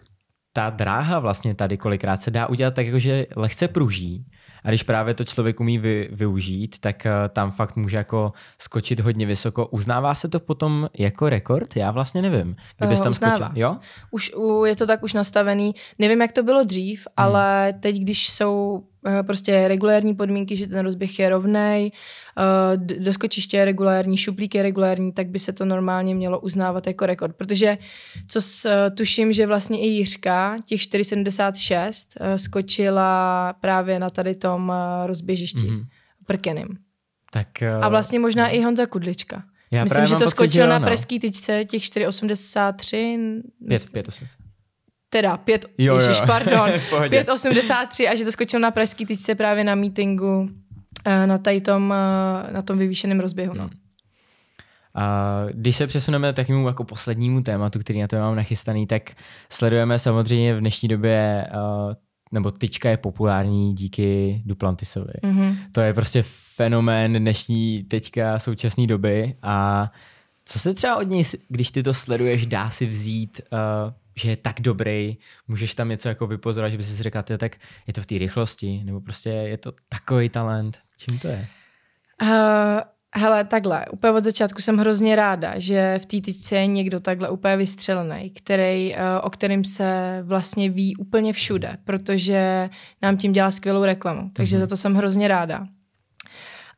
ta 0.52 0.70
dráha 0.70 1.18
vlastně 1.18 1.54
tady 1.54 1.76
kolikrát 1.76 2.22
se 2.22 2.30
dá 2.30 2.46
udělat 2.46 2.74
tak, 2.74 2.86
jako 2.86 2.98
že 2.98 3.26
lehce 3.36 3.68
pruží, 3.68 4.26
a 4.64 4.68
když 4.68 4.82
právě 4.82 5.14
to 5.14 5.24
člověk 5.24 5.60
umí 5.60 5.78
vy, 5.78 6.08
využít, 6.12 6.78
tak 6.80 7.06
uh, 7.06 7.28
tam 7.28 7.50
fakt 7.50 7.76
může 7.76 7.96
jako 7.96 8.32
skočit 8.58 9.00
hodně 9.00 9.26
vysoko. 9.26 9.66
Uznává 9.66 10.14
se 10.14 10.28
to 10.28 10.40
potom 10.40 10.88
jako 10.98 11.28
rekord? 11.28 11.76
Já 11.76 11.90
vlastně 11.90 12.22
nevím. 12.22 12.56
Kdybys 12.78 12.98
uh, 12.98 13.04
tam 13.04 13.10
uznává. 13.10 13.36
skočil, 13.36 13.62
jo? 13.62 13.76
Už 14.10 14.32
je 14.64 14.76
to 14.76 14.86
tak 14.86 15.02
už 15.02 15.12
nastavený. 15.12 15.74
Nevím, 15.98 16.20
jak 16.20 16.32
to 16.32 16.42
bylo 16.42 16.64
dřív, 16.64 17.06
hmm. 17.06 17.14
ale 17.16 17.74
teď, 17.80 17.96
když 17.96 18.28
jsou 18.28 18.82
prostě 19.22 19.68
regulární 19.68 20.14
podmínky, 20.14 20.56
že 20.56 20.66
ten 20.66 20.84
rozběh 20.84 21.18
je 21.18 21.28
rovnej, 21.28 21.90
uh, 22.38 22.86
do 22.86 23.12
skočiště 23.12 23.56
je 23.56 23.64
regulární, 23.64 24.16
šuplík 24.16 24.54
je 24.54 24.62
regulární, 24.62 25.12
tak 25.12 25.28
by 25.28 25.38
se 25.38 25.52
to 25.52 25.64
normálně 25.64 26.14
mělo 26.14 26.40
uznávat 26.40 26.86
jako 26.86 27.06
rekord. 27.06 27.36
Protože 27.36 27.78
co 28.26 28.40
s, 28.40 28.64
uh, 28.64 28.96
tuším, 28.96 29.32
že 29.32 29.46
vlastně 29.46 29.80
i 29.80 29.86
Jiřka, 29.86 30.56
těch 30.66 30.80
476, 30.80 32.14
uh, 32.20 32.26
skočila 32.36 33.52
právě 33.60 33.98
na 33.98 34.10
tady 34.10 34.34
tom 34.34 34.72
rozběžišti 35.06 35.58
mm-hmm. 35.58 35.86
prkeným. 36.26 36.68
Tak, 37.32 37.48
uh, 37.62 37.84
A 37.84 37.88
vlastně 37.88 38.18
možná 38.18 38.48
i 38.48 38.60
Honza 38.60 38.86
Kudlička. 38.86 39.42
Já 39.70 39.84
Myslím, 39.84 40.06
že 40.06 40.14
to 40.14 40.18
pocit, 40.18 40.30
skočil 40.30 40.62
že 40.62 40.68
na 40.68 40.80
preský 40.80 41.20
tyčce 41.20 41.64
těch 41.64 41.82
4,83. 41.82 43.42
5, 43.68 43.82
5,83. 43.82 44.49
Teda 45.10 45.36
5, 45.36 45.66
jo, 45.78 45.94
ježiš, 45.94 46.20
jo. 46.20 46.26
pardon, 46.26 46.70
5,83 46.90 48.10
a 48.10 48.14
že 48.14 48.24
to 48.24 48.32
skočil 48.32 48.60
na 48.60 48.70
preský 48.70 49.06
tyčce 49.06 49.34
právě 49.34 49.64
na 49.64 49.74
meetingu 49.74 50.48
Eh, 51.04 51.26
na, 51.26 51.38
tom, 51.64 51.94
eh, 51.96 52.52
na 52.52 52.62
tom 52.62 52.78
vyvýšeném 52.78 53.20
rozběhu. 53.20 53.54
No. 53.54 53.62
Hmm. 53.62 53.70
A 54.94 55.44
když 55.52 55.76
se 55.76 55.86
přesuneme 55.86 56.32
takovému 56.32 56.66
jako 56.66 56.84
poslednímu 56.84 57.42
tématu, 57.42 57.78
který 57.78 58.00
na 58.00 58.06
to 58.06 58.16
mám 58.16 58.36
nachystaný, 58.36 58.86
tak 58.86 59.10
sledujeme 59.50 59.98
samozřejmě 59.98 60.54
v 60.54 60.60
dnešní 60.60 60.88
době, 60.88 61.46
uh, 61.54 61.92
nebo 62.32 62.50
tyčka 62.50 62.90
je 62.90 62.96
populární 62.96 63.74
díky 63.74 64.42
Duplantisovi. 64.46 65.12
Mm-hmm. 65.22 65.56
To 65.72 65.80
je 65.80 65.94
prostě 65.94 66.24
fenomén 66.56 67.12
dnešní 67.12 67.84
teďka 67.84 68.38
současné 68.38 68.86
doby 68.86 69.34
a 69.42 69.90
co 70.44 70.58
se 70.58 70.74
třeba 70.74 70.96
od 70.96 71.08
něj, 71.08 71.24
když 71.48 71.70
ty 71.70 71.82
to 71.82 71.94
sleduješ, 71.94 72.46
dá 72.46 72.70
si 72.70 72.86
vzít 72.86 73.40
uh, 73.52 73.92
že 74.16 74.30
je 74.30 74.36
tak 74.36 74.60
dobrý, 74.60 75.16
můžeš 75.48 75.74
tam 75.74 75.88
něco 75.88 76.08
jako 76.08 76.26
vypozorovat, 76.26 76.72
že 76.72 76.78
by 76.78 76.84
si 76.84 77.02
řekl, 77.02 77.22
tak 77.22 77.56
je 77.86 77.92
to 77.92 78.02
v 78.02 78.06
té 78.06 78.18
rychlosti, 78.18 78.84
nebo 78.84 79.00
prostě 79.00 79.30
je 79.30 79.56
to 79.56 79.72
takový 79.88 80.28
talent. 80.28 80.78
Čím 80.96 81.18
to 81.18 81.28
je? 81.28 81.48
Uh, 82.22 82.80
hele, 83.16 83.44
takhle, 83.44 83.86
úplně 83.92 84.12
od 84.12 84.24
začátku 84.24 84.62
jsem 84.62 84.78
hrozně 84.78 85.16
ráda, 85.16 85.54
že 85.56 85.98
v 86.02 86.06
té 86.06 86.20
tyčce 86.20 86.56
je 86.56 86.66
někdo 86.66 87.00
takhle 87.00 87.30
úplně 87.30 87.56
vystřelený, 87.56 88.30
který, 88.30 88.94
uh, 88.94 89.00
o 89.22 89.30
kterým 89.30 89.64
se 89.64 90.20
vlastně 90.22 90.70
ví 90.70 90.96
úplně 90.96 91.32
všude, 91.32 91.76
protože 91.84 92.70
nám 93.02 93.16
tím 93.16 93.32
dělá 93.32 93.50
skvělou 93.50 93.84
reklamu. 93.84 94.30
Takže 94.32 94.56
mm-hmm. 94.56 94.60
za 94.60 94.66
to 94.66 94.76
jsem 94.76 94.94
hrozně 94.94 95.28
ráda. 95.28 95.66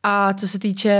A 0.04 0.34
co 0.34 0.48
se 0.48 0.58
týče 0.58 0.96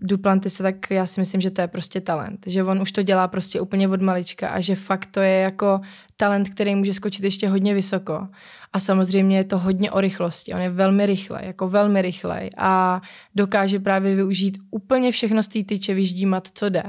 Duplantise, 0.00 0.62
tak 0.62 0.90
já 0.90 1.06
si 1.06 1.20
myslím, 1.20 1.40
že 1.40 1.50
to 1.50 1.60
je 1.60 1.68
prostě 1.68 2.00
talent. 2.00 2.46
Že 2.46 2.64
on 2.64 2.82
už 2.82 2.92
to 2.92 3.02
dělá 3.02 3.28
prostě 3.28 3.60
úplně 3.60 3.88
od 3.88 4.02
malička 4.02 4.48
a 4.48 4.60
že 4.60 4.74
fakt 4.74 5.06
to 5.10 5.20
je 5.20 5.40
jako 5.40 5.80
talent, 6.16 6.48
který 6.48 6.74
může 6.74 6.94
skočit 6.94 7.24
ještě 7.24 7.48
hodně 7.48 7.74
vysoko. 7.74 8.28
A 8.72 8.80
samozřejmě 8.80 9.36
je 9.36 9.44
to 9.44 9.58
hodně 9.58 9.90
o 9.90 10.00
rychlosti. 10.00 10.54
On 10.54 10.60
je 10.60 10.70
velmi 10.70 11.06
rychle, 11.06 11.40
jako 11.44 11.68
velmi 11.68 12.02
rychlej 12.02 12.50
a 12.56 13.02
dokáže 13.34 13.80
právě 13.80 14.14
využít 14.14 14.58
úplně 14.70 15.12
všechno 15.12 15.42
z 15.42 15.48
té 15.48 15.64
tyče, 15.64 15.94
vyždímat, 15.94 16.48
co 16.54 16.68
jde. 16.68 16.82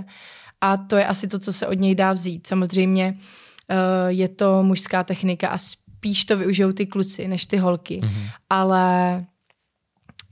A 0.61 0.77
to 0.77 0.95
je 0.95 1.05
asi 1.05 1.27
to, 1.27 1.39
co 1.39 1.53
se 1.53 1.67
od 1.67 1.79
něj 1.79 1.95
dá 1.95 2.13
vzít. 2.13 2.47
Samozřejmě 2.47 3.17
uh, 3.17 3.77
je 4.07 4.27
to 4.27 4.63
mužská 4.63 5.03
technika 5.03 5.47
a 5.47 5.57
spíš 5.57 6.25
to 6.25 6.37
využijou 6.37 6.71
ty 6.71 6.85
kluci 6.85 7.27
než 7.27 7.45
ty 7.45 7.57
holky. 7.57 8.01
Mm-hmm. 8.03 8.29
Ale 8.49 9.25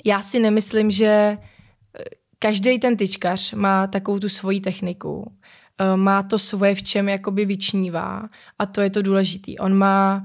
já 0.06 0.22
si 0.22 0.40
nemyslím, 0.40 0.92
že 0.92 1.38
eh, 1.38 2.04
každý 2.40 2.80
ten 2.80 2.98
tyčkař 2.98 3.54
má 3.54 3.88
takovou 3.88 4.20
tu 4.20 4.30
svoji 4.30 4.62
techniku. 4.62 5.32
Eh, 5.80 5.98
má 5.98 6.24
to 6.24 6.40
svoje, 6.40 6.76
v 6.76 6.84
čem 6.84 7.10
jakoby 7.10 7.46
vyčnívá 7.46 8.30
a 8.60 8.66
to 8.66 8.82
je 8.82 8.90
to 8.90 9.02
důležitý. 9.02 9.60
On 9.60 9.74
má, 9.74 10.24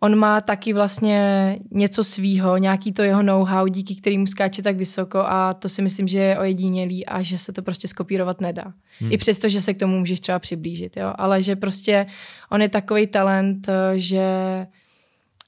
on 0.00 0.16
má 0.16 0.40
taky 0.40 0.72
vlastně 0.72 1.58
něco 1.70 2.04
svýho, 2.04 2.56
nějaký 2.56 2.92
to 2.92 3.02
jeho 3.02 3.22
know-how, 3.22 3.68
díky 3.68 3.96
kterému 3.96 4.26
skáče 4.26 4.62
tak 4.62 4.76
vysoko 4.76 5.18
a 5.18 5.54
to 5.54 5.68
si 5.68 5.82
myslím, 5.82 6.08
že 6.08 6.18
je 6.18 6.38
ojedinělý 6.38 7.06
a 7.06 7.22
že 7.22 7.38
se 7.38 7.52
to 7.52 7.62
prostě 7.62 7.88
skopírovat 7.88 8.40
nedá. 8.40 8.72
Hmm. 9.00 9.12
I 9.12 9.18
přesto, 9.18 9.48
že 9.48 9.60
se 9.60 9.74
k 9.74 9.78
tomu 9.78 9.98
můžeš 9.98 10.20
třeba 10.20 10.38
přiblížit, 10.38 10.96
jo? 10.96 11.12
ale 11.16 11.42
že 11.42 11.56
prostě 11.56 12.06
on 12.50 12.62
je 12.62 12.68
takový 12.68 13.06
talent, 13.06 13.68
eh, 13.68 13.98
že, 13.98 14.26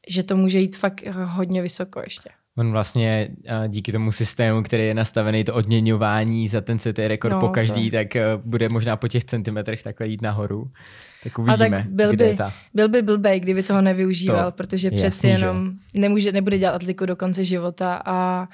že 0.09 0.23
to 0.23 0.37
může 0.37 0.59
jít 0.59 0.77
fakt 0.77 1.07
hodně 1.25 1.63
vysoko 1.63 2.01
ještě. 2.01 2.31
On 2.61 2.73
vlastně 2.73 3.29
díky 3.69 3.93
tomu 3.93 4.13
systému, 4.13 4.63
který 4.63 4.87
je 4.87 4.95
nastavený, 4.95 5.45
to 5.45 5.55
odměňování 5.55 6.49
za 6.49 6.61
ten 6.61 6.79
světový 6.79 7.09
rekord 7.09 7.33
no, 7.33 7.41
po 7.41 7.49
každý, 7.49 7.91
to. 7.91 7.97
tak 7.97 8.17
e, 8.17 8.25
bude 8.45 8.69
možná 8.69 8.97
po 8.97 9.09
těch 9.09 9.25
centimetrech 9.25 9.83
takhle 9.83 10.07
jít 10.07 10.23
nahoru. 10.23 10.71
Tak 11.25 11.39
uvidíme, 11.39 11.79
A 11.79 11.83
tak 11.83 11.91
byl 11.91 12.17
by, 12.17 12.37
ta... 12.37 12.53
byl 12.75 12.89
by 12.89 13.03
blbej, 13.03 13.41
kdyby 13.41 13.63
toho 13.63 13.81
nevyužíval, 13.81 14.45
to 14.45 14.57
protože 14.57 14.91
přeci 14.91 15.27
jenom 15.27 15.73
nemůže, 15.95 16.33
nebude 16.33 16.59
dělat 16.59 16.75
atliku 16.75 17.07
do 17.07 17.17
konce 17.17 17.45
života 17.45 18.03
a 18.05 18.49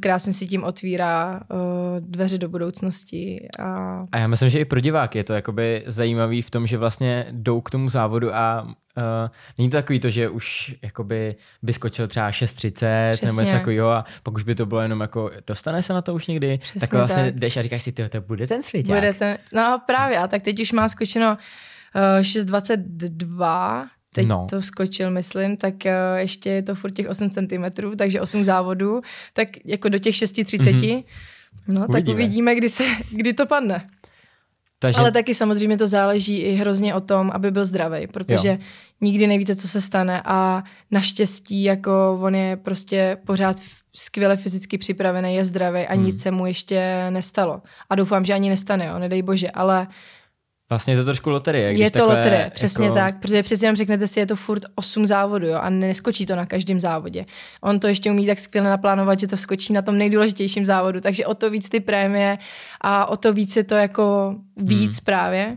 krásně 0.00 0.32
si 0.32 0.46
tím 0.46 0.64
otvírá 0.64 1.40
uh, 1.50 1.58
dveře 2.00 2.38
do 2.38 2.48
budoucnosti. 2.48 3.48
A... 3.58 4.02
a 4.12 4.18
já 4.18 4.26
myslím, 4.26 4.50
že 4.50 4.58
i 4.58 4.64
pro 4.64 4.80
diváky 4.80 5.18
je 5.18 5.24
to 5.24 5.32
jakoby 5.32 5.84
zajímavý 5.86 6.42
v 6.42 6.50
tom, 6.50 6.66
že 6.66 6.78
vlastně 6.78 7.26
jdou 7.30 7.60
k 7.60 7.70
tomu 7.70 7.88
závodu 7.88 8.34
a 8.34 8.62
uh, 8.62 8.72
není 9.58 9.70
to 9.70 9.76
takový 9.76 10.00
to, 10.00 10.10
že 10.10 10.28
už 10.28 10.74
jakoby 10.82 11.36
by 11.62 11.72
skočil 11.72 12.08
třeba 12.08 12.30
6.30 12.30 13.26
nebo 13.26 13.40
něco 13.40 13.52
takového 13.52 13.90
a 13.90 14.04
pak 14.22 14.34
už 14.34 14.42
by 14.42 14.54
to 14.54 14.66
bylo 14.66 14.80
jenom 14.80 15.00
jako, 15.00 15.30
dostane 15.46 15.82
se 15.82 15.92
na 15.92 16.02
to 16.02 16.14
už 16.14 16.26
někdy, 16.26 16.58
Přesně 16.58 16.80
tak 16.80 16.92
vlastně 16.92 17.24
tak. 17.24 17.34
jdeš 17.34 17.56
a 17.56 17.62
říkáš 17.62 17.82
si, 17.82 17.92
to 17.92 18.20
bude 18.20 18.46
ten 18.46 18.62
svět. 18.62 18.86
Bude 18.86 19.14
ten, 19.14 19.38
no 19.52 19.80
právě 19.86 20.18
a 20.18 20.28
tak 20.28 20.42
teď 20.42 20.60
už 20.60 20.72
má 20.72 20.88
skočeno 20.88 21.38
uh, 21.94 22.20
6.22 22.20 23.84
teď 24.14 24.26
no. 24.26 24.46
to 24.50 24.62
skočil, 24.62 25.10
myslím, 25.10 25.56
tak 25.56 25.74
uh, 25.84 26.18
ještě 26.18 26.50
je 26.50 26.62
to 26.62 26.74
furt 26.74 26.90
těch 26.90 27.08
8 27.08 27.30
cm, 27.30 27.64
takže 27.96 28.20
8 28.20 28.44
závodů, 28.44 29.00
tak 29.32 29.48
jako 29.64 29.88
do 29.88 29.98
těch 29.98 30.14
6.30. 30.14 30.58
Mm-hmm. 30.58 31.04
No, 31.68 31.80
uvidíme. 31.80 32.00
tak 32.00 32.14
uvidíme, 32.14 32.54
kdy, 32.54 32.68
se, 32.68 32.84
kdy 33.10 33.32
to 33.32 33.46
padne. 33.46 33.86
Takže... 34.78 35.00
Ale 35.00 35.12
taky 35.12 35.34
samozřejmě 35.34 35.78
to 35.78 35.86
záleží 35.86 36.38
i 36.38 36.52
hrozně 36.52 36.94
o 36.94 37.00
tom, 37.00 37.30
aby 37.34 37.50
byl 37.50 37.64
zdravý, 37.64 38.06
protože 38.06 38.48
jo. 38.48 38.58
nikdy 39.00 39.26
nevíte, 39.26 39.56
co 39.56 39.68
se 39.68 39.80
stane 39.80 40.22
a 40.24 40.62
naštěstí 40.90 41.62
jako 41.62 42.18
on 42.22 42.34
je 42.34 42.56
prostě 42.56 43.16
pořád 43.26 43.56
skvěle 43.96 44.36
fyzicky 44.36 44.78
připravený, 44.78 45.34
je 45.34 45.44
zdravý 45.44 45.80
a 45.80 45.94
hmm. 45.94 46.02
nic 46.02 46.22
se 46.22 46.30
mu 46.30 46.46
ještě 46.46 47.06
nestalo. 47.10 47.62
A 47.90 47.94
doufám, 47.94 48.24
že 48.24 48.34
ani 48.34 48.48
nestane, 48.50 48.86
jo, 48.86 48.98
nedej 48.98 49.22
bože, 49.22 49.50
ale 49.50 49.86
Vlastně 50.74 50.92
je 50.92 50.98
to 50.98 51.04
trošku 51.04 51.30
loterie. 51.30 51.78
Je 51.78 51.90
to 51.90 52.06
loterie, 52.06 52.50
přesně 52.54 52.84
jako... 52.84 52.94
tak, 52.94 53.20
protože 53.20 53.42
přesně 53.42 53.66
jenom 53.66 53.76
řeknete 53.76 54.06
si, 54.06 54.20
je 54.20 54.26
to 54.26 54.36
furt 54.36 54.62
8 54.74 55.06
závodů 55.06 55.46
jo, 55.46 55.58
a 55.58 55.70
neskočí 55.70 56.26
to 56.26 56.36
na 56.36 56.46
každém 56.46 56.80
závodě. 56.80 57.24
On 57.60 57.80
to 57.80 57.86
ještě 57.86 58.10
umí 58.10 58.26
tak 58.26 58.38
skvěle 58.38 58.70
naplánovat, 58.70 59.20
že 59.20 59.26
to 59.26 59.36
skočí 59.36 59.72
na 59.72 59.82
tom 59.82 59.98
nejdůležitějším 59.98 60.66
závodu, 60.66 61.00
takže 61.00 61.26
o 61.26 61.34
to 61.34 61.50
víc 61.50 61.68
ty 61.68 61.80
prémie 61.80 62.38
a 62.80 63.06
o 63.06 63.16
to 63.16 63.32
víc 63.32 63.56
je 63.56 63.64
to 63.64 63.74
jako 63.74 64.34
víc 64.56 64.96
hmm. 64.96 65.04
právě. 65.04 65.56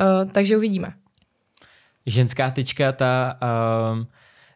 Uh, 0.00 0.30
takže 0.30 0.56
uvidíme. 0.56 0.92
Ženská 2.06 2.50
tyčka, 2.50 2.92
ta 2.92 3.38
um, 3.92 4.06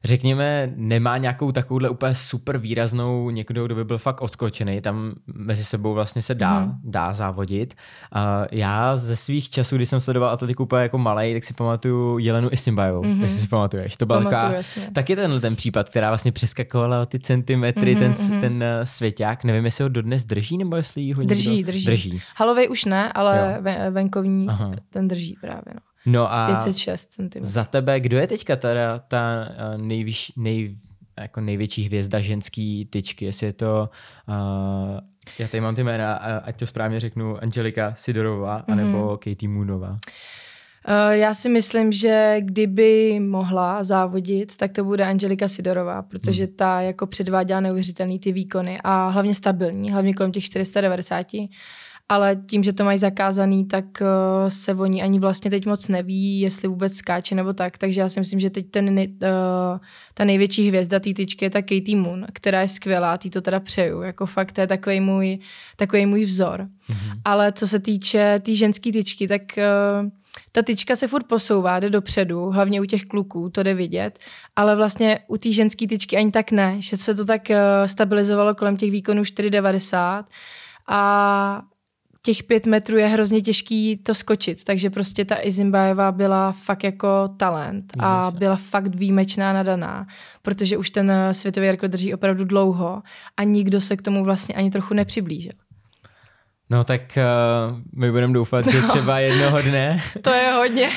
řekněme, 0.04 0.72
nemá 0.76 1.18
nějakou 1.18 1.52
takovouhle 1.52 1.88
úplně 1.88 2.14
super 2.14 2.58
výraznou 2.58 3.30
někdo, 3.30 3.66
kdo 3.66 3.74
by 3.74 3.84
byl 3.84 3.98
fakt 3.98 4.20
odskočený, 4.20 4.80
tam 4.80 5.12
mezi 5.34 5.64
sebou 5.64 5.94
vlastně 5.94 6.22
se 6.22 6.34
dá, 6.34 6.60
mm. 6.60 6.72
dá 6.84 7.12
závodit. 7.12 7.74
Uh, 8.16 8.20
já 8.52 8.96
ze 8.96 9.16
svých 9.16 9.50
časů, 9.50 9.76
když 9.76 9.88
jsem 9.88 10.00
sledoval 10.00 10.30
atletiku 10.30 10.62
úplně 10.62 10.82
jako 10.82 10.98
malej, 10.98 11.34
tak 11.34 11.44
si 11.44 11.54
pamatuju 11.54 12.18
Jelenu 12.18 12.48
Isimbajovou, 12.52 13.02
mm-hmm. 13.02 13.20
jestli 13.20 13.40
si 13.40 13.48
pamatuješ. 13.48 13.96
To 13.96 14.06
byla 14.06 14.22
taková, 14.22 14.52
taky 14.92 15.16
tenhle 15.16 15.40
ten 15.40 15.56
případ, 15.56 15.88
která 15.88 16.08
vlastně 16.08 16.32
přeskakovala 16.32 17.06
ty 17.06 17.18
centimetry, 17.18 17.96
mm-hmm, 17.96 17.98
ten, 17.98 18.12
mm-hmm. 18.12 18.40
ten 18.40 18.52
uh, 18.52 18.84
svěťák. 18.84 19.44
Nevím, 19.44 19.64
jestli 19.64 19.82
ho 19.82 19.88
dodnes 19.88 20.24
drží, 20.24 20.58
nebo 20.58 20.76
jestli 20.76 21.12
ho 21.12 21.22
drží, 21.22 21.56
někdo... 21.56 21.72
drží. 21.72 21.86
drží. 21.86 22.20
Halovej 22.36 22.68
už 22.68 22.84
ne, 22.84 23.12
ale 23.12 23.62
jo. 23.64 23.90
venkovní 23.90 24.48
Aha. 24.48 24.70
ten 24.90 25.08
drží 25.08 25.36
právě. 25.40 25.74
No. 25.74 25.80
No 26.06 26.32
a 26.32 26.46
506 26.46 27.06
cm. 27.12 27.28
Za 27.40 27.64
tebe, 27.64 28.00
kdo 28.00 28.18
je 28.18 28.26
teďka 28.26 28.56
teda 28.56 28.98
ta 28.98 29.48
eh, 29.48 29.78
nejvyš, 29.78 30.32
nej, 30.36 30.76
jako 31.20 31.40
největší 31.40 31.84
hvězda 31.84 32.20
ženský 32.20 32.84
tyčky? 32.90 33.24
Jestli 33.24 33.46
je 33.46 33.52
to, 33.52 33.90
uh, 34.28 34.98
já 35.38 35.48
tady 35.48 35.60
mám 35.60 35.74
ty 35.74 35.84
jména, 35.84 36.14
ať 36.16 36.58
to 36.58 36.66
správně 36.66 37.00
řeknu, 37.00 37.42
Angelika 37.42 37.94
Sidorová 37.96 38.58
mm-hmm. 38.58 38.72
anebo 38.72 39.16
Katie 39.16 39.48
Moonová. 39.48 39.90
Uh, 40.88 41.10
já 41.10 41.34
si 41.34 41.48
myslím, 41.48 41.92
že 41.92 42.36
kdyby 42.40 43.20
mohla 43.20 43.84
závodit, 43.84 44.56
tak 44.56 44.72
to 44.72 44.84
bude 44.84 45.04
Angelika 45.04 45.48
Sidorová, 45.48 46.02
protože 46.02 46.44
hmm. 46.44 46.54
ta 46.56 46.80
jako 46.80 47.06
předváděla 47.06 47.60
neuvěřitelný 47.60 48.18
ty 48.18 48.32
výkony 48.32 48.78
a 48.84 49.08
hlavně 49.08 49.34
stabilní, 49.34 49.92
hlavně 49.92 50.14
kolem 50.14 50.32
těch 50.32 50.44
490 50.44 51.26
ale 52.08 52.36
tím, 52.50 52.62
že 52.62 52.72
to 52.72 52.84
mají 52.84 52.98
zakázaný, 52.98 53.64
tak 53.64 53.84
uh, 53.84 54.48
se 54.48 54.74
o 54.74 54.86
ní 54.86 55.02
ani 55.02 55.18
vlastně 55.18 55.50
teď 55.50 55.66
moc 55.66 55.88
neví, 55.88 56.40
jestli 56.40 56.68
vůbec 56.68 56.94
skáče 56.94 57.34
nebo 57.34 57.52
tak, 57.52 57.78
takže 57.78 58.00
já 58.00 58.08
si 58.08 58.20
myslím, 58.20 58.40
že 58.40 58.50
teď 58.50 58.70
ten, 58.70 58.98
uh, 58.98 59.06
ta 60.14 60.24
největší 60.24 60.68
hvězda 60.68 61.00
té 61.00 61.14
tyčky 61.14 61.44
je 61.44 61.50
ta 61.50 61.62
Katie 61.62 61.96
Moon, 61.96 62.26
která 62.32 62.60
je 62.60 62.68
skvělá, 62.68 63.18
ty 63.18 63.30
to 63.30 63.40
teda 63.40 63.60
přeju, 63.60 64.02
jako 64.02 64.26
fakt 64.26 64.52
to 64.52 64.60
je 64.60 64.66
takový 64.66 65.00
můj, 65.00 65.38
takový 65.76 66.06
můj 66.06 66.24
vzor. 66.24 66.60
Mm-hmm. 66.60 67.20
Ale 67.24 67.52
co 67.52 67.68
se 67.68 67.78
týče 67.78 68.18
té 68.18 68.40
tý 68.40 68.56
ženské 68.56 68.92
tyčky, 68.92 69.28
tak 69.28 69.42
uh, 70.02 70.08
ta 70.52 70.62
tyčka 70.62 70.96
se 70.96 71.08
furt 71.08 71.26
posouvá, 71.26 71.80
jde 71.80 71.90
dopředu, 71.90 72.50
hlavně 72.50 72.80
u 72.80 72.84
těch 72.84 73.04
kluků, 73.04 73.50
to 73.50 73.62
jde 73.62 73.74
vidět, 73.74 74.18
ale 74.56 74.76
vlastně 74.76 75.18
u 75.28 75.36
té 75.36 75.52
ženské 75.52 75.86
tyčky 75.88 76.16
ani 76.16 76.30
tak 76.30 76.50
ne, 76.50 76.76
že 76.78 76.96
se 76.96 77.14
to 77.14 77.24
tak 77.24 77.42
stabilizovalo 77.86 78.54
kolem 78.54 78.76
těch 78.76 78.90
výkonů 78.90 79.22
4,90 79.22 80.24
a 80.88 81.62
těch 82.22 82.42
pět 82.42 82.66
metrů 82.66 82.96
je 82.96 83.06
hrozně 83.06 83.40
těžký 83.40 83.96
to 83.96 84.14
skočit, 84.14 84.64
takže 84.64 84.90
prostě 84.90 85.24
ta 85.24 85.36
Izimbajeva 85.42 86.12
byla 86.12 86.52
fakt 86.52 86.84
jako 86.84 87.28
talent 87.36 87.92
a 87.98 88.32
byla 88.38 88.56
fakt 88.56 88.94
výjimečná 88.94 89.52
nadaná, 89.52 90.06
protože 90.42 90.76
už 90.76 90.90
ten 90.90 91.12
světový 91.32 91.70
rekord 91.70 91.92
drží 91.92 92.14
opravdu 92.14 92.44
dlouho 92.44 93.02
a 93.36 93.42
nikdo 93.44 93.80
se 93.80 93.96
k 93.96 94.02
tomu 94.02 94.24
vlastně 94.24 94.54
ani 94.54 94.70
trochu 94.70 94.94
nepřiblížil. 94.94 95.52
No 96.70 96.84
tak 96.84 97.18
uh, 97.18 97.78
my 97.94 98.12
budeme 98.12 98.32
doufat, 98.34 98.66
že 98.68 98.82
no, 98.82 98.88
třeba 98.88 99.18
jednoho 99.18 99.62
dne... 99.62 100.00
to 100.22 100.30
je 100.30 100.52
hodně, 100.52 100.88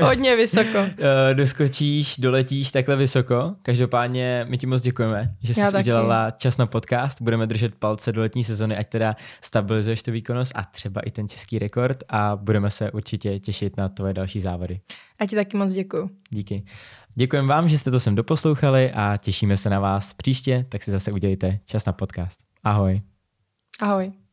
hodně 0.00 0.36
vysoko. 0.36 0.78
uh, 0.78 0.88
doskočíš, 1.34 2.18
doletíš 2.18 2.70
takhle 2.70 2.96
vysoko. 2.96 3.54
Každopádně 3.62 4.46
my 4.48 4.58
ti 4.58 4.66
moc 4.66 4.82
děkujeme, 4.82 5.34
že 5.42 5.54
jsi 5.54 5.60
udělala 5.78 6.30
čas 6.30 6.58
na 6.58 6.66
podcast. 6.66 7.22
Budeme 7.22 7.46
držet 7.46 7.74
palce 7.74 8.12
do 8.12 8.20
letní 8.20 8.44
sezony, 8.44 8.76
ať 8.76 8.88
teda 8.88 9.16
stabilizuješ 9.40 10.02
tu 10.02 10.12
výkonnost 10.12 10.52
a 10.54 10.64
třeba 10.64 11.00
i 11.00 11.10
ten 11.10 11.28
český 11.28 11.58
rekord 11.58 12.04
a 12.08 12.36
budeme 12.36 12.70
se 12.70 12.90
určitě 12.90 13.38
těšit 13.38 13.76
na 13.76 13.88
tvoje 13.88 14.14
další 14.14 14.40
závody. 14.40 14.80
A 15.18 15.26
ti 15.26 15.36
taky 15.36 15.56
moc 15.56 15.72
děkuju. 15.72 16.10
Díky. 16.30 16.64
Děkujeme 17.14 17.48
vám, 17.48 17.68
že 17.68 17.78
jste 17.78 17.90
to 17.90 18.00
sem 18.00 18.14
doposlouchali 18.14 18.92
a 18.94 19.16
těšíme 19.16 19.56
se 19.56 19.70
na 19.70 19.80
vás 19.80 20.12
příště, 20.14 20.66
tak 20.68 20.82
si 20.82 20.90
zase 20.90 21.12
udělejte 21.12 21.58
čas 21.64 21.84
na 21.84 21.92
podcast. 21.92 22.40
Ahoj. 22.64 23.00
Ahoj. 23.80 24.27